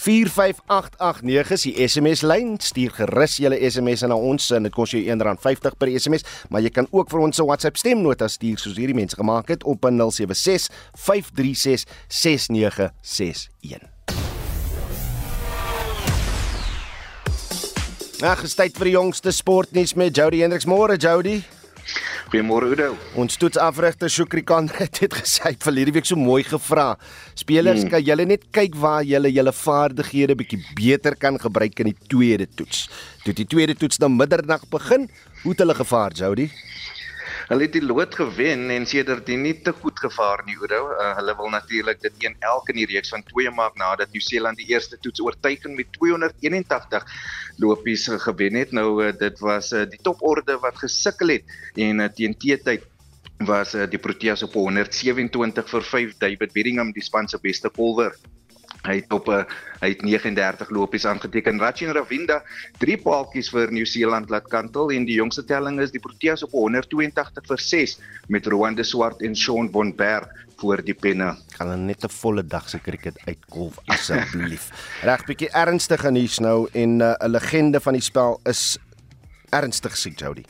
45889 0.04 1.50
is 1.50 1.62
die 1.64 1.88
SMS 1.88 2.20
lyn. 2.20 2.58
Stuur 2.60 2.92
gerus 2.92 3.38
julle 3.40 3.56
SMS 3.56 4.04
na 4.04 4.16
ons 4.16 4.50
en 4.52 4.66
dit 4.66 4.74
kos 4.74 4.92
jou 4.92 5.00
R1.50 5.00 5.78
per 5.80 5.88
SMS, 5.88 6.26
maar 6.52 6.60
jy 6.60 6.72
kan 6.74 6.88
ook 6.92 7.08
vir 7.08 7.24
ons 7.24 7.40
'n 7.40 7.48
WhatsApp 7.48 7.80
stemnota 7.80 8.28
stuur 8.28 8.58
soos 8.58 8.76
hierdie 8.76 8.94
mense 8.94 9.16
gemaak 9.16 9.48
het 9.48 9.64
op 9.64 9.80
076 9.80 10.68
536 10.92 11.84
6961. 12.08 13.88
Ag, 18.20 18.42
dis 18.42 18.54
tyd 18.54 18.76
vir 18.76 18.84
die 18.84 18.94
jongste 18.94 19.32
sportnuus 19.32 19.94
met 19.94 20.16
Jody 20.16 20.40
Hendriks. 20.40 20.66
Môre 20.66 20.96
Jody. 20.96 21.42
Goeiemôre 22.32 22.70
Udo. 22.72 22.94
Ons 23.20 23.36
toetsafrigter 23.38 24.10
Shukri 24.10 24.42
Khan 24.46 24.70
het 24.78 25.00
dit 25.00 25.14
gesê 25.14 25.52
vir 25.64 25.78
hierdie 25.80 25.94
week 25.98 26.08
so 26.08 26.18
mooi 26.18 26.42
gevra. 26.46 26.94
Spelers, 27.38 27.82
hmm. 27.84 27.92
kan 27.92 28.04
julle 28.04 28.26
net 28.28 28.46
kyk 28.54 28.78
waar 28.80 29.04
julle 29.06 29.30
julle 29.32 29.52
vaardighede 29.54 30.36
bietjie 30.40 30.60
beter 30.78 31.18
kan 31.20 31.38
gebruik 31.40 31.84
in 31.84 31.92
die 31.92 31.98
tweede 32.08 32.48
toets. 32.58 32.88
Toe 33.24 33.36
die 33.36 33.48
tweede 33.48 33.76
toets 33.78 34.00
na 34.02 34.10
middernag 34.12 34.64
begin, 34.72 35.08
hoe 35.44 35.52
het 35.52 35.62
hulle 35.64 35.76
gevaar, 35.78 36.16
Jody? 36.16 36.48
Hulle 37.44 37.66
het 37.66 37.74
die 37.76 37.84
lood 37.84 38.14
gewen 38.16 38.70
en 38.72 38.86
sedertdien 38.88 39.42
nie 39.44 39.54
te 39.66 39.72
goed 39.76 39.98
gevaar 40.00 40.40
nie, 40.46 40.56
Oudo. 40.56 40.78
Uh, 40.94 41.10
hulle 41.18 41.34
wil 41.36 41.50
natuurlik 41.52 42.00
dit 42.00 42.24
een 42.24 42.36
elk 42.40 42.70
in 42.72 42.78
die 42.80 42.86
reeks 42.88 43.12
van 43.12 43.24
2 43.28 43.52
maak 43.52 43.76
nadat 43.76 44.14
Nieu-Seeland 44.14 44.56
die 44.56 44.70
eerste 44.72 44.96
toets 45.04 45.20
oortuigend 45.20 45.76
met 45.76 45.92
281 45.98 47.04
lopies 47.60 48.08
gewen 48.24 48.56
het. 48.56 48.72
Nou 48.72 48.88
uh, 49.04 49.12
dit 49.18 49.44
was 49.44 49.72
uh, 49.72 49.84
die 49.90 50.00
toporde 50.02 50.56
wat 50.62 50.80
gesukkel 50.80 51.36
het 51.36 51.58
en 51.74 52.00
uh, 52.00 52.08
teen 52.08 52.32
T-tyd 52.32 52.88
was 53.44 53.74
uh, 53.74 53.84
die 53.90 54.00
Proteas 54.00 54.42
op 54.46 54.56
127 54.56 55.68
vir 55.68 55.88
5 55.90 56.16
David 56.24 56.56
Bedingham 56.56 56.94
die 56.96 57.04
span 57.04 57.28
se 57.28 57.38
beste 57.42 57.68
bowler 57.68 58.16
Hy 58.84 58.98
het 59.00 59.12
op 59.12 59.28
'n 59.28 59.32
eh, 59.32 59.44
hy 59.80 59.88
het 59.88 60.02
39 60.02 60.70
lopies 60.70 61.06
aangeteken. 61.06 61.60
Rachin 61.60 61.92
Ravinda 61.92 62.42
drie 62.78 62.96
paaltjies 62.96 63.50
vir 63.50 63.72
Nieu-Seeland 63.72 64.30
laat 64.30 64.48
kantel 64.48 64.90
en 64.90 65.04
die 65.04 65.16
jongste 65.16 65.44
telling 65.44 65.80
is 65.80 65.90
die 65.90 66.00
Proteas 66.00 66.42
op 66.42 66.50
182 66.50 67.46
vir 67.46 67.58
6 67.58 67.98
met 68.28 68.46
Rwanda 68.46 68.82
Swart 68.82 69.22
en 69.22 69.36
Shaun 69.36 69.70
von 69.70 69.94
Berg 69.96 70.28
voor 70.56 70.82
die 70.84 70.94
penne. 70.94 71.36
Gaan 71.56 71.68
hulle 71.68 71.82
net 71.82 72.04
'n 72.04 72.08
volle 72.08 72.46
dag 72.46 72.68
se 72.68 72.78
cricket 72.78 73.18
uitkolf 73.26 73.78
asseblief. 73.86 74.70
Reg 75.08 75.24
bietjie 75.24 75.50
ernstige 75.50 76.10
nuus 76.10 76.38
nou 76.38 76.68
en 76.72 77.00
eh, 77.00 77.08
'n 77.08 77.24
uh, 77.24 77.30
legende 77.30 77.80
van 77.80 77.92
die 77.92 78.02
spel 78.02 78.40
is 78.44 78.78
ernstig 79.50 79.96
siek 79.96 80.18
Jody. 80.18 80.44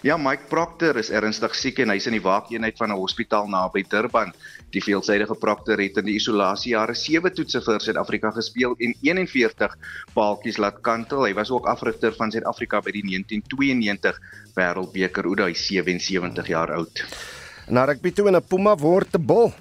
Ja, 0.00 0.16
Mike 0.16 0.46
Proctor 0.48 0.96
is 0.96 1.10
ernstig 1.12 1.52
siek 1.60 1.82
en 1.84 1.90
hy's 1.92 2.06
in 2.08 2.14
die 2.16 2.22
waakeenheid 2.24 2.78
van 2.80 2.88
'n 2.88 2.96
hospitaal 2.96 3.50
naby 3.52 3.82
Durban. 3.84 4.32
Die 4.72 4.80
veelsidige 4.80 5.34
Proctor 5.36 5.76
het 5.76 5.98
in 6.00 6.06
die 6.06 6.14
isolasiejare 6.16 6.94
7 6.94 7.34
toetse 7.34 7.60
vir 7.60 7.80
Suid-Afrika 7.80 8.30
gespeel 8.30 8.74
en 8.78 8.94
41 9.02 9.76
paaltjies 10.14 10.56
laat 10.56 10.80
kantel. 10.80 11.26
Hy 11.26 11.34
was 11.34 11.50
ook 11.50 11.66
afrigter 11.66 12.16
van 12.16 12.30
Suid-Afrika 12.30 12.80
by 12.80 12.92
die 12.92 13.04
1992 13.04 14.20
Wêreldbeker. 14.56 15.24
Hoe 15.24 15.42
hy 15.42 15.54
77 15.54 16.48
jaar 16.48 16.72
oud. 16.72 17.04
Na 17.68 17.84
rugby 17.84 18.10
toe 18.10 18.28
in 18.28 18.36
'n 18.36 18.42
Puma 18.48 18.76
word 18.76 19.12
te 19.12 19.18
bol. 19.18 19.52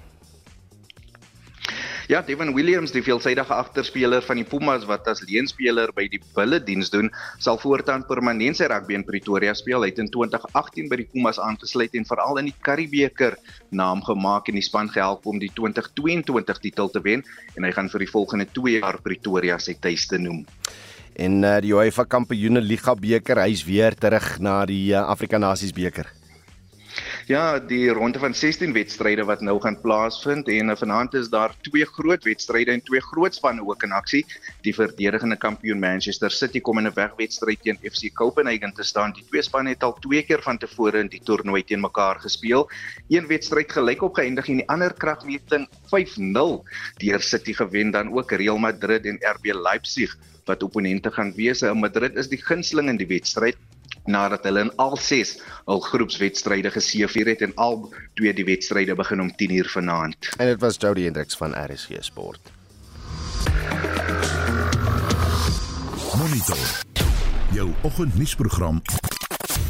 Ja, 2.10 2.24
Devin 2.26 2.56
Williams, 2.56 2.90
die 2.90 3.04
veelsidige 3.06 3.54
agterspeler 3.54 4.24
van 4.26 4.40
die 4.40 4.46
Pumas 4.50 4.88
wat 4.90 5.06
as 5.12 5.20
leenspeler 5.30 5.92
by 5.94 6.08
die 6.10 6.18
Bulle 6.34 6.58
diens 6.58 6.90
doen, 6.90 7.12
sal 7.38 7.60
voortaan 7.62 8.02
permanent 8.10 8.58
sy 8.58 8.66
rugby 8.72 8.96
in 8.98 9.06
Pretoria 9.06 9.54
speel. 9.54 9.86
Hy 9.86 9.92
het 9.92 10.02
in 10.02 10.10
2018 10.10 10.90
by 10.90 10.98
die 11.04 11.06
Pumas 11.12 11.38
aangesluit 11.38 11.94
en 11.94 12.10
veral 12.10 12.42
in 12.42 12.50
die 12.50 12.56
Karibeker 12.66 13.38
naam 13.70 14.02
gemaak 14.02 14.50
en 14.50 14.58
die 14.58 14.66
span 14.66 14.90
gehelp 14.90 15.30
om 15.30 15.38
die 15.38 15.52
2022 15.54 16.66
titel 16.66 16.90
te 16.90 17.06
wen 17.06 17.22
en 17.54 17.70
hy 17.70 17.76
gaan 17.78 17.94
vir 17.94 18.08
die 18.08 18.10
volgende 18.10 18.50
2 18.58 18.80
jaar 18.80 18.98
Pretoria 19.06 19.62
sy 19.62 19.78
tuiste 19.78 20.18
noem. 20.18 20.48
En 21.14 21.44
uh, 21.46 21.60
die 21.62 21.78
UEFA 21.78 22.10
Kampioene 22.10 22.66
Liga 22.66 22.98
beker, 22.98 23.46
hy's 23.46 23.62
weer 23.70 23.94
terug 23.94 24.40
na 24.42 24.64
die 24.66 24.96
uh, 24.96 25.06
Afrika 25.14 25.38
Nasies 25.38 25.78
beker. 25.78 26.10
Ja, 27.30 27.60
die 27.62 27.92
ronde 27.94 28.18
van 28.18 28.34
16 28.34 28.72
wedstryde 28.74 29.22
wat 29.30 29.44
nou 29.46 29.60
gaan 29.62 29.76
plaasvind 29.82 30.48
en 30.50 30.72
vanaand 30.78 31.14
is 31.14 31.28
daar 31.30 31.52
twee 31.62 31.86
groot 31.86 32.24
wedstryde 32.26 32.74
en 32.74 32.82
twee 32.82 33.04
groot 33.06 33.36
spanne 33.38 33.62
ook 33.62 33.86
in 33.86 33.94
aksie. 33.94 34.24
Die 34.66 34.74
verdedigende 34.74 35.38
kampioen 35.38 35.78
Manchester 35.80 36.34
City 36.34 36.58
kom 36.60 36.82
in 36.82 36.88
'n 36.90 36.96
wegwedstryd 36.96 37.62
teen 37.62 37.78
FC 37.92 38.10
Copenhagen 38.14 38.74
te 38.74 38.84
staan. 38.84 39.14
Die 39.14 39.26
twee 39.30 39.46
spanne 39.46 39.70
het 39.70 39.84
al 39.84 39.94
twee 40.00 40.24
keer 40.24 40.42
van 40.42 40.58
tevore 40.58 41.00
in 41.00 41.08
die 41.08 41.22
toernooi 41.24 41.64
teen 41.64 41.82
mekaar 41.82 42.20
gespeel. 42.20 42.70
Een 43.10 43.28
wedstryd 43.28 43.72
gelyk 43.72 44.02
op 44.02 44.16
geëindig 44.16 44.50
en 44.50 44.56
die 44.56 44.70
ander 44.70 44.94
kragmeting 44.94 45.70
5-0 45.94 46.64
deur 46.98 47.22
City 47.22 47.54
gewen 47.54 47.92
dan 47.92 48.10
ook 48.12 48.32
Real 48.32 48.58
Madrid 48.58 49.06
en 49.06 49.22
RB 49.22 49.54
Leipzig 49.54 50.18
wat 50.46 50.64
opponente 50.64 51.12
gaan 51.12 51.34
wees. 51.36 51.62
Madrid 51.62 52.16
is 52.16 52.28
die 52.28 52.42
gunsteling 52.42 52.90
in 52.90 52.98
die 52.98 53.08
wedstryd 53.08 53.58
nadat 54.10 54.44
hulle 54.48 54.66
in 54.68 54.72
al 54.82 54.98
6 54.98 55.36
hul 55.70 55.82
groepswedstryde 55.86 56.72
geseëvier 56.74 57.34
het 57.34 57.42
en 57.46 57.56
al 57.56 57.82
twee 58.20 58.34
die 58.34 58.46
wedstryde 58.46 58.96
begin 58.96 59.22
om 59.22 59.32
10:00 59.42 59.72
vanaand. 59.76 60.32
En 60.38 60.48
dit 60.48 60.62
was 60.62 60.78
Jody 60.80 61.04
Hendricks 61.04 61.38
van 61.38 61.54
RSG 61.54 62.02
Sport. 62.12 62.52
Monitor. 66.18 66.58
Jou 67.52 67.70
oggendnuusprogram 67.82 68.82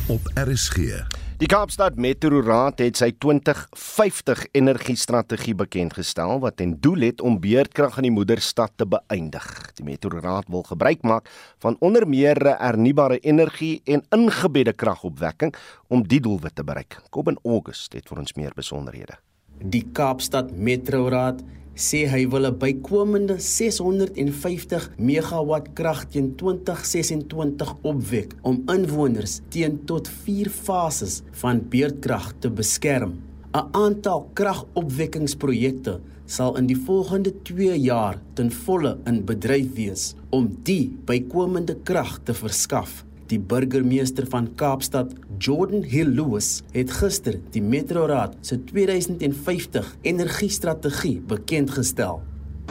op 0.10 0.30
RSG. 0.34 1.06
Die 1.38 1.48
Kaapstad 1.48 2.00
Metroraad 2.02 2.82
het 2.82 2.98
sy 2.98 3.12
2050 3.22 4.42
energiestrategie 4.58 5.54
bekendgestel 5.60 6.40
wat 6.42 6.58
ten 6.58 6.74
doel 6.82 7.06
het 7.06 7.22
om 7.22 7.38
beurtkrag 7.40 8.00
in 8.02 8.08
die 8.08 8.14
moederstad 8.16 8.74
te 8.82 8.88
beëindig. 8.90 9.46
Die 9.78 9.86
Metroraad 9.86 10.50
wil 10.50 10.66
gebruik 10.66 11.06
maak 11.06 11.30
van 11.62 11.78
onder 11.86 12.08
meer 12.10 12.42
hernubare 12.58 13.20
energie 13.20 13.82
en 13.86 14.02
ingebedde 14.18 14.74
kragopwekking 14.74 15.54
om 15.88 16.02
die 16.08 16.22
doelwit 16.26 16.58
te 16.58 16.66
bereik. 16.66 16.98
Kom 17.14 17.30
in 17.30 17.38
Augustus 17.46 18.02
het 18.02 18.10
vir 18.10 18.26
ons 18.26 18.34
meer 18.34 18.58
besonderhede. 18.58 19.22
Die 19.62 19.86
Kaapstad 19.94 20.50
Metroraad 20.58 21.46
sê 21.80 22.04
hy 22.12 22.26
wil 22.28 22.46
'n 22.46 22.60
bykomende 22.60 23.36
650 23.40 24.92
megawatt 24.98 25.72
krag 25.74 26.02
teen 26.12 26.36
2026 26.36 27.72
opwek 27.92 28.36
om 28.44 28.64
inwoners 28.68 29.40
teen 29.50 29.80
tot 29.86 30.08
4 30.08 30.50
fases 30.50 31.22
van 31.42 31.64
beurtkrag 31.72 32.34
te 32.42 32.50
beskerm. 32.50 33.14
'n 33.56 33.66
Aantal 33.72 34.30
kragopwekkingsprojekte 34.34 36.00
sal 36.26 36.58
in 36.58 36.68
die 36.68 36.78
volgende 36.78 37.32
2 37.44 37.80
jaar 37.80 38.20
ten 38.34 38.52
volle 38.52 38.98
in 39.06 39.26
bedryf 39.26 39.74
wees 39.76 40.16
om 40.30 40.52
die 40.64 40.92
bykomende 41.06 41.76
krag 41.84 42.20
te 42.24 42.34
verskaf. 42.34 43.06
Die 43.30 43.38
burgemeester 43.38 44.26
van 44.26 44.48
Kaapstad, 44.58 45.12
Jordan 45.38 45.84
Hill 45.86 46.10
Lewis, 46.18 46.64
het 46.74 46.90
gister 46.98 47.36
die 47.54 47.62
Metroraad 47.62 48.34
se 48.42 48.58
2050 48.72 49.92
energiestrategie 50.02 51.20
bekend 51.30 51.70
gestel. 51.78 52.24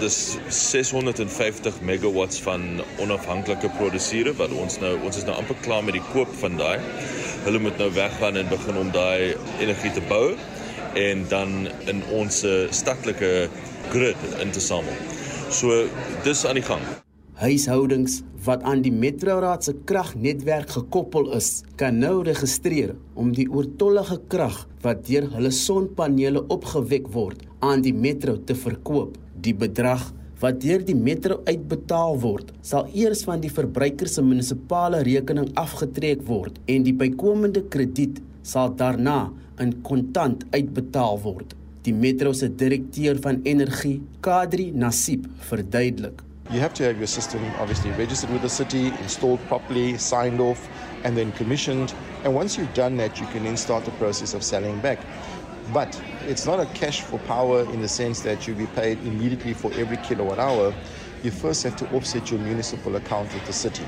Dis 0.03 0.37
650 0.51 1.79
megawatts 1.87 2.43
van 2.43 2.83
onafhanklike 2.99 3.71
produseure 3.79 4.35
wat 4.43 4.51
ons 4.51 4.81
nou 4.83 4.97
ons 5.07 5.23
is 5.23 5.27
nou 5.31 5.39
amper 5.39 5.63
klaar 5.63 5.87
met 5.87 5.95
die 6.01 6.07
koop 6.11 6.35
van 6.43 6.59
daai. 6.59 6.79
Hulle 7.47 7.63
moet 7.63 7.79
nou 7.79 7.93
weggaan 7.95 8.43
en 8.43 8.51
begin 8.51 8.83
om 8.83 8.95
daai 8.95 9.37
energie 9.63 9.95
te 9.95 10.03
bou 10.11 10.35
en 10.99 11.27
dan 11.31 11.69
in 11.87 12.03
ons 12.19 12.43
stadtelike 12.75 13.35
grid 13.95 14.31
in 14.43 14.51
te 14.51 14.63
samel. 14.63 15.05
So 15.51 15.85
dis 16.27 16.43
aan 16.47 16.59
die 16.59 16.67
gang. 16.67 16.83
Huishoudings 17.39 18.17
wat 18.43 18.65
aan 18.67 18.81
die 18.83 18.91
Metroraad 18.91 19.63
se 19.63 19.73
kragnetwerk 19.87 20.73
gekoppel 20.75 21.29
is, 21.37 21.61
kan 21.79 22.01
nou 22.03 22.25
registreer 22.27 22.97
om 23.15 23.29
die 23.37 23.47
oortollige 23.47 24.17
krag 24.33 24.57
wat 24.83 25.05
deur 25.07 25.29
hulle 25.37 25.53
sonpanele 25.55 26.43
opgewek 26.51 27.07
word 27.15 27.47
aan 27.63 27.87
die 27.87 27.95
Metro 27.95 28.35
te 28.43 28.59
verkoop. 28.59 29.15
Die 29.39 29.55
bedrag 29.55 30.09
wat 30.43 30.59
deur 30.67 30.83
die 30.83 30.99
Metro 30.99 31.39
uitbetaal 31.47 32.19
word, 32.27 32.51
sal 32.59 32.91
eers 32.91 33.23
van 33.31 33.39
die 33.47 33.55
verbruiker 33.55 34.11
se 34.11 34.27
munisipale 34.27 35.05
rekening 35.07 35.53
afgetrek 35.63 36.27
word 36.27 36.59
en 36.67 36.91
die 36.91 36.97
bykomende 37.07 37.69
krediet 37.71 38.19
sal 38.43 38.75
daarna 38.75 39.29
in 39.63 39.77
kontant 39.87 40.43
uitbetaal 40.51 41.23
word. 41.23 41.55
Die 41.87 41.95
Metro 41.95 42.35
se 42.35 42.51
direkteur 42.51 43.23
van 43.23 43.45
energie, 43.47 44.01
Kadri 44.27 44.73
Nasib, 44.75 45.31
verduidelik 45.47 46.27
You 46.51 46.61
have 46.61 46.73
to 46.75 46.85
have 46.85 46.97
your 46.97 47.07
system 47.07 47.45
obviously 47.59 47.91
registered 47.91 48.31
with 48.31 48.41
the 48.41 48.49
city, 48.49 48.87
installed 48.87 49.39
properly, 49.49 49.99
signed 49.99 50.41
off, 50.41 50.67
and 51.05 51.15
then 51.15 51.31
commissioned. 51.33 51.93
And 52.25 52.35
once 52.35 52.57
you've 52.57 52.73
done 52.73 52.97
that, 52.97 53.21
you 53.21 53.27
can 53.27 53.45
then 53.45 53.59
start 53.59 53.85
the 53.85 53.91
process 53.93 54.33
of 54.33 54.43
selling 54.43 54.81
back. 54.81 54.99
But 55.75 56.01
it's 56.27 56.47
not 56.47 56.59
a 56.59 56.65
cash 56.73 57.03
for 57.03 57.19
power 57.21 57.61
in 57.71 57.83
the 57.83 57.89
sense 57.89 58.21
that 58.23 58.47
you'll 58.47 58.57
be 58.57 58.67
paid 58.69 58.99
immediately 59.01 59.53
for 59.53 59.71
every 59.75 59.99
kilowatt 59.99 60.39
hour. 60.39 60.73
You 61.23 61.31
first 61.31 61.63
have 61.65 61.77
to 61.77 61.95
offset 61.95 62.31
your 62.31 62.41
municipal 62.41 62.97
account 62.97 63.35
with 63.35 63.45
the 63.45 63.53
city. 63.53 63.85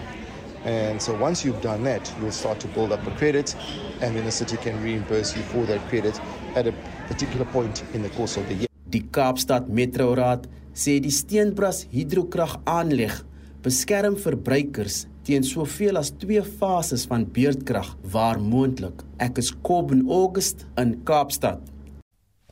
And 0.64 1.00
so 1.00 1.14
once 1.14 1.42
you've 1.42 1.62
done 1.62 1.82
that, 1.84 2.12
you'll 2.20 2.30
start 2.30 2.60
to 2.60 2.68
build 2.68 2.92
up 2.92 3.06
a 3.06 3.10
credit, 3.12 3.56
and 4.02 4.14
then 4.14 4.26
the 4.26 4.30
city 4.30 4.58
can 4.58 4.82
reimburse 4.82 5.34
you 5.34 5.42
for 5.44 5.64
that 5.64 5.80
credit 5.88 6.20
at 6.54 6.66
a 6.66 6.72
particular 7.08 7.46
point 7.46 7.82
in 7.94 8.02
the 8.02 8.10
course 8.10 8.36
of 8.36 8.46
the 8.48 8.54
year. 8.54 8.69
Die 8.90 9.04
Kaapstad 9.14 9.68
Metroraad 9.70 10.48
sê 10.74 10.96
die 10.98 11.12
Steenbras 11.14 11.84
hidrokrag 11.92 12.56
aanleg 12.66 13.20
beskerm 13.62 14.16
verbruikers 14.18 15.04
teen 15.22 15.46
soveel 15.46 16.00
as 16.00 16.10
2 16.18 16.42
fases 16.58 17.04
van 17.06 17.22
beurtkrag 17.36 17.92
waar 18.10 18.40
moontlik. 18.42 19.04
Ek 19.22 19.38
is 19.38 19.52
Kobben 19.62 20.02
August 20.10 20.66
in 20.80 20.96
Kaapstad. 21.06 21.62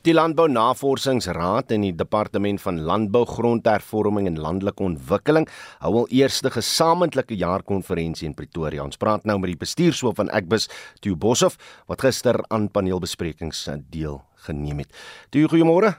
Die 0.07 0.15
Landbou 0.15 0.47
Navorsingsraad 0.47 1.75
en 1.75 1.89
die 1.89 1.93
Departement 1.93 2.63
van 2.63 2.79
Landbou, 2.87 3.27
Grondhervorming 3.27 4.31
en 4.31 4.39
Landelike 4.39 4.87
Ontwikkeling 4.87 5.51
hou 5.83 6.05
al 6.05 6.11
eerste 6.23 6.55
gesamentlike 6.55 7.35
jaarkonferensie 7.35 8.31
in 8.31 8.39
Pretoria. 8.39 8.87
Ons 8.87 9.01
praat 9.01 9.27
nou 9.27 9.41
met 9.43 9.57
die 9.57 9.63
bestuurshoof 9.67 10.23
van 10.23 10.31
Ekbus, 10.31 10.71
Theo 11.03 11.19
Boshoff, 11.19 11.59
wat 11.91 12.07
gister 12.07 12.45
aan 12.47 12.71
paneelbesprekings 12.71 13.67
deel 13.91 14.23
geneem 14.47 14.87
het. 14.87 14.95
Theo, 15.35 15.51
goeiemôre. 15.51 15.99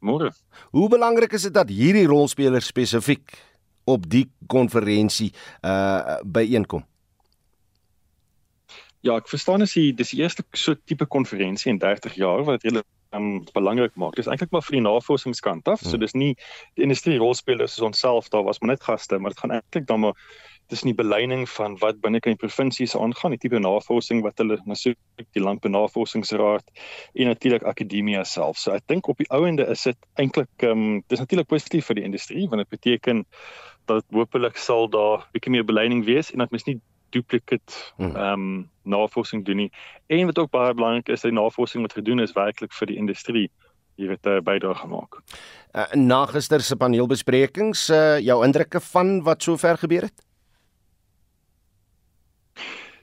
Môre. 0.00 0.32
Hoe 0.72 0.88
belangrik 0.88 1.32
is 1.36 1.48
dit 1.48 1.54
dat 1.54 1.68
hierdie 1.68 2.06
rolspelers 2.08 2.70
spesifiek 2.72 3.36
op 3.84 4.06
die 4.10 4.26
konferensie 4.48 5.32
uh 5.64 6.20
byeenkom? 6.24 6.86
Ja, 9.00 9.16
ek 9.16 9.30
verstaan 9.32 9.64
as 9.64 9.72
jy 9.76 9.90
dis 9.96 10.12
die 10.12 10.20
eerste 10.20 10.44
so 10.52 10.76
tipe 10.76 11.06
konferensie 11.08 11.70
in 11.72 11.78
30 11.80 12.18
jaar 12.20 12.44
wat 12.44 12.64
dit 12.64 12.82
um, 13.16 13.40
belangrik 13.56 13.96
maak. 13.96 14.16
Dis 14.18 14.28
eintlik 14.28 14.52
maar 14.52 14.64
vir 14.66 14.76
die 14.76 14.84
navorsingskant 14.84 15.68
af. 15.68 15.80
Hmm. 15.80 15.92
So 15.92 16.00
dis 16.00 16.14
nie 16.14 16.34
die 16.76 16.84
industrie 16.84 17.18
rolspelers 17.20 17.76
soos 17.76 17.88
onsself 17.90 18.28
daar 18.34 18.44
was 18.44 18.60
maar 18.60 18.74
net 18.74 18.84
gaste, 18.84 19.18
maar 19.18 19.34
dit 19.34 19.40
gaan 19.40 19.56
eintlik 19.56 19.88
dan 19.88 20.04
maar 20.04 20.28
dis 20.70 20.84
nie 20.86 20.94
beleining 20.94 21.46
van 21.50 21.76
wat 21.82 22.00
binne 22.02 22.20
kan 22.22 22.34
die 22.34 22.40
provinsies 22.40 22.96
aangaan, 22.96 23.34
die 23.34 23.40
tipe 23.42 23.58
navorsing 23.58 24.22
wat 24.26 24.38
hulle 24.42 24.58
na 24.66 24.76
soek, 24.78 24.98
die 25.36 25.42
landbenavorsingsraad 25.42 26.70
en 27.14 27.30
natuurlik 27.32 27.66
akademia 27.66 28.24
self. 28.24 28.60
So 28.62 28.74
ek 28.76 28.86
dink 28.90 29.08
op 29.10 29.18
die 29.22 29.28
ouende 29.34 29.66
is 29.70 29.86
dit 29.88 29.98
eintlik 30.20 30.66
ehm 30.66 30.86
um, 30.86 31.02
dis 31.10 31.22
natuurlik 31.22 31.50
positief 31.50 31.90
vir 31.90 32.00
die 32.00 32.06
industrie 32.08 32.46
want 32.48 32.64
dit 32.64 32.72
beteken 32.78 33.24
dat 33.90 34.06
hopelik 34.14 34.56
sal 34.60 34.88
daar 34.90 35.26
bietjie 35.34 35.52
meer 35.56 35.66
beleining 35.66 36.04
wees 36.06 36.30
en 36.32 36.44
dat 36.44 36.52
mens 36.54 36.66
nie 36.68 36.78
duplicate 37.10 37.74
hmm. 37.96 38.14
ehm 38.14 38.32
um, 38.32 38.68
navorsing 38.90 39.44
doen 39.44 39.66
nie. 39.66 39.70
En 40.06 40.26
wat 40.26 40.38
ook 40.38 40.50
baie 40.50 40.74
belangrik 40.74 41.08
is, 41.08 41.22
die 41.26 41.34
navorsing 41.34 41.84
wat 41.84 41.98
gedoen 41.98 42.20
is 42.20 42.32
werklik 42.34 42.72
vir 42.74 42.90
die 42.90 42.96
industrie 42.98 43.50
hier 44.00 44.10
het 44.10 44.26
'n 44.26 44.42
bydrae 44.42 44.74
gemaak. 44.74 45.20
Uh, 45.72 45.92
na 45.94 46.26
gister 46.26 46.60
se 46.60 46.76
paneelbesprekings, 46.76 47.90
uh, 47.90 48.18
jou 48.18 48.44
indrukke 48.44 48.80
van 48.80 49.22
wat 49.22 49.42
sover 49.42 49.78
gebeur 49.78 50.02
het? 50.02 50.29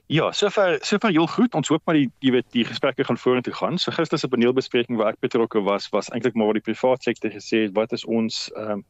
Ja, 0.08 0.32
sover 0.32 0.78
sover 0.80 1.10
heel 1.10 1.26
goed. 1.26 1.54
Ons 1.54 1.68
hoop 1.68 1.82
maar 1.84 1.98
die 1.98 2.06
jy 2.24 2.30
weet 2.32 2.46
die 2.56 2.62
gesprekke 2.64 3.04
gaan 3.04 3.18
vorentoe 3.20 3.52
gaan. 3.52 3.76
So 3.78 3.92
gister 3.92 4.18
se 4.18 4.30
paneelbespreking 4.32 4.96
waar 4.96 5.12
ek 5.12 5.20
betrokke 5.20 5.60
was, 5.66 5.90
was 5.92 6.08
eintlik 6.08 6.32
maar 6.32 6.48
waar 6.48 6.56
die 6.56 6.64
private 6.64 7.04
sektor 7.04 7.34
gesê 7.34 7.66
het 7.66 7.74
wat 7.76 7.92
is 7.92 8.06
ons 8.08 8.46
ehm 8.56 8.78
um, 8.78 8.84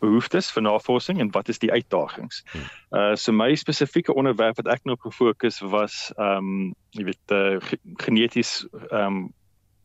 behoeftes 0.00 0.48
vir 0.56 0.64
navorsing 0.64 1.20
en 1.20 1.28
wat 1.36 1.52
is 1.52 1.60
die 1.60 1.68
uitdagings. 1.72 2.40
Hmm. 2.54 2.70
Uh 2.88 3.12
so 3.20 3.36
my 3.36 3.50
spesifieke 3.54 4.16
onderwerp 4.16 4.56
wat 4.62 4.72
ek 4.72 4.88
nou 4.88 4.96
op 4.96 5.04
gefokus 5.10 5.60
was 5.60 6.08
ehm 6.16 6.40
um, 6.40 6.74
jy 6.96 7.04
weet 7.10 7.36
uh, 7.36 7.60
geneties 8.08 8.54
ehm 8.88 9.04
um, 9.04 9.20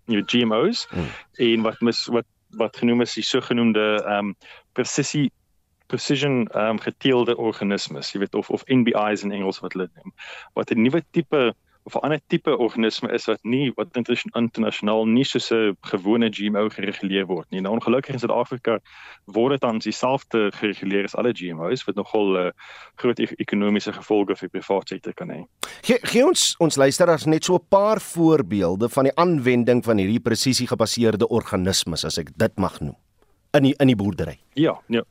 jy 0.07 0.21
weet 0.21 0.31
GMO's 0.31 0.87
hmm. 0.93 1.11
en 1.49 1.67
wat 1.67 1.83
mis 1.83 2.05
wat 2.15 2.31
wat 2.55 2.79
genoem 2.79 3.03
is 3.03 3.19
die 3.19 3.27
sogenaamde 3.27 3.89
ehm 4.05 4.31
um, 4.31 4.35
presisie 4.71 5.33
precision 5.87 6.47
um 6.55 6.79
geteelde 6.79 7.37
organismes, 7.37 8.11
jy 8.13 8.19
weet 8.19 8.35
of 8.35 8.49
of 8.49 8.65
NBIs 8.67 9.23
in 9.23 9.31
Engels 9.31 9.61
wat 9.63 9.73
hulle 9.73 9.89
noem, 9.95 10.13
wat 10.53 10.71
'n 10.71 10.81
nuwe 10.81 11.03
tipe 11.11 11.53
of 11.87 11.95
'n 11.95 12.03
ander 12.03 12.19
tipe 12.27 12.57
organisme 12.57 13.11
is 13.11 13.25
wat 13.25 13.39
nie 13.41 13.71
wat 13.75 13.95
internasionaal 13.95 15.05
nie 15.05 15.23
soos 15.23 15.51
'n 15.51 15.77
gewone 15.81 16.29
GMO 16.29 16.69
gereguleer 16.69 17.25
word 17.25 17.47
nie. 17.49 17.61
Nou 17.61 17.73
ongelukkig 17.73 18.13
in 18.13 18.19
Suid-Afrika 18.19 18.79
word 19.25 19.51
dit 19.51 19.61
dan 19.61 19.79
dieselfde 19.79 20.51
gereguleer 20.51 21.03
as 21.03 21.15
alle 21.15 21.31
GMO's 21.33 21.85
wat 21.87 21.95
nogal 21.95 22.37
uh, 22.37 22.51
groot 22.95 23.19
e 23.19 23.27
ekonomiese 23.37 23.93
gevolge 23.93 24.35
vir 24.35 24.49
private 24.49 24.87
sektor 24.87 25.13
kan 25.13 25.29
hê. 25.29 25.41
Ge 25.81 25.99
gee 26.03 26.25
ons 26.25 26.55
ons 26.59 26.75
luisteraars 26.75 27.25
net 27.25 27.45
so 27.45 27.55
'n 27.55 27.67
paar 27.69 28.01
voorbeelde 28.01 28.89
van 28.89 29.03
die 29.03 29.15
aanwending 29.15 29.83
van 29.83 29.97
hierdie 29.97 30.19
presisiegebaseerde 30.19 31.27
organismes 31.27 32.05
as 32.05 32.17
ek 32.17 32.37
dit 32.37 32.57
mag 32.57 32.79
noem 32.79 32.95
in 33.53 33.63
die, 33.63 33.75
in 33.79 33.87
die 33.87 33.95
boerdery. 33.95 34.39
Ja, 34.53 34.81
ja. 34.87 35.03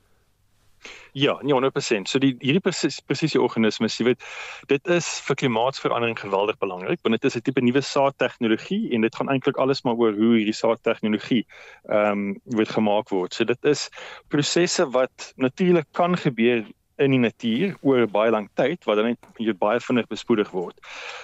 Ja, 1.17 1.39
nee, 1.43 1.55
100%. 1.55 2.09
So 2.09 2.19
die 2.21 2.35
hierdie 2.43 2.61
presies 2.61 3.01
presisie 3.01 3.41
organismes, 3.41 3.97
jy 3.97 4.11
weet, 4.11 4.25
dit 4.69 4.91
is 4.93 5.07
vir 5.25 5.39
klimaatsverandering 5.41 6.19
geweldig 6.21 6.59
belangrik, 6.61 7.01
want 7.03 7.17
dit 7.17 7.25
is 7.25 7.37
'n 7.37 7.45
tipe 7.47 7.63
nuwe 7.65 7.81
saadtegnologie 7.81 8.93
en 8.93 9.01
dit 9.01 9.17
gaan 9.17 9.31
eintlik 9.33 9.57
alles 9.57 9.83
maar 9.83 9.97
oor 9.97 10.13
hoe 10.13 10.37
hierdie 10.37 10.57
saadtegnologie 10.57 11.47
ehm 11.89 12.11
um, 12.13 12.41
word 12.45 12.69
gemaak 12.69 13.09
word. 13.09 13.35
So 13.35 13.45
dit 13.45 13.65
is 13.65 13.89
prosesse 14.29 14.91
wat 14.91 15.33
natuurlik 15.37 15.87
kan 15.93 16.17
gebeur 16.17 16.67
in 16.97 17.13
die 17.13 17.21
natuur 17.21 17.75
oor 17.85 18.07
baie 18.09 18.31
lank 18.33 18.53
tyd 18.57 18.85
wat 18.89 19.01
dan 19.01 19.13
net 19.13 19.59
baie 19.61 19.81
vinnig 19.81 20.09
bespoedig 20.09 20.53
word. 20.53 20.77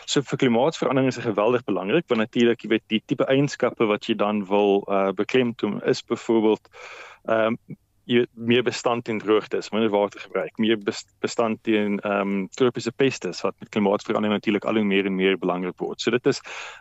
So 0.07 0.23
vir 0.23 0.41
klimaatsverandering 0.45 1.09
is 1.09 1.21
dit 1.21 1.29
geweldig 1.29 1.65
belangrik 1.69 2.09
want 2.09 2.21
natuurlik 2.25 2.65
jy 2.65 2.75
weet 2.75 2.89
die 2.93 3.03
tipe 3.07 3.29
eienskappe 3.29 3.89
wat 3.89 4.09
jy 4.09 4.17
dan 4.21 4.45
wil 4.49 4.83
uh 4.89 5.13
beklemtoon 5.17 5.81
is 5.89 6.05
byvoorbeeld 6.05 6.69
ehm 7.29 7.57
um, 7.57 7.79
jy 8.11 8.25
meer 8.35 8.65
bestand 8.67 9.05
teen 9.07 9.21
droogtes, 9.23 9.71
minder 9.71 9.91
water 9.93 10.21
gebruik, 10.21 10.57
meer 10.59 10.79
bestand 11.23 11.63
teen 11.67 12.01
ehm 12.01 12.21
um, 12.21 12.49
tropiese 12.59 12.93
pestes 12.93 13.43
wat 13.47 13.55
met 13.59 13.71
klimaatsverandering 13.71 14.35
natuurlik 14.35 14.65
al 14.65 14.81
hoe 14.81 14.85
meer 14.85 15.07
en 15.07 15.15
meer 15.15 15.39
belangrik 15.39 15.79
word. 15.79 16.01
So 16.01 16.11
dit 16.11 16.27
is 16.27 16.41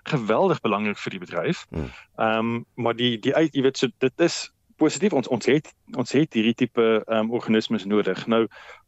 geweldig 0.10 0.62
belangrik 0.62 0.98
vir 0.98 1.18
die 1.18 1.22
bedryf. 1.26 1.66
Hmm. 1.70 1.92
Ehm 2.18 2.56
um, 2.56 2.66
maar 2.76 2.98
die 2.98 3.18
die 3.20 3.36
uit 3.36 3.54
jy 3.54 3.62
weet 3.68 3.78
so 3.78 3.94
dit 3.98 4.26
is 4.26 4.50
positief 4.82 5.14
ons 5.14 5.28
ons 5.28 5.46
het 5.46 5.70
ons 5.94 6.12
het 6.18 6.34
hierdie 6.34 6.58
tipe 6.66 6.90
ehm 7.06 7.18
um, 7.28 7.32
organismes 7.38 7.86
nodig. 7.86 8.26
Nou 8.28 8.48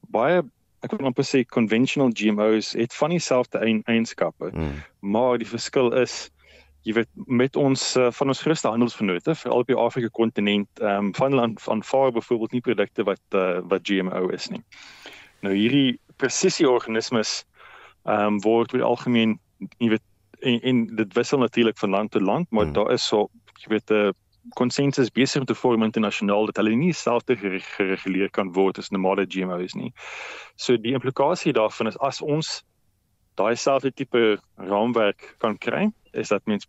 baie 0.09 0.41
ek 0.83 0.91
wil 0.91 1.07
amper 1.07 1.23
sê 1.23 1.45
conventional 1.47 2.11
GMOs 2.11 2.73
het 2.75 2.93
van 2.93 3.13
dieselfde 3.13 3.61
eienskappe, 3.63 4.49
hmm. 4.51 4.81
maar 4.99 5.37
die 5.37 5.47
verskil 5.47 5.93
is 6.01 6.32
jy 6.83 6.93
weet 6.97 7.09
met 7.27 7.55
ons 7.55 7.83
uh, 7.97 8.09
van 8.11 8.31
ons 8.33 8.41
grootste 8.43 8.71
handelsvennote 8.71 9.35
vir 9.39 9.51
al 9.55 9.63
die 9.67 9.77
Afrika 9.79 10.09
kontinent 10.11 10.81
ehm 10.81 11.09
um, 11.09 11.13
van 11.15 11.33
land 11.33 11.61
van 11.63 11.83
vaar 11.83 12.11
byvoorbeeld 12.11 12.51
nie 12.51 12.61
produkte 12.61 13.05
wat 13.07 13.23
uh, 13.39 13.59
wat 13.71 13.87
GMO 13.87 14.27
is 14.35 14.49
nie. 14.51 14.63
Nou 15.41 15.55
hierdie 15.55 15.99
presisie 16.17 16.69
organismes 16.69 17.43
ehm 18.03 18.35
um, 18.35 18.41
word 18.43 18.73
oor 18.73 18.83
algemeen 18.89 19.39
jy 19.79 19.93
weet 19.95 20.03
en, 20.43 20.59
en 20.61 20.83
dit 20.95 21.15
wissel 21.15 21.39
natuurlik 21.39 21.77
van 21.79 21.89
land 21.89 22.11
tot 22.11 22.21
land, 22.21 22.51
maar 22.51 22.65
hmm. 22.65 22.73
daar 22.73 22.91
is 22.91 23.07
so 23.07 23.29
jy 23.63 23.77
weet 23.77 23.91
'n 23.91 24.13
konsensus 24.59 25.11
besig 25.11 25.39
om 25.39 25.45
te 25.47 25.55
vorm 25.55 25.83
internasionaal 25.83 26.45
dat 26.45 26.57
hulle 26.59 26.75
nie 26.75 26.91
dieselfde 26.91 27.35
gereguleer 27.39 28.29
kan 28.29 28.51
word 28.53 28.77
as 28.77 28.91
normale 28.91 29.25
GMO's 29.25 29.73
nie. 29.73 29.93
So 30.55 30.77
die 30.77 30.93
implikasie 30.93 31.53
daarvan 31.53 31.87
is 31.87 31.97
as 31.99 32.21
ons 32.21 32.63
daai 33.39 33.55
selfde 33.55 33.91
tipe 33.91 34.37
raamwerk 34.57 35.35
kan 35.39 35.57
kry, 35.57 35.87
is 36.13 36.33
dat 36.33 36.45
mens 36.45 36.67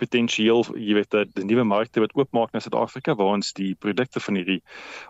potensieel, 0.00 0.64
jy 0.76 0.96
weet, 0.96 1.16
die 1.36 1.44
nuwe 1.44 1.64
markte 1.64 2.00
wat 2.00 2.14
oopmaak 2.16 2.52
na 2.52 2.62
Suid-Afrika 2.64 3.14
waar 3.14 3.34
ons 3.36 3.52
die 3.52 3.74
produkte 3.74 4.20
van 4.20 4.40
hierdie 4.40 4.62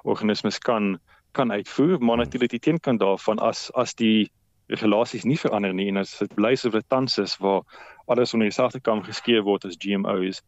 organismes 0.02 0.58
kan 0.58 0.98
kan 1.32 1.52
uitvoer, 1.54 2.00
maar 2.02 2.16
natuurlik 2.18 2.50
die 2.50 2.58
teenkant 2.58 2.98
daarvan 2.98 3.38
as 3.38 3.68
as 3.78 3.94
die 3.94 4.30
regulasies 4.66 5.24
nie 5.24 5.38
verander 5.38 5.74
nie 5.74 5.86
en 5.90 6.00
as 6.02 6.16
dit 6.18 6.34
bly 6.34 6.56
so 6.58 6.72
wat 6.74 6.88
tans 6.90 7.18
is 7.22 7.36
waar 7.38 7.62
alles 8.10 8.34
onder 8.34 8.50
dieselfde 8.50 8.80
kam 8.80 9.02
geskeer 9.06 9.44
word 9.46 9.64
as 9.64 9.78
GMO's 9.78 10.42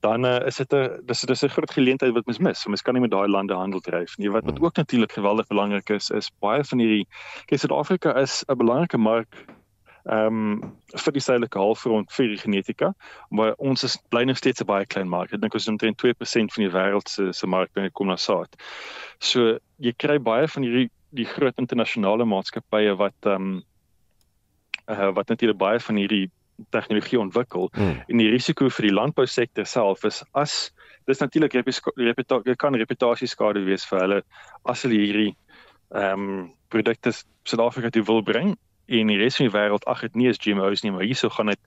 dan 0.00 0.24
uh, 0.24 0.46
is 0.46 0.56
dit 0.56 0.72
'n 0.72 1.02
dis 1.06 1.20
dis 1.20 1.42
'n 1.44 1.48
groot 1.48 1.70
geleentheid 1.70 2.12
wat 2.14 2.26
mens 2.26 2.38
mis. 2.38 2.60
So 2.60 2.70
mens 2.70 2.82
kan 2.82 2.94
nie 2.94 3.02
met 3.02 3.10
daai 3.10 3.28
lande 3.28 3.54
handel 3.54 3.80
dryf 3.80 4.16
nie. 4.18 4.30
Wat 4.30 4.44
wat 4.44 4.56
hmm. 4.56 4.64
ook 4.64 4.76
natuurlik 4.76 5.12
geweldig 5.12 5.46
belangrik 5.46 5.90
is, 5.90 6.10
is 6.10 6.30
baie 6.38 6.64
van 6.64 6.78
hierdie 6.78 7.06
Suid-Afrika 7.46 8.14
is 8.14 8.44
'n 8.46 8.56
belangrike 8.56 8.98
mark 8.98 9.44
ehm 10.08 10.26
um, 10.26 10.74
vir 10.96 11.12
die 11.12 11.20
suidelike 11.20 11.60
halfrond 11.60 12.12
vir 12.16 12.30
die 12.32 12.40
genetika, 12.40 12.92
maar 13.30 13.52
ons 13.58 13.84
is 13.84 13.98
bly 14.08 14.22
nog 14.24 14.38
steeds 14.40 14.62
'n 14.62 14.66
baie 14.66 14.86
klein 14.86 15.08
mark. 15.08 15.32
Ek 15.32 15.40
dink 15.40 15.54
ons 15.54 15.62
is 15.62 15.68
omtrent 15.68 15.98
2% 15.98 16.52
van 16.54 16.64
die 16.64 16.72
wêreld 16.72 17.08
se 17.08 17.32
se 17.32 17.46
mark 17.46 17.72
binne 17.74 17.90
kom 17.90 18.06
na 18.08 18.16
saad. 18.16 18.48
So 19.18 19.58
jy 19.78 19.92
kry 19.92 20.18
baie 20.18 20.48
van 20.48 20.62
hierdie 20.62 20.90
die 21.10 21.24
groot 21.24 21.58
internasionale 21.58 22.24
maatskappye 22.24 22.96
wat 22.96 23.14
ehm 23.26 23.34
um, 23.34 23.62
uh, 24.88 25.12
wat 25.12 25.28
natuurlik 25.28 25.58
baie 25.58 25.80
van 25.80 25.96
hierdie 25.96 26.30
tegnologie 26.70 27.20
ontwikkel 27.20 27.68
hmm. 27.72 28.02
en 28.08 28.18
die 28.18 28.30
risiko 28.30 28.68
vir 28.68 28.88
die 28.88 28.94
landbousektor 28.94 29.66
self 29.66 30.04
is 30.04 30.24
as 30.32 30.72
dis 31.06 31.20
natuurlik 31.20 31.54
reputasie 31.54 32.56
kan 32.56 32.74
reputasieskade 32.74 33.62
wees 33.64 33.84
vir 33.86 34.00
hulle 34.00 34.22
as 34.64 34.82
hulle 34.82 34.98
hierdie 35.04 35.34
ehm 35.94 36.24
um, 36.28 36.48
produkte 36.68 37.12
Suid-Afrika 37.48 37.90
toe 37.90 38.02
wil 38.04 38.22
bring 38.22 38.56
en 38.88 39.12
die 39.12 39.18
res 39.20 39.36
van 39.36 39.48
die 39.48 39.54
wêreld 39.54 39.84
ag 39.86 40.00
dit 40.06 40.16
nie 40.16 40.28
is 40.32 40.40
GMO's 40.40 40.82
nie, 40.82 40.92
maar 40.94 41.06
hierso 41.06 41.28
gaan 41.32 41.52
dit 41.52 41.60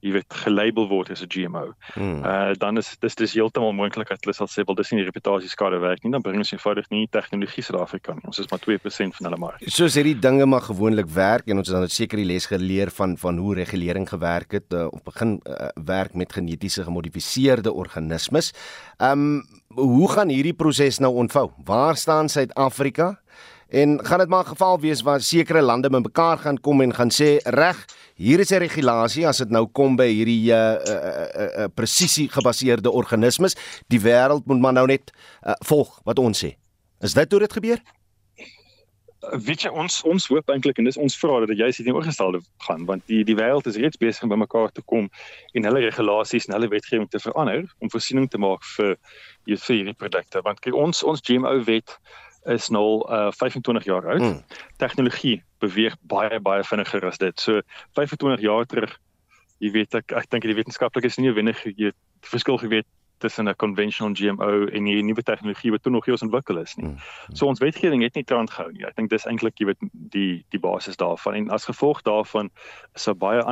jy 0.00 0.14
weet 0.14 0.36
gelabel 0.44 0.86
word 0.88 1.10
as 1.12 1.20
'n 1.22 1.28
GMO. 1.28 1.74
Hmm. 1.94 2.24
Uh 2.24 2.52
dan 2.56 2.78
is 2.78 2.96
dis 3.00 3.14
dis 3.14 3.34
heeltemal 3.36 3.72
moontlik 3.76 4.08
dat 4.08 4.24
hulle 4.24 4.34
sal 4.34 4.48
sê 4.48 4.64
wel 4.64 4.76
dis 4.76 4.90
nie 4.90 5.02
die 5.02 5.10
reputasieskade 5.10 5.78
werk 5.80 6.04
nie, 6.04 6.12
dan 6.12 6.22
bring 6.22 6.38
ons 6.38 6.52
eenvoudig 6.52 6.88
nie 6.90 7.06
tegnologie 7.10 7.62
Suid-Afrika 7.62 8.14
nie. 8.14 8.24
Ons 8.24 8.38
is 8.38 8.48
maar 8.50 8.60
2% 8.60 9.16
van 9.16 9.28
hulle 9.28 9.36
mark. 9.36 9.60
Soos 9.66 9.94
hierdie 9.94 10.18
dinge 10.18 10.46
maar 10.46 10.64
gewoonlik 10.64 11.06
werk 11.06 11.48
en 11.48 11.58
ons 11.58 11.68
het 11.68 11.76
dan 11.76 11.88
seker 11.88 12.16
die 12.16 12.26
les 12.32 12.46
geleer 12.46 12.90
van 12.90 13.16
van 13.16 13.36
hoe 13.38 13.54
regulering 13.54 14.08
gewerk 14.08 14.52
het 14.52 14.72
uh, 14.72 14.86
op 14.86 15.04
begin 15.04 15.40
uh, 15.44 15.68
werk 15.84 16.14
met 16.14 16.32
genetiese 16.32 16.84
gemodifiseerde 16.84 17.72
organismes. 17.72 18.52
Um 18.98 19.44
hoe 19.68 20.08
gaan 20.10 20.28
hierdie 20.28 20.54
proses 20.54 20.98
nou 20.98 21.14
ontvou? 21.14 21.50
Waar 21.64 21.96
staan 21.96 22.28
Suid-Afrika? 22.28 23.20
En 23.70 24.04
gaan 24.06 24.18
dit 24.18 24.28
maar 24.28 24.44
'n 24.44 24.48
geval 24.54 24.80
wees 24.80 25.02
waar 25.02 25.20
sekere 25.20 25.62
lande 25.62 25.90
bymekaar 25.90 26.38
gaan 26.38 26.60
kom 26.60 26.80
en 26.80 26.94
gaan 26.94 27.10
sê 27.10 27.36
reg, 27.42 27.84
hier 28.14 28.40
is 28.40 28.50
'n 28.50 28.58
regulasie 28.58 29.26
as 29.26 29.38
dit 29.38 29.50
nou 29.50 29.66
kom 29.66 29.96
by 29.96 30.08
hierdie 30.08 30.50
uh 30.50 30.56
uh, 30.56 30.94
uh, 30.94 31.58
uh 31.58 31.66
presisie 31.74 32.28
gebaseerde 32.28 32.90
organismes, 32.90 33.56
die 33.86 34.00
wêreld 34.00 34.46
moet 34.46 34.60
maar 34.60 34.72
nou 34.72 34.86
net 34.86 35.12
uh, 35.46 35.52
volg 35.64 36.00
wat 36.04 36.18
ons 36.18 36.44
sê. 36.44 36.56
Is 37.00 37.14
dit 37.14 37.30
hoe 37.30 37.40
dit 37.40 37.52
gebeur? 37.52 37.78
Weet 39.20 39.62
jy 39.62 39.70
ons 39.70 40.02
ons 40.02 40.26
hoop 40.26 40.48
eintlik 40.48 40.78
en 40.78 40.84
dis 40.84 40.96
ons 40.96 41.18
vra 41.18 41.46
dat 41.46 41.58
jy 41.58 41.68
sê 41.70 41.84
die 41.84 41.94
oorgestelde 41.94 42.40
gaan 42.66 42.84
want 42.84 43.06
die 43.06 43.24
die 43.24 43.36
wêreld 43.36 43.66
is 43.66 43.76
reeds 43.76 43.96
besig 43.96 44.22
om 44.22 44.28
bymekaar 44.28 44.72
te 44.72 44.82
kom 44.82 45.10
en 45.52 45.64
hulle 45.64 45.80
regulasies 45.84 46.46
en 46.48 46.54
hulle 46.56 46.68
wetgewing 46.68 47.08
te 47.08 47.18
verander 47.18 47.68
om 47.78 47.90
voorsiening 47.90 48.30
te 48.30 48.38
maak 48.38 48.64
vir 48.64 48.96
hierdie 49.46 49.94
produkte 49.94 50.42
want 50.42 50.60
kyk 50.60 50.74
ons 50.74 51.02
ons 51.02 51.20
GMO 51.20 51.64
wet 51.64 51.98
is 52.44 52.68
nou 52.68 53.04
uh 53.08 53.30
25 53.30 53.84
jaar 53.84 54.06
oud. 54.08 54.20
Mm. 54.20 54.42
Tegnologie 54.76 55.42
beweeg 55.58 55.96
baie 56.00 56.40
baie 56.40 56.64
vinniger 56.64 57.06
as 57.06 57.18
dit. 57.18 57.40
So 57.40 57.60
25 57.98 58.40
jaar 58.40 58.66
terug, 58.66 58.98
jy 59.58 59.70
weet 59.70 59.94
ek 59.94 60.12
ek 60.12 60.30
dink 60.30 60.48
die 60.48 60.56
wetenskaplikes 60.56 61.20
nie 61.20 61.32
wenig 61.36 61.60
jy 61.76 61.92
verskil 62.20 62.58
geweet 62.58 62.86
tussen 63.20 63.48
'n 63.48 63.56
conventional 63.56 64.14
GMO 64.16 64.66
en 64.66 64.84
die 64.84 65.02
nuwe 65.02 65.22
tegnologie 65.22 65.70
wat 65.70 65.82
toe 65.82 65.92
nog 65.92 66.06
eers 66.06 66.22
ontwikkel 66.22 66.56
is 66.56 66.76
nie. 66.76 66.86
Mm. 66.86 66.98
So 67.32 67.46
ons 67.46 67.60
wetgewing 67.60 68.02
het 68.02 68.14
nie 68.14 68.24
trant 68.24 68.50
gehou 68.50 68.72
nie. 68.72 68.86
Ek 68.86 68.96
dink 68.96 69.10
dis 69.10 69.26
eintlik 69.26 69.60
jy 69.60 69.66
weet 69.66 69.82
die 69.92 70.44
die 70.48 70.60
basis 70.60 70.96
daarvan 70.96 71.34
en 71.34 71.50
as 71.50 71.68
gevolg 71.68 72.02
daarvan 72.02 72.50
is 72.94 73.04
daar 73.04 73.16
baie 73.16 73.44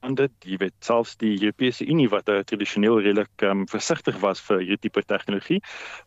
aan 0.00 0.14
dit 0.14 0.32
jy 0.46 0.56
weet 0.62 0.74
selfs 0.84 1.16
die 1.18 1.34
Europese 1.40 1.86
Unie 1.86 2.08
wat 2.08 2.24
tradisioneel 2.24 3.00
redelik 3.00 3.42
um, 3.42 3.66
versigtig 3.66 4.18
was 4.22 4.40
vir 4.40 4.62
hierdie 4.62 4.88
tipe 4.88 5.02
tegnologie 5.02 5.60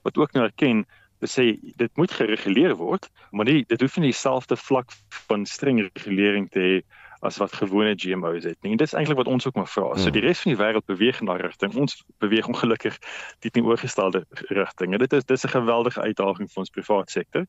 wat 0.03 0.17
ook 0.17 0.33
nou 0.33 0.45
erken 0.47 0.85
te 1.21 1.29
sê 1.29 1.45
dit 1.61 1.97
moet 1.99 2.11
gereguleer 2.17 2.73
word, 2.79 3.07
maar 3.31 3.45
nie 3.49 3.61
dit 3.69 3.81
hoef 3.81 3.97
nie 3.97 4.09
dieselfde 4.09 4.57
vlak 4.57 4.93
van 5.29 5.45
streng 5.45 5.83
regulering 5.85 6.49
te 6.51 6.65
hê 6.65 6.73
as 7.21 7.37
wat 7.37 7.53
gewone 7.53 7.93
GMO's 7.95 8.43
het 8.43 8.57
nie. 8.61 8.71
En 8.71 8.77
dis 8.81 8.93
eintlik 8.97 9.17
wat 9.17 9.29
ons 9.29 9.47
ook 9.47 9.55
maar 9.55 9.69
vra. 9.69 9.93
So 10.01 10.09
die 10.09 10.23
res 10.23 10.41
van 10.41 10.55
die 10.55 10.59
wêreld 10.59 10.85
beweeg 10.89 11.19
in 11.21 11.29
daardie 11.29 11.47
rigting. 11.47 11.75
Ons 11.77 11.99
beweeg 12.23 12.47
ongelukkig 12.49 12.97
die 13.45 13.51
teenoorgestelde 13.53 14.23
rigting. 14.49 14.97
Dit 14.97 15.13
is 15.13 15.25
dis 15.29 15.45
'n 15.45 15.53
geweldige 15.53 16.01
uitdaging 16.01 16.49
vir 16.49 16.63
ons 16.63 16.69
privaat 16.69 17.09
sektor. 17.09 17.45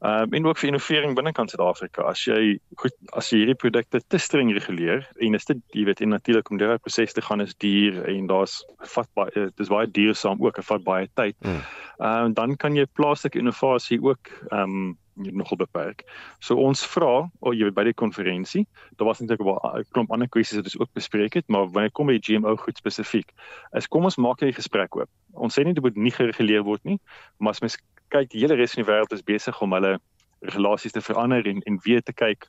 Ehm 0.00 0.22
um, 0.22 0.32
en 0.32 0.46
ook 0.46 0.58
vir 0.58 0.68
innovering 0.68 1.14
binnekant 1.14 1.50
Suid-Afrika. 1.50 2.02
As 2.02 2.24
jy 2.24 2.58
goed 2.74 2.94
as 3.12 3.30
jy 3.30 3.38
hierdie 3.42 3.54
produkte 3.54 4.00
te 4.08 4.18
streng 4.18 4.52
reguleer 4.52 5.06
en 5.16 5.34
is 5.34 5.44
dit 5.44 5.58
jy 5.70 5.84
weet 5.84 6.00
en 6.00 6.08
natuurlik 6.08 6.50
om 6.50 6.58
daardie 6.58 6.78
proses 6.78 7.12
te 7.12 7.22
gaan 7.22 7.40
is 7.40 7.54
duur 7.54 8.04
en 8.08 8.26
daar's 8.26 8.64
vat 8.78 9.08
baie 9.14 9.50
dis 9.56 9.68
baie 9.68 9.86
duursaam 9.86 10.40
ook 10.40 10.56
en 10.56 10.62
vat 10.62 10.84
baie 10.84 11.08
tyd. 11.14 11.36
Ehm 11.42 11.52
mm. 11.52 12.24
um, 12.24 12.34
dan 12.34 12.56
kan 12.56 12.76
jy 12.76 12.86
plaaslike 12.86 13.38
innovasie 13.38 14.02
ook 14.02 14.32
ehm 14.48 14.62
um, 14.62 14.98
nogal 15.14 15.56
beperk. 15.56 16.04
So 16.40 16.56
ons 16.56 16.84
vra, 16.86 17.28
o 17.40 17.52
jy 17.52 17.68
weet 17.68 17.76
by 17.76 17.84
die 17.84 17.94
konferensie, 17.94 18.66
daar 18.96 19.06
was 19.06 19.20
eintlik 19.20 19.40
'n 19.40 19.84
klomp 19.92 20.12
ander 20.12 20.28
kwessies 20.28 20.56
wat 20.56 20.64
ons 20.64 20.78
ook 20.78 20.92
bespreek 20.94 21.34
het, 21.34 21.48
maar 21.48 21.68
wanneer 21.68 21.92
kom 21.92 22.06
by 22.06 22.18
GMO 22.18 22.56
goed 22.56 22.76
spesifiek, 22.76 23.32
is 23.76 23.88
kom 23.88 24.04
ons 24.04 24.16
maak 24.16 24.40
hierdie 24.40 24.56
gesprek 24.56 24.96
oop. 24.96 25.08
Ons 25.34 25.58
sê 25.58 25.64
nie 25.64 25.74
dit 25.74 25.82
moet 25.82 25.96
nie 25.96 26.10
gereguleer 26.10 26.62
word 26.62 26.84
nie, 26.84 26.98
maar 27.38 27.50
as 27.50 27.60
mens 27.60 27.76
kyk, 28.08 28.30
die 28.30 28.40
hele 28.40 28.54
res 28.54 28.74
van 28.74 28.84
die 28.84 28.92
wêreld 28.92 29.12
is 29.12 29.22
besig 29.22 29.62
om 29.62 29.72
hulle 29.72 29.98
regulasies 30.40 30.92
te 30.92 31.00
verander 31.00 31.46
en 31.46 31.60
en 31.66 31.78
weer 31.84 32.02
te 32.02 32.12
kyk 32.12 32.48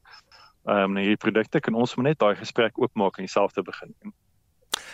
ehm 0.65 0.83
um, 0.83 0.93
na 0.93 1.01
hierdie 1.01 1.19
produkte, 1.19 1.59
kan 1.59 1.75
ons 1.75 1.95
maar 1.95 2.05
net 2.05 2.19
daai 2.19 2.35
gesprek 2.35 2.77
oopmaak 2.79 3.17
en 3.19 3.27
self 3.27 3.51
te 3.51 3.61
begin. 3.61 3.93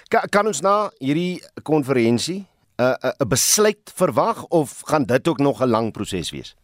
Kan, 0.10 0.26
kan 0.30 0.48
ons 0.48 0.62
na 0.62 0.90
hierdie 1.00 1.42
konferensie 1.64 2.40
'n 2.80 2.82
uh, 2.82 2.96
'n 3.04 3.24
uh, 3.24 3.28
besluit 3.28 3.92
verwag 3.96 4.46
of 4.46 4.82
gaan 4.86 5.06
dit 5.06 5.28
ook 5.28 5.38
nog 5.38 5.62
'n 5.62 5.70
lang 5.70 5.92
proses 5.92 6.32
wees? 6.32 6.56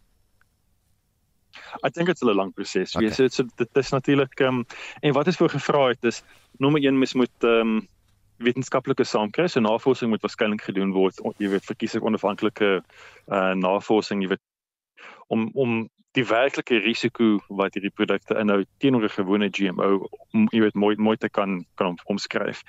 Ek 1.82 1.94
dink 1.94 2.06
dit 2.06 2.16
is 2.16 2.22
'n 2.22 2.34
lang 2.34 2.54
proses. 2.54 2.94
Okay. 2.94 3.08
Wees 3.08 3.34
so 3.34 3.44
dit 3.56 3.76
is 3.76 3.90
natuurlik 3.90 4.40
ehm 4.40 4.62
um, 4.62 4.66
en 5.00 5.12
wat 5.12 5.26
is 5.26 5.36
voor 5.36 5.50
gevra 5.50 5.88
het 5.88 6.04
is 6.04 6.22
nommer 6.58 6.82
1 6.82 6.98
mens 6.98 7.14
moet 7.14 7.44
ehm 7.44 7.60
um, 7.60 7.88
wetenskaplike 8.38 9.04
saamkry. 9.04 9.48
So 9.48 9.60
navorsing 9.60 10.10
moet 10.10 10.20
waarskynlik 10.20 10.62
gedoen 10.62 10.92
word. 10.92 11.20
Jy 11.38 11.48
weet 11.48 11.64
verkies 11.64 11.96
ek 11.96 12.04
onafhanklike 12.04 12.82
uh 13.26 13.54
navorsing, 13.54 14.22
jy 14.22 14.28
weet 14.28 14.44
om 15.28 15.50
om 15.54 15.88
die 16.16 16.24
werklike 16.24 16.78
risiko 16.80 17.36
wat 17.48 17.74
hierdie 17.76 17.92
produkte 17.92 18.36
inhou 18.40 18.62
teenoor 18.80 19.04
'n 19.04 19.16
gewone 19.16 19.48
GMO 19.52 20.08
om 20.32 20.48
jy 20.52 20.60
weet 20.64 20.74
mooi 20.74 20.96
mooi 20.96 21.16
te 21.16 21.28
kan 21.28 21.64
kan 21.76 21.98
omskryf. 22.04 22.62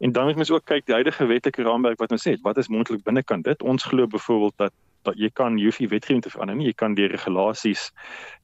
En 0.00 0.12
dan 0.12 0.26
moet 0.26 0.36
mens 0.36 0.50
ook 0.50 0.64
kyk 0.64 0.86
die 0.86 0.94
huidige 0.94 1.26
wetlike 1.26 1.62
raamwerk 1.62 1.98
wat 1.98 2.12
ons 2.12 2.24
het. 2.24 2.40
Wat 2.42 2.58
is 2.58 2.68
moontlik 2.68 3.02
binnekant 3.02 3.44
dit? 3.44 3.62
Ons 3.62 3.84
glo 3.84 4.06
byvoorbeeld 4.06 4.56
dat 4.56 4.72
dat 5.08 5.18
jy 5.18 5.30
kan 5.34 5.58
jy 5.58 5.70
hoef 5.70 5.80
nie 5.80 5.88
wetgewing 5.88 6.22
te 6.22 6.30
verander 6.30 6.56
nie. 6.56 6.70
Jy 6.70 6.76
kan 6.82 6.94
deur 6.94 7.10
regulasies 7.12 7.90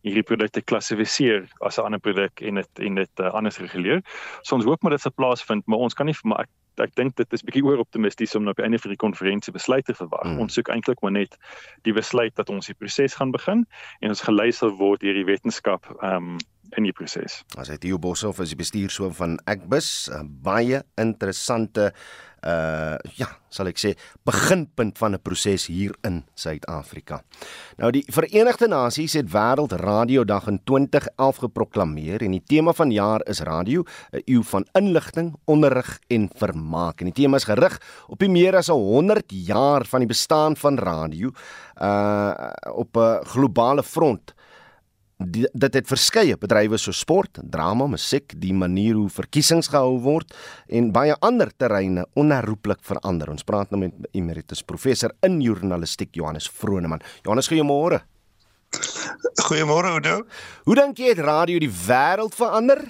hierdie 0.06 0.24
produkte 0.26 0.62
klassifiseer 0.62 1.48
as 1.60 1.78
'n 1.78 1.84
ander 1.84 2.00
produk 2.00 2.42
en 2.42 2.54
dit 2.62 2.84
en 2.88 2.94
dit 2.94 3.20
uh, 3.20 3.32
anders 3.32 3.58
reguleer. 3.58 4.02
So 4.42 4.56
ons 4.56 4.64
hoop 4.64 4.82
maar 4.82 4.96
dit 4.96 5.00
sal 5.00 5.12
plaasvind, 5.12 5.66
maar 5.66 5.78
ons 5.78 5.94
kan 5.94 6.06
nie 6.06 6.16
maar 6.24 6.46
ek 6.46 6.50
ek 6.84 6.94
dink 6.96 7.16
dit 7.16 7.32
is 7.32 7.44
bietjie 7.46 7.64
oor 7.64 7.80
optimisties 7.80 8.34
om 8.36 8.44
nou 8.44 8.52
op 8.52 8.58
'n 8.58 8.68
einde 8.68 8.78
van 8.78 8.90
die 8.90 9.00
konferensie 9.00 9.52
besluite 9.52 9.92
te 9.92 9.94
verwag. 9.94 10.22
Hmm. 10.22 10.40
Ons 10.40 10.54
soek 10.54 10.68
eintlik 10.68 11.00
maar 11.00 11.12
net 11.12 11.36
die 11.82 11.92
besluit 11.92 12.34
dat 12.36 12.50
ons 12.50 12.66
die 12.66 12.74
proses 12.74 13.14
gaan 13.14 13.30
begin 13.30 13.66
en 14.00 14.08
ons 14.08 14.20
gelei 14.20 14.52
sal 14.52 14.76
word 14.76 15.00
deur 15.00 15.14
die 15.14 15.24
wetenskap 15.24 15.86
ehm 16.02 16.36
um, 16.36 16.36
in 16.76 16.82
die 16.82 16.92
proses. 16.92 17.44
As 17.56 17.68
hy 17.68 17.76
Theo 17.78 17.98
Boshoff 17.98 18.40
is 18.42 18.48
die 18.48 18.58
bestuurshoof 18.58 19.16
van 19.16 19.38
Agbus, 19.46 20.10
baie 20.42 20.82
interessante 20.98 21.92
uh 22.46 22.94
ja, 23.18 23.28
sal 23.50 23.70
ek 23.70 23.80
sê 23.80 23.92
beginpunt 24.26 24.98
van 25.00 25.14
'n 25.14 25.22
proses 25.22 25.66
hier 25.66 25.94
in 26.06 26.22
Suid-Afrika. 26.34 27.22
Nou 27.78 27.90
die 27.90 28.04
Verenigde 28.06 28.68
Nasies 28.68 29.16
het 29.18 29.32
Wêreldradiodag 29.32 30.46
in 30.48 30.60
2011 30.64 31.36
geproklaameer 31.36 32.22
en 32.22 32.30
die 32.30 32.42
tema 32.46 32.72
van 32.72 32.90
jaar 32.90 33.20
is 33.26 33.40
radio, 33.40 33.84
'n 34.12 34.22
eeu 34.26 34.42
van 34.42 34.66
inligting, 34.74 35.34
onderrig 35.44 35.98
en 36.08 36.30
vermaak. 36.34 37.00
En 37.00 37.10
die 37.10 37.22
tema 37.24 37.36
is 37.36 37.44
gerig 37.44 37.80
op 38.08 38.18
die 38.18 38.30
meer 38.30 38.56
as 38.56 38.68
100 38.68 39.24
jaar 39.28 39.84
van 39.84 40.00
die 40.00 40.08
bestaan 40.08 40.56
van 40.56 40.78
radio 40.78 41.30
uh 41.82 42.52
op 42.72 42.96
'n 42.96 43.24
globale 43.24 43.82
front 43.82 44.35
die, 45.18 45.46
dit 45.52 45.78
het 45.78 45.88
verskeie 45.88 46.36
bedrywe 46.40 46.78
so 46.80 46.94
sport, 46.94 47.40
drama, 47.42 47.86
musiek, 47.90 48.34
die 48.40 48.54
manier 48.54 48.96
hoe 48.98 49.08
verkiesings 49.12 49.70
gehou 49.72 49.96
word 50.04 50.34
en 50.68 50.92
baie 50.94 51.16
ander 51.24 51.50
terreine 51.56 52.06
onherroepelik 52.18 52.82
verander. 52.86 53.30
Ons 53.32 53.46
praat 53.46 53.72
nou 53.72 53.80
met 53.86 54.10
emeritus 54.16 54.62
professor 54.62 55.14
in 55.26 55.40
journalistiek 55.44 56.12
Johannes 56.16 56.50
Vroneman. 56.50 57.04
Johannes, 57.24 57.50
goeiemôre. 57.50 58.02
Goeiemôre 59.46 59.96
Oudo. 59.96 60.22
Hoe 60.66 60.76
dink 60.76 61.00
jy 61.00 61.14
het 61.14 61.24
radio 61.24 61.60
die 61.62 61.70
wêreld 61.70 62.34
verander 62.36 62.82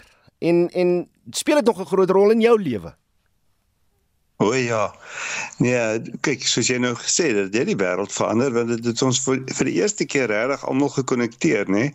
en 0.43 0.67
en 0.75 0.95
speel 1.33 1.61
dit 1.63 1.67
nog 1.67 1.81
'n 1.81 1.91
groot 1.93 2.11
rol 2.11 2.31
in 2.31 2.41
jou 2.41 2.57
lewe? 2.61 2.95
O 4.37 4.53
ja. 4.53 4.91
Nee, 5.65 6.01
kyk, 6.21 6.43
soos 6.45 6.69
jy 6.69 6.77
nou 6.83 6.93
gesê 7.01 7.31
het, 7.31 7.39
dit 7.49 7.55
het 7.63 7.71
die 7.71 7.79
wêreld 7.81 8.13
verander 8.13 8.53
want 8.53 8.69
dit 8.75 8.85
het 8.91 9.03
ons 9.07 9.21
vir, 9.25 9.39
vir 9.59 9.71
die 9.71 9.77
eerste 9.79 10.05
keer 10.05 10.29
regtig 10.29 10.67
almal 10.69 10.93
gekonnekteer, 10.93 11.71
nê? 11.73 11.87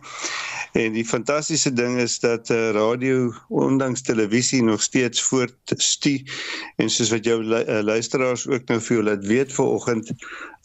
En 0.74 0.96
die 0.96 1.06
fantastiese 1.06 1.70
ding 1.76 2.00
is 2.02 2.16
dat 2.24 2.50
uh, 2.50 2.72
radio 2.74 3.30
ondanks 3.52 4.02
televisie 4.08 4.62
nog 4.64 4.82
steeds 4.82 5.22
voortstu 5.22 6.16
en 6.82 6.90
soos 6.90 7.12
wat 7.14 7.28
jou 7.28 7.38
uh, 7.44 7.78
luisteraars 7.86 8.48
ook 8.50 8.66
nou 8.72 8.80
vir 8.80 8.96
jou 8.96 9.06
laat 9.06 9.26
weet 9.30 9.54
vanoggend, 9.54 10.10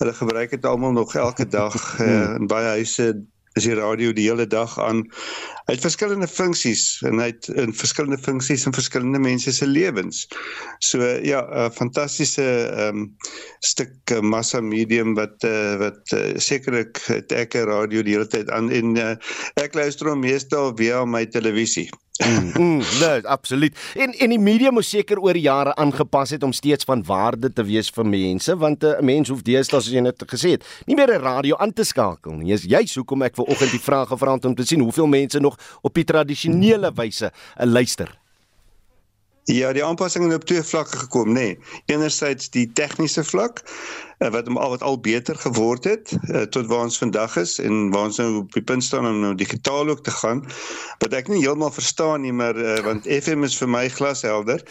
hulle 0.01 0.17
gebruik 0.17 0.57
dit 0.57 0.65
almal 0.65 0.97
nog 0.97 1.13
elke 1.15 1.45
dag 1.45 1.77
uh, 1.99 2.37
in 2.39 2.49
baie 2.49 2.79
huise 2.79 3.11
is 3.57 3.65
die 3.65 3.77
radio 3.77 4.13
die 4.13 4.29
hele 4.29 4.47
dag 4.47 4.79
aan. 4.81 5.05
Hy 5.67 5.75
het 5.75 5.83
verskillende 5.83 6.27
funksies 6.31 7.01
en 7.07 7.19
hy 7.19 7.25
het 7.33 7.49
in 7.59 7.73
verskillende 7.75 8.19
funksies 8.23 8.63
in 8.69 8.75
verskillende 8.75 9.19
mense 9.19 9.51
se 9.51 9.67
lewens. 9.67 10.21
So 10.79 11.03
ja, 11.27 11.41
'n 11.43 11.71
fantastiese 11.75 12.45
ehm 12.45 13.01
um, 13.01 13.15
stuk 13.59 14.15
uh, 14.15 14.21
massa 14.21 14.61
medium 14.61 15.15
wat 15.19 15.43
uh, 15.43 15.75
wat 15.83 16.15
uh, 16.15 16.39
sekerlik 16.39 17.03
het 17.11 17.31
ek 17.31 17.59
'n 17.59 17.67
radio 17.67 18.01
die 18.01 18.15
hele 18.15 18.27
tyd 18.27 18.49
aan 18.49 18.71
en 18.71 18.95
uh, 18.95 19.15
ek 19.59 19.75
luister 19.75 20.07
hom 20.07 20.23
meestal 20.23 20.71
via 20.75 21.05
my 21.05 21.25
televisie. 21.25 21.89
Mm, 22.17 22.51
mm, 22.61 22.77
nee, 22.99 23.27
absoluut. 23.27 23.77
En 23.93 24.13
en 24.13 24.29
die 24.29 24.39
media 24.39 24.71
moet 24.71 24.85
seker 24.85 25.19
oor 25.19 25.37
jare 25.37 25.75
aangepas 25.75 26.29
het 26.29 26.43
om 26.43 26.51
steeds 26.51 26.83
van 26.83 27.03
waarde 27.05 27.53
te 27.53 27.63
wees 27.63 27.89
vir 27.93 28.05
mense, 28.05 28.57
want 28.57 28.83
'n 28.83 29.05
mens 29.05 29.29
hoef 29.29 29.41
deesdae 29.41 29.81
soos 29.81 29.93
jy 29.93 30.01
net 30.01 30.23
gesê 30.25 30.49
het, 30.57 30.65
nie 30.85 30.95
meer 30.95 31.13
'n 31.13 31.21
radio 31.21 31.57
aan 31.57 31.73
te 31.73 31.83
skakel 31.83 32.31
nie. 32.31 32.49
Jy's 32.51 32.63
juist 32.63 32.95
hoekom 32.95 33.21
ek 33.21 33.35
ver 33.35 33.45
oggend 33.45 33.71
die 33.71 33.79
vraag 33.79 34.07
gevra 34.07 34.33
het 34.33 34.45
om 34.45 34.55
te 34.55 34.65
sien 34.65 34.79
hoeveel 34.79 35.07
mense 35.07 35.39
nog 35.39 35.56
op 35.81 35.93
die 35.93 36.03
tradisionele 36.03 36.91
wyse 36.95 37.31
'n 37.57 37.71
luister. 37.71 38.19
Ja, 39.47 39.71
die 39.73 39.83
aanpassings 39.85 40.27
het 40.27 40.35
op 40.35 40.43
twee 40.43 40.63
vlakke 40.63 40.97
gekom, 40.97 41.29
nê. 41.29 41.31
Nee. 41.31 41.59
Enerzijds 41.85 42.49
die 42.49 42.71
tegniese 42.75 43.23
vlak 43.23 43.61
wat 44.17 44.47
al 44.49 44.69
wat 44.69 44.81
al 44.81 44.99
beter 44.99 45.35
geword 45.35 45.83
het 45.83 46.13
uh, 46.29 46.41
tot 46.41 46.65
waar 46.65 46.87
ons 46.89 46.97
vandag 46.97 47.35
is 47.37 47.59
en 47.59 47.89
waar 47.93 48.09
ons 48.09 48.17
nou 48.17 48.29
op 48.41 48.53
die 48.53 48.63
punt 48.63 48.83
staan 48.83 49.05
om 49.05 49.19
nou 49.21 49.35
digitaal 49.37 49.89
ook 49.89 50.03
te 50.03 50.11
gaan. 50.11 50.41
Wat 51.03 51.13
ek 51.13 51.29
nie 51.29 51.43
heeltemal 51.43 51.71
verstaan 51.71 52.25
nie, 52.25 52.33
maar 52.33 52.57
uh, 52.57 52.79
want 52.85 53.05
FM 53.05 53.45
is 53.45 53.57
vir 53.57 53.69
my 53.69 53.85
glashelder. 53.93 54.63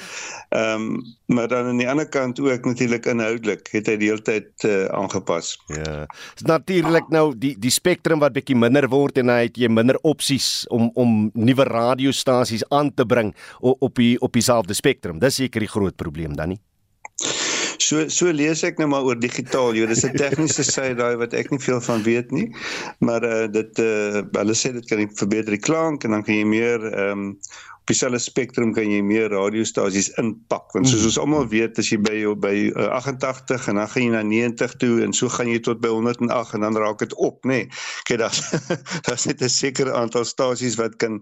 Ehm 0.51 0.91
um, 0.91 1.15
maar 1.27 1.49
dan 1.51 1.67
aan 1.67 1.79
die 1.79 1.89
ander 1.91 2.07
kant 2.09 2.39
ook 2.41 2.65
natuurlik 2.65 3.07
inhoudelik 3.07 3.67
het 3.75 3.89
hy 3.91 3.97
die 3.99 4.09
hele 4.13 4.23
tyd 4.23 4.65
uh, 4.65 4.85
aangepas. 4.95 5.57
Ja. 5.75 6.05
Dis 6.39 6.47
natuurlik 6.47 7.09
nou 7.11 7.33
die 7.35 7.57
die 7.59 7.73
spektrum 7.75 8.23
wat 8.23 8.37
bietjie 8.37 8.55
minder 8.55 8.87
word 8.89 9.19
en 9.19 9.33
hy 9.35 9.49
het 9.49 9.59
jy 9.59 9.71
minder 9.71 9.99
opsies 10.07 10.67
om 10.71 10.91
om 10.95 11.17
nuwe 11.35 11.67
radiostasies 11.67 12.67
aan 12.71 12.95
te 12.95 13.07
bring 13.07 13.35
op 13.59 13.83
op 13.83 13.99
die 13.99 14.15
op 14.23 14.39
dieselfde 14.39 14.75
spektrum. 14.75 15.19
Dis 15.19 15.43
seker 15.43 15.67
die 15.67 15.71
groot 15.71 15.97
probleem 15.99 16.39
dan 16.39 16.55
nie. 16.55 16.63
So 17.87 18.09
so 18.11 18.33
lees 18.35 18.65
ek 18.67 18.81
nou 18.81 18.89
maar 18.91 19.07
oor 19.07 19.19
digitaal. 19.23 19.77
Jy 19.79 19.87
dis 19.91 20.05
'n 20.09 20.17
tegniese 20.19 20.65
sy 20.75 20.89
daai 20.99 21.15
wat 21.23 21.37
ek 21.39 21.53
nie 21.53 21.63
veel 21.63 21.81
van 21.89 22.03
weet 22.07 22.35
nie. 22.35 22.49
Maar 23.07 23.27
uh 23.29 23.47
dit 23.59 23.83
uh 23.85 24.25
hulle 24.41 24.57
sê 24.59 24.73
dit 24.75 24.91
kan 24.91 25.07
verbeter 25.23 25.55
die 25.55 25.65
klank 25.69 26.05
en 26.05 26.17
dan 26.17 26.27
kan 26.27 26.35
jy 26.41 26.49
meer 26.57 26.91
ehm 26.93 27.27
um, 27.27 27.31
op 27.87 27.93
dieselfde 27.93 28.19
spektrum 28.19 28.73
kan 28.75 28.89
jy 28.91 28.99
meer 29.07 29.29
radiostasies 29.31 30.09
inpak 30.19 30.73
want 30.75 30.89
soos 30.91 31.05
ons 31.07 31.19
almal 31.23 31.45
weet 31.53 31.79
as 31.79 31.93
jy 31.93 32.01
by 32.03 32.15
jou 32.19 32.33
by 32.43 32.55
uh, 32.73 32.89
88 32.99 33.69
en 33.71 33.79
dan 33.79 33.91
gaan 33.93 34.03
jy 34.03 34.09
na 34.11 34.23
90 34.27 34.75
toe 34.83 34.97
en 35.05 35.15
so 35.15 35.31
gaan 35.31 35.53
jy 35.53 35.61
tot 35.63 35.79
by 35.85 35.93
108 35.95 36.57
en 36.59 36.67
dan 36.67 36.79
raak 36.83 36.99
dit 37.05 37.15
op 37.23 37.47
nê 37.47 37.61
nee. 37.61 37.69
kyk 38.09 38.19
daar's 38.25 38.43
daar's 39.07 39.29
net 39.31 39.45
'n 39.47 39.53
sekere 39.55 39.95
aantal 39.95 40.27
stasies 40.27 40.75
wat 40.83 40.99
kan 40.99 41.21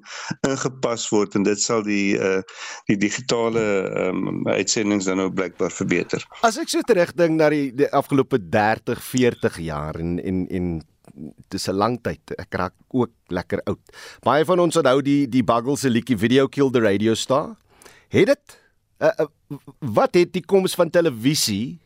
ingepas 0.48 1.04
word 1.12 1.36
en 1.36 1.44
dit 1.44 1.60
sal 1.60 1.84
die 1.84 2.16
uh, 2.16 2.40
die 2.88 2.96
digitale 2.96 3.66
um, 4.08 4.48
uitsendings 4.48 5.04
dan 5.04 5.20
nou 5.20 5.28
blykbaar 5.28 5.74
verbeter 5.82 6.24
as 6.40 6.56
ek 6.56 6.72
so 6.72 6.80
terugdink 6.80 7.36
na 7.36 7.52
die, 7.52 7.74
die 7.76 7.92
afgelope 7.92 8.40
30 8.40 9.04
40 9.12 9.60
jaar 9.68 10.00
en 10.00 10.16
en 10.16 10.48
en 10.48 10.80
dis 11.48 11.68
'n 11.68 11.76
lang 11.76 11.98
tyd. 12.02 12.20
Ek 12.38 12.54
raak 12.54 12.74
ook 12.88 13.10
lekker 13.28 13.62
oud. 13.64 13.80
Baie 14.22 14.44
van 14.44 14.58
ons 14.58 14.76
onthou 14.76 15.02
die 15.02 15.28
die 15.28 15.44
Buggles 15.44 15.80
se 15.80 15.90
liedjie 15.90 16.18
Video 16.18 16.46
Kill 16.48 16.70
the 16.70 16.80
Radio 16.80 17.14
Star. 17.14 17.56
Het 18.08 18.26
dit 18.26 18.60
uh, 19.00 19.10
uh, 19.18 19.26
wat 19.78 20.14
het 20.14 20.32
die 20.32 20.44
koms 20.44 20.74
van 20.74 20.90
televisie 20.90 21.80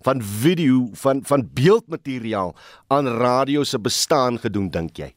van 0.00 0.22
video 0.22 0.88
van 0.92 1.20
van 1.24 1.48
beeldmateriaal 1.52 2.54
aan 2.88 3.06
radio 3.06 3.64
se 3.64 3.78
bestaan 3.78 4.38
gedoen 4.38 4.70
dink 4.70 4.96
jy? 4.96 5.14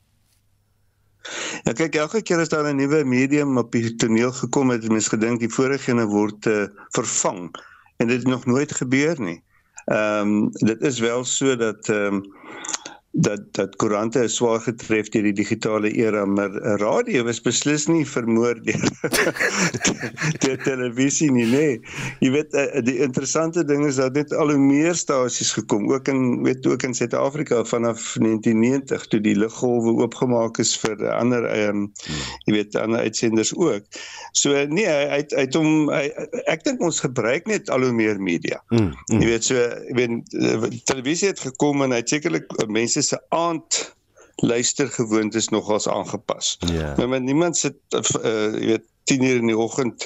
Ja 1.63 1.71
kyk 1.71 1.95
elke 1.95 2.21
keer 2.21 2.39
as 2.43 2.49
daar 2.51 2.67
'n 2.67 2.75
nuwe 2.75 3.03
medium 3.03 3.57
op 3.57 3.71
die 3.71 3.95
toneel 3.95 4.31
gekom 4.31 4.69
het, 4.69 4.83
het 4.83 4.91
mense 4.91 5.09
gedink 5.09 5.39
die 5.39 5.49
vorige 5.49 5.91
ene 5.91 6.05
word 6.05 6.45
uh, 6.45 6.67
vervang 6.91 7.51
en 7.97 8.07
dit 8.07 8.17
het 8.17 8.27
nog 8.27 8.45
nooit 8.45 8.71
gebeur 8.71 9.19
nie. 9.19 9.39
Ehm 9.85 10.27
um, 10.27 10.51
dit 10.51 10.81
is 10.81 10.99
wel 10.99 11.23
so 11.23 11.55
dat 11.55 11.89
ehm 11.89 12.13
um, 12.13 12.23
dat 13.13 13.41
dat 13.53 13.75
koerante 13.75 14.23
is 14.25 14.35
swaar 14.35 14.59
getref 14.65 15.09
deur 15.13 15.27
die 15.27 15.35
digitale 15.37 15.91
era 15.93 16.23
maar 16.25 16.55
radio 16.81 17.27
is 17.29 17.41
beslis 17.45 17.85
nie 17.85 18.05
vermoor 18.09 18.57
deur 18.65 18.87
die 20.45 20.55
televisie 20.65 21.29
nie 21.31 21.45
nee. 21.51 21.75
Jy 22.25 22.31
weet 22.33 22.57
eh, 22.57 22.81
die 22.81 22.95
interessante 23.05 23.61
ding 23.69 23.85
is 23.85 23.99
dat 24.01 24.17
net 24.17 24.33
al 24.33 24.49
hoe 24.55 24.57
meer 24.57 24.97
stasies 24.97 25.51
gekom 25.53 25.85
ook 25.91 26.09
in 26.09 26.41
weet 26.47 26.65
ook 26.65 26.87
in 26.87 26.97
Suid-Afrika 26.97 27.61
vanaf 27.69 28.15
1990 28.17 29.05
toe 29.11 29.21
die 29.21 29.35
liggolwe 29.37 29.93
oopgemaak 30.01 30.57
is 30.63 30.73
vir 30.81 31.05
ander 31.13 31.45
ehm 31.51 31.83
um, 31.83 31.85
jy 32.47 32.57
weet 32.57 32.79
ander 32.81 33.05
uitsenders 33.05 33.53
ook. 33.53 33.85
So 34.33 34.57
nee 34.73 34.89
hy 34.89 35.21
hy 35.21 35.45
het 35.45 35.59
hom 35.59 35.93
ek 35.93 36.65
dink 36.65 36.81
ons 36.81 37.03
gebruik 37.05 37.45
net 37.45 37.69
al 37.69 37.85
hoe 37.85 37.93
meer 37.93 38.17
media. 38.17 38.63
Mm, 38.73 38.89
mm. 38.89 39.21
jy 39.21 39.31
weet 39.35 39.49
so 39.51 39.61
jy 39.61 39.97
weet 40.01 40.35
eh, 40.41 40.67
televisie 40.89 41.29
het 41.29 41.45
gekom 41.45 41.85
en 41.85 41.93
hy 41.93 42.01
sekerlik 42.09 42.49
mense 42.73 43.02
se 43.03 43.19
aand 43.29 43.93
luistergewoontes 44.43 45.49
nogals 45.53 45.87
aangepas. 45.87 46.57
Ja. 46.59 46.95
Nou, 46.95 47.07
maar 47.07 47.21
niemand 47.21 47.57
sit 47.57 47.75
uh, 47.95 48.01
jy 48.57 48.65
weet 48.73 48.89
10 49.03 49.23
uur 49.23 49.35
in 49.35 49.51
die 49.51 49.57
oggend 49.57 50.05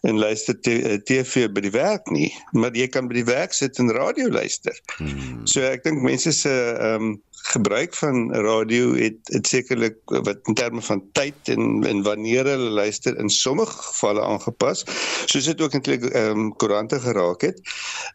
en 0.00 0.18
luister 0.18 0.60
TV 0.60 1.42
eh, 1.44 1.52
by 1.52 1.60
die 1.60 1.72
werk 1.74 2.08
nie, 2.10 2.30
maar 2.56 2.76
jy 2.76 2.86
kan 2.88 3.08
by 3.10 3.18
die 3.18 3.26
werk 3.28 3.52
sit 3.52 3.78
en 3.78 3.92
radio 3.92 4.30
luister. 4.32 4.76
Hmm. 4.96 5.44
So 5.44 5.64
ek 5.68 5.84
dink 5.84 6.00
mense 6.04 6.32
se 6.32 6.54
ehm 6.76 7.10
um, 7.12 7.16
gebruik 7.42 7.94
van 7.94 8.34
radio 8.34 8.94
het 8.94 9.18
het 9.22 9.46
sekerlik 9.46 9.96
wat 10.04 10.38
in 10.42 10.54
terme 10.54 10.82
van 10.82 11.02
tyd 11.12 11.34
en 11.44 11.84
en 11.86 12.02
wanneer 12.02 12.44
hulle 12.44 12.70
luister 12.70 13.18
in 13.18 13.30
sommige 13.30 13.72
gevalle 13.72 14.22
aangepas 14.22 14.84
soos 15.26 15.44
dit 15.44 15.60
ook 15.60 15.72
eintlik 15.72 16.04
ehm 16.04 16.38
um, 16.38 16.56
koerante 16.56 17.00
geraak 17.00 17.40
het 17.40 17.60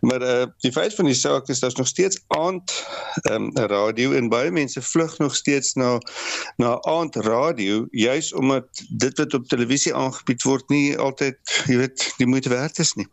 maar 0.01 0.21
eh 0.21 0.41
uh, 0.41 0.47
die 0.57 0.71
feit 0.71 0.95
van 0.95 1.05
die 1.05 1.17
saak 1.17 1.47
is 1.47 1.59
daar's 1.59 1.75
nog 1.75 1.87
steeds 1.87 2.23
aand 2.27 2.85
ehm 3.21 3.35
um, 3.35 3.51
radio 3.55 4.11
en 4.11 4.29
baie 4.29 4.51
mense 4.51 4.81
vlug 4.81 5.17
nog 5.17 5.35
steeds 5.35 5.73
na 5.73 5.97
na 6.57 6.81
aand 6.81 7.15
radio 7.15 7.85
juis 7.91 8.33
omdat 8.33 8.83
dit 8.89 9.17
wat 9.17 9.33
op 9.33 9.47
televisie 9.47 9.95
aangebied 9.95 10.43
word 10.43 10.69
nie 10.69 10.97
altyd 10.97 11.37
jy 11.65 11.77
weet 11.77 12.13
die 12.17 12.27
moeite 12.27 12.49
werd 12.49 12.79
is 12.79 12.93
nie. 12.93 13.07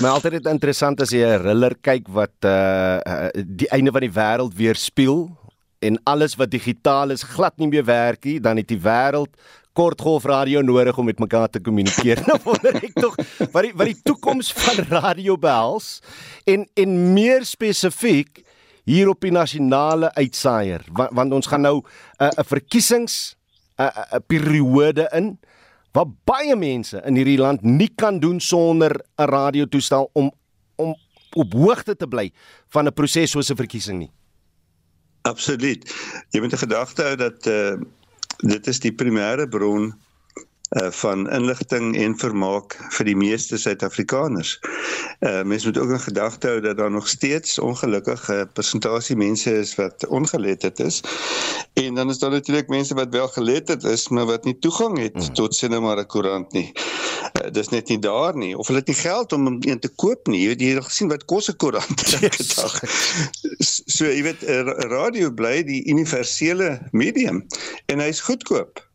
My 0.00 0.08
altyd 0.08 0.46
interessant 0.46 1.00
as 1.00 1.10
jy 1.10 1.24
'n 1.24 1.42
thriller 1.42 1.74
kyk 1.80 2.08
wat 2.08 2.34
eh 2.40 3.00
uh, 3.06 3.28
die 3.46 3.68
einde 3.68 3.92
van 3.92 4.00
die 4.00 4.14
wêreld 4.14 4.54
weerspieël 4.54 5.28
en 5.78 5.98
alles 6.04 6.34
wat 6.38 6.50
digitaal 6.50 7.10
is 7.14 7.22
glad 7.22 7.56
nie 7.58 7.68
meer 7.68 7.84
werk 7.84 8.24
nie, 8.24 8.40
dan 8.40 8.56
het 8.56 8.68
die 8.68 8.80
wêreld 8.82 9.34
kortgolfradio 9.78 10.62
nodig 10.66 10.98
om 10.98 11.06
met 11.06 11.20
mekaar 11.22 11.48
te 11.48 11.60
kommunikeer. 11.62 12.22
Nou 12.28 12.38
wonder 12.44 12.78
ek 12.80 12.96
tog 12.98 13.14
wat 13.52 13.62
die 13.62 13.74
wat 13.78 13.90
die 13.92 14.00
toekoms 14.10 14.50
van 14.56 14.82
radio 14.90 15.38
behels 15.38 15.98
en 16.50 16.66
en 16.74 16.96
meer 17.14 17.46
spesifiek 17.46 18.42
hier 18.88 19.10
op 19.12 19.20
die 19.22 19.34
nasionale 19.34 20.10
uitsaaier 20.16 20.86
want, 20.96 21.14
want 21.14 21.36
ons 21.38 21.50
gaan 21.50 21.62
nou 21.62 21.76
'n 21.78 22.24
uh, 22.24 22.32
'n 22.42 22.48
verkiesings 22.54 23.36
'n 23.78 23.86
uh, 23.86 23.92
'n 23.94 24.16
uh, 24.18 24.24
periode 24.26 25.06
in 25.14 25.38
waar 25.92 26.10
baie 26.24 26.56
mense 26.56 27.00
in 27.06 27.14
hierdie 27.14 27.38
land 27.38 27.62
nie 27.62 27.90
kan 27.94 28.18
doen 28.18 28.40
sonder 28.40 28.92
'n 29.16 29.30
radiotoestel 29.30 30.10
om 30.12 30.32
om 30.76 30.94
op 31.36 31.52
hoogte 31.52 31.96
te 31.96 32.06
bly 32.06 32.32
van 32.68 32.86
'n 32.86 32.92
proses 32.92 33.30
soos 33.30 33.50
'n 33.50 33.56
verkiesing 33.56 33.98
nie. 33.98 34.10
Absoluut. 35.28 35.82
Jy 36.32 36.40
moet 36.40 36.52
'n 36.56 36.64
gedagte 36.64 37.02
hou 37.02 37.16
dat 37.16 37.46
uh 37.46 37.76
dit 38.38 38.66
is 38.70 38.78
die 38.80 38.92
primêre 38.94 39.48
bron 39.50 39.90
uh 40.68 40.90
van 40.90 41.30
inligting 41.30 41.96
en 41.96 42.18
vermaak 42.18 42.74
vir 42.92 43.08
die 43.08 43.16
meeste 43.16 43.56
Suid-Afrikaners. 43.58 44.58
Uh 45.24 45.42
mense 45.42 45.66
moet 45.66 45.78
ook 45.78 45.90
in 45.96 46.00
gedagte 46.00 46.46
hou 46.46 46.60
dat 46.60 46.76
daar 46.76 46.90
nog 46.90 47.08
steeds 47.08 47.58
ongelukkige 47.58 48.48
persentasie 48.52 49.16
mense 49.16 49.58
is 49.58 49.74
wat 49.74 50.06
ongeletterd 50.06 50.80
is. 50.80 51.00
En 51.72 51.94
dan 51.94 52.10
is 52.10 52.18
daar 52.18 52.30
natuurlik 52.30 52.68
mense 52.68 52.94
wat 52.94 53.08
wel 53.10 53.28
geletterd 53.28 53.84
is, 53.84 54.08
maar 54.08 54.26
wat 54.26 54.44
nie 54.44 54.58
toegang 54.58 54.98
het 54.98 55.16
hmm. 55.16 55.34
tot 55.34 55.54
sinema 55.54 55.86
maar 55.86 55.98
'n 55.98 56.06
koerant 56.06 56.52
nie. 56.52 56.72
Uh, 57.42 57.50
dis 57.52 57.68
net 57.68 57.88
nie 57.88 57.98
daar 57.98 58.36
nie 58.36 58.56
of 58.58 58.66
hulle 58.66 58.78
het 58.78 58.88
nie 58.88 58.96
geld 58.96 59.32
om 59.32 59.46
een 59.60 59.80
te 59.80 59.88
koop 59.88 60.26
nie. 60.26 60.48
Jy 60.48 60.74
het 60.74 60.84
gesien 60.84 61.08
wat 61.08 61.24
kos 61.24 61.48
'n 61.48 61.56
koerant 61.56 62.18
elke 62.20 62.44
dag. 62.54 62.80
So 63.86 64.04
jy 64.04 64.22
weet 64.22 64.42
radio 64.92 65.30
bly 65.30 65.62
die 65.62 65.84
universele 65.88 66.88
medium 66.90 67.46
en 67.86 67.98
hy's 67.98 68.20
goedkoop. 68.20 68.87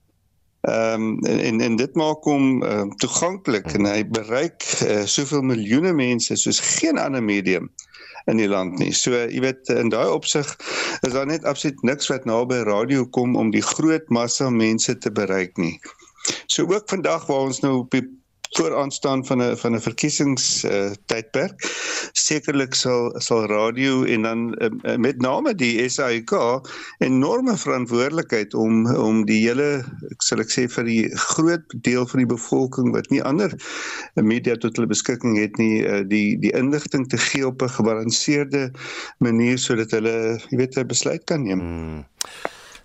Ehm 0.64 1.01
um, 1.01 1.20
en, 1.28 1.61
en 1.61 1.76
dit 1.76 1.95
maak 1.99 2.24
hom 2.24 2.61
uh, 2.64 2.86
toeganklik 3.03 3.66
en 3.76 3.84
hy 3.89 4.05
bereik 4.07 4.64
uh, 4.88 5.01
soveel 5.03 5.43
miljoene 5.43 5.91
mense 5.91 6.38
soos 6.39 6.61
geen 6.78 6.99
ander 7.01 7.24
medium 7.24 7.68
in 8.32 8.39
die 8.39 8.47
land 8.47 8.80
nie. 8.80 8.93
So 8.95 9.11
jy 9.11 9.41
weet 9.43 9.68
in 9.74 9.91
daai 9.91 10.07
opsig 10.07 10.47
is 11.03 11.11
daar 11.18 11.28
net 11.28 11.43
absoluut 11.43 11.84
niks 11.84 12.07
wat 12.07 12.24
naby 12.30 12.61
radio 12.64 13.03
kom 13.03 13.36
om 13.36 13.51
die 13.51 13.66
groot 13.74 14.07
massa 14.07 14.47
mense 14.49 14.95
te 15.03 15.11
bereik 15.11 15.59
nie. 15.59 15.76
So 16.47 16.64
ook 16.72 16.88
vandag 16.88 17.28
waar 17.28 17.49
ons 17.51 17.59
nou 17.59 17.82
op 17.84 17.91
die 17.91 18.05
vooraanstaan 18.58 19.26
van 19.26 19.41
'n 19.41 19.58
van 19.58 19.76
'n 19.76 19.82
verkiesings 19.82 20.64
uh, 20.64 20.91
tydperk 21.06 21.56
sekerlik 22.12 22.74
sal 22.74 23.14
sal 23.18 23.45
radio 23.45 24.04
en 24.04 24.22
dan 24.22 24.39
uh, 24.62 24.95
met 24.95 25.22
name 25.22 25.56
die 25.56 25.89
SAIK 25.89 26.32
enorme 26.99 27.58
verantwoordelikheid 27.58 28.54
om 28.54 28.95
om 28.95 29.26
die 29.26 29.41
hele 29.47 29.84
ek 30.12 30.22
sal 30.22 30.39
ek 30.39 30.51
sê 30.51 30.68
vir 30.68 30.84
die 30.84 31.04
groot 31.16 31.66
deel 31.82 32.08
van 32.08 32.24
die 32.24 32.32
bevolking 32.36 32.93
wat 32.93 33.10
nie 33.10 33.24
ander 33.24 33.54
media 34.16 34.56
tot 34.56 34.76
hulle 34.76 34.88
beskikking 34.88 35.38
het 35.38 35.58
nie 35.58 35.82
uh, 35.82 36.01
die 36.08 36.38
die 36.39 36.54
inligting 36.54 37.10
te 37.10 37.18
gee 37.18 37.47
op 37.47 37.62
'n 37.62 37.76
gebalanseerde 37.80 38.72
manier 39.18 39.58
sodat 39.58 39.91
hulle 39.91 40.39
jy 40.49 40.58
weet 40.58 40.78
'n 40.78 40.88
besluit 40.88 41.24
kan 41.26 41.43
neem. 41.43 41.60
Hmm. 41.60 42.06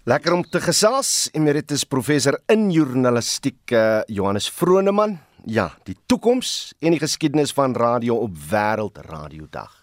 Lekker 0.09 0.33
om 0.33 0.43
te 0.43 0.61
gesels. 0.61 1.29
Emeritus 1.33 1.85
professor 1.85 2.39
in 2.47 2.71
journalistiek 2.71 3.73
uh, 3.73 4.01
Johannes 4.07 4.49
Vroneman 4.51 5.28
ja, 5.45 5.71
die 5.85 5.97
toekoms 6.07 6.73
en 6.81 6.95
die 6.95 7.03
geskiedenis 7.03 7.53
van 7.53 7.77
radio 7.77 8.17
op 8.17 8.35
Wêreldradiodag. 8.51 9.75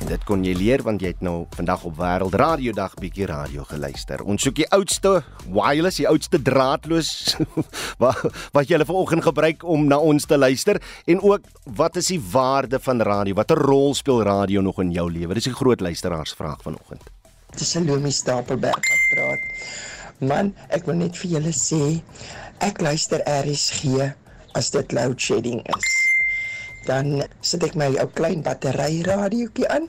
En 0.00 0.08
dit 0.08 0.22
kon 0.24 0.40
jy 0.44 0.54
leer 0.56 0.80
want 0.84 1.02
jy 1.04 1.10
het 1.12 1.20
nou 1.24 1.44
vandag 1.52 1.82
op 1.84 1.98
Wêreldradiodag 1.98 2.94
bietjie 3.00 3.26
radio 3.28 3.66
geluister. 3.68 4.22
Ons 4.24 4.46
soek 4.46 4.56
die 4.62 4.68
oudste 4.72 5.18
wireless, 5.44 6.00
die 6.00 6.08
oudste 6.08 6.40
draadloos 6.40 7.36
wat 8.02 8.24
wat 8.56 8.70
jy 8.70 8.80
vanoggend 8.80 9.26
gebruik 9.28 9.64
om 9.64 9.84
na 9.90 10.00
ons 10.00 10.24
te 10.24 10.38
luister 10.40 10.80
en 11.04 11.20
ook 11.20 11.44
wat 11.76 12.00
is 12.00 12.08
die 12.14 12.20
waarde 12.32 12.80
van 12.80 13.04
radio? 13.04 13.36
Watter 13.36 13.60
rol 13.60 13.94
speel 13.94 14.22
radio 14.24 14.64
nog 14.64 14.80
in 14.80 14.92
jou 14.96 15.10
lewe? 15.12 15.34
Dis 15.34 15.48
'n 15.48 15.60
groot 15.60 15.80
luisteraarsvraag 15.80 16.62
vanoggend. 16.62 17.02
Dis 17.56 17.70
Salome 17.70 18.10
Stapelberg 18.10 18.80
wat 18.80 19.04
praat. 19.12 19.40
Man, 20.20 20.54
ek 20.68 20.84
wil 20.86 20.94
net 20.94 21.16
vir 21.16 21.30
julle 21.30 21.52
sê 21.52 22.00
Ek 22.60 22.82
luister 22.84 23.22
RSG 23.24 24.10
as 24.58 24.66
dit 24.74 24.92
load 24.92 25.16
shedding 25.16 25.62
is. 25.64 25.92
Dan 26.84 27.22
sit 27.40 27.64
ek 27.64 27.76
my 27.78 27.88
ou 28.02 28.08
klein 28.12 28.42
battery 28.44 29.00
radiootjie 29.06 29.68
aan 29.72 29.88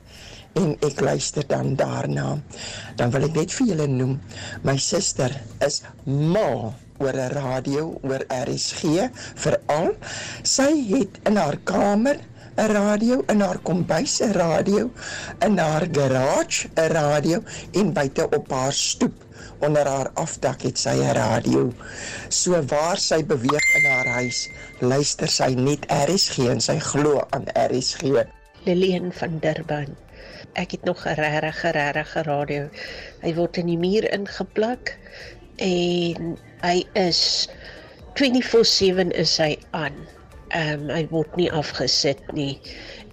en 0.59 0.69
ek 0.87 1.03
luister 1.03 1.43
dan 1.47 1.75
daarna. 1.79 2.37
Dan 2.95 3.11
wil 3.11 3.27
ek 3.27 3.35
net 3.35 3.55
vir 3.57 3.73
julle 3.73 3.87
noem, 3.91 4.15
my 4.63 4.77
suster 4.79 5.35
is 5.67 5.81
mal 6.05 6.71
oor 7.01 7.17
'n 7.17 7.35
radio 7.35 7.83
oor 8.07 8.23
RSG 8.31 9.11
veral. 9.43 9.91
Sy 10.43 10.71
het 10.93 11.19
in 11.27 11.35
haar 11.35 11.59
kamer 11.67 12.23
'n 12.57 12.71
radio 12.71 13.23
in 13.31 13.41
haar 13.41 13.59
kombuis 13.63 14.19
'n 14.21 14.31
radio 14.31 14.91
in 15.39 15.57
haar 15.57 15.87
garage 15.91 16.67
'n 16.75 16.91
radio 16.91 17.43
en 17.71 17.93
buite 17.93 18.29
op 18.29 18.51
haar 18.51 18.73
stoep 18.73 19.13
onder 19.59 19.87
haar 19.87 20.09
afdak 20.13 20.61
het 20.61 20.77
sy 20.79 20.95
'n 20.99 21.13
radio. 21.13 21.71
So 22.29 22.61
waar 22.65 22.97
sy 22.97 23.23
beweeg 23.25 23.67
in 23.75 23.85
haar 23.85 24.05
huis, 24.05 24.49
luister 24.79 25.27
sy 25.27 25.53
net 25.57 25.85
RSG 25.87 26.37
en 26.49 26.61
sy 26.61 26.79
glo 26.79 27.23
aan 27.29 27.45
RSG. 27.53 28.01
Lillian 28.65 29.11
van 29.13 29.39
Durban. 29.39 29.95
Ek 30.53 30.71
het 30.71 30.83
nog 30.83 31.05
'n 31.05 31.15
regte 31.15 31.69
regte 31.69 32.21
radio. 32.21 32.69
Hy 33.21 33.33
word 33.33 33.57
in 33.57 33.65
die 33.65 33.77
muur 33.77 34.11
ingeplak 34.13 34.97
en 35.55 36.37
hy 36.61 36.85
is 36.93 37.49
24/7 38.13 39.11
is 39.11 39.37
hy 39.37 39.57
aan. 39.71 39.95
Ehm 40.53 40.89
um, 40.89 40.89
hy 40.95 41.05
word 41.11 41.37
nie 41.39 41.51
afgesit 41.51 42.23
nie. 42.35 42.57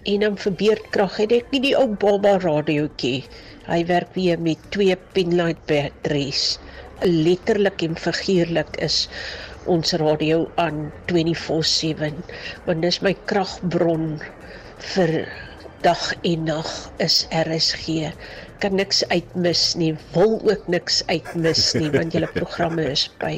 En 0.05 0.25
dan 0.25 0.35
vir 0.43 0.57
beerdkrag 0.63 1.21
het 1.23 1.31
ek 1.31 1.53
nie 1.53 1.63
die 1.69 1.77
ou 1.77 1.87
baba 2.01 2.37
radiootjie 2.43 3.23
Hy 3.69 3.83
werk 3.85 4.15
weer 4.17 4.39
met 4.41 4.61
twee 4.73 4.95
pinlight 5.13 5.59
batteries. 5.69 6.57
Letterlik 7.05 7.83
en 7.85 7.99
figuurlik 8.01 8.79
is 8.81 9.03
ons 9.69 9.93
radio 10.01 10.39
aan 10.63 10.87
24/7 11.11 12.15
want 12.65 12.81
dis 12.81 12.97
my 13.05 13.13
kragbron 13.29 14.07
vir 14.95 15.13
dag 15.81 16.13
en 16.21 16.43
nag 16.43 16.91
is 16.97 17.27
RSG 17.31 18.11
kan 18.59 18.75
niks 18.75 19.01
uitmis 19.07 19.61
nie, 19.79 19.93
wil 20.13 20.35
ook 20.43 20.67
niks 20.71 20.99
uitmis 21.07 21.61
nie 21.79 21.89
want 21.95 22.15
julle 22.15 22.27
programme 22.33 22.83
is 22.91 23.05
by. 23.21 23.37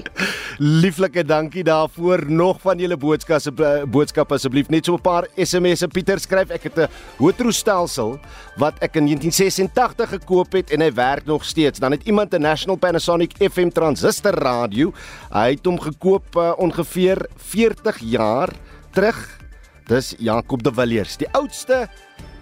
Lieflike 0.61 1.23
dankie 1.29 1.63
daarvoor. 1.65 2.25
Nog 2.29 2.61
van 2.63 2.81
julle 2.81 2.97
boodskappe 2.97 3.69
boodskappe 3.91 4.37
asseblief 4.37 4.71
net 4.73 4.89
so 4.89 4.97
'n 4.97 5.01
paar 5.05 5.27
SMS'e. 5.37 5.87
Pieter 5.93 6.19
skryf 6.19 6.49
ek 6.49 6.63
het 6.69 6.79
'n 6.79 6.89
Hotro 7.21 7.51
stelsel 7.51 8.17
wat 8.57 8.73
ek 8.81 8.97
in 8.97 9.05
1986 9.05 10.09
gekoop 10.09 10.53
het 10.53 10.71
en 10.71 10.81
hy 10.81 10.91
werk 10.93 11.25
nog 11.25 11.45
steeds. 11.45 11.79
Dan 11.79 11.91
het 11.91 12.03
iemand 12.05 12.33
'n 12.33 12.41
National 12.41 12.77
Panasonic 12.77 13.37
FM 13.37 13.69
transistor 13.69 14.33
radio. 14.33 14.93
Hy 15.29 15.53
het 15.53 15.65
hom 15.65 15.79
gekoop 15.79 16.35
uh, 16.35 16.53
ongeveer 16.57 17.29
40 17.37 17.99
jaar 17.99 18.49
terug. 18.91 19.39
Dis 19.85 20.15
Jakob 20.17 20.63
de 20.63 20.71
Villiers, 20.73 21.17
die 21.17 21.27
oudste 21.31 21.87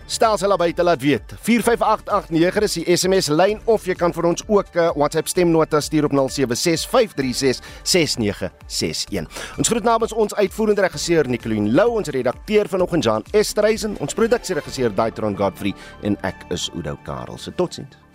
stelsel 0.10 0.57
by 0.57 0.72
te 0.74 0.84
laat 0.84 1.01
weet. 1.01 1.34
45889 1.45 2.66
is 2.66 2.74
die 2.80 2.86
SMS 2.97 3.28
lyn 3.30 3.62
of 3.70 3.86
jy 3.86 3.93
kan 3.97 4.14
vir 4.16 4.26
ons 4.32 4.43
ook 4.47 4.68
'n 4.74 4.80
uh, 4.80 4.91
WhatsApp 4.95 5.28
stemnota 5.28 5.80
stuur 5.80 6.05
op 6.05 6.12
0765366961. 6.12 6.18
Ons 9.57 9.68
groet 9.68 9.84
namens 9.84 10.14
ons 10.14 10.36
uitvoerende 10.36 10.82
regisseur 10.82 11.28
Nicoline 11.30 11.72
Lou, 11.72 11.89
ons 11.89 12.07
redakteur 12.07 12.68
vanoggend 12.68 13.03
Jan 13.03 13.24
Estreisen, 13.32 13.97
ons 13.99 14.14
produksieregisseur 14.14 14.93
Daitron 14.93 15.38
Godfrey 15.38 15.74
en 16.01 16.18
ek 16.22 16.36
is 16.49 16.70
Udo 16.76 16.97
Karel. 17.03 17.38
Se 17.38 17.55
totsiens. 17.55 18.09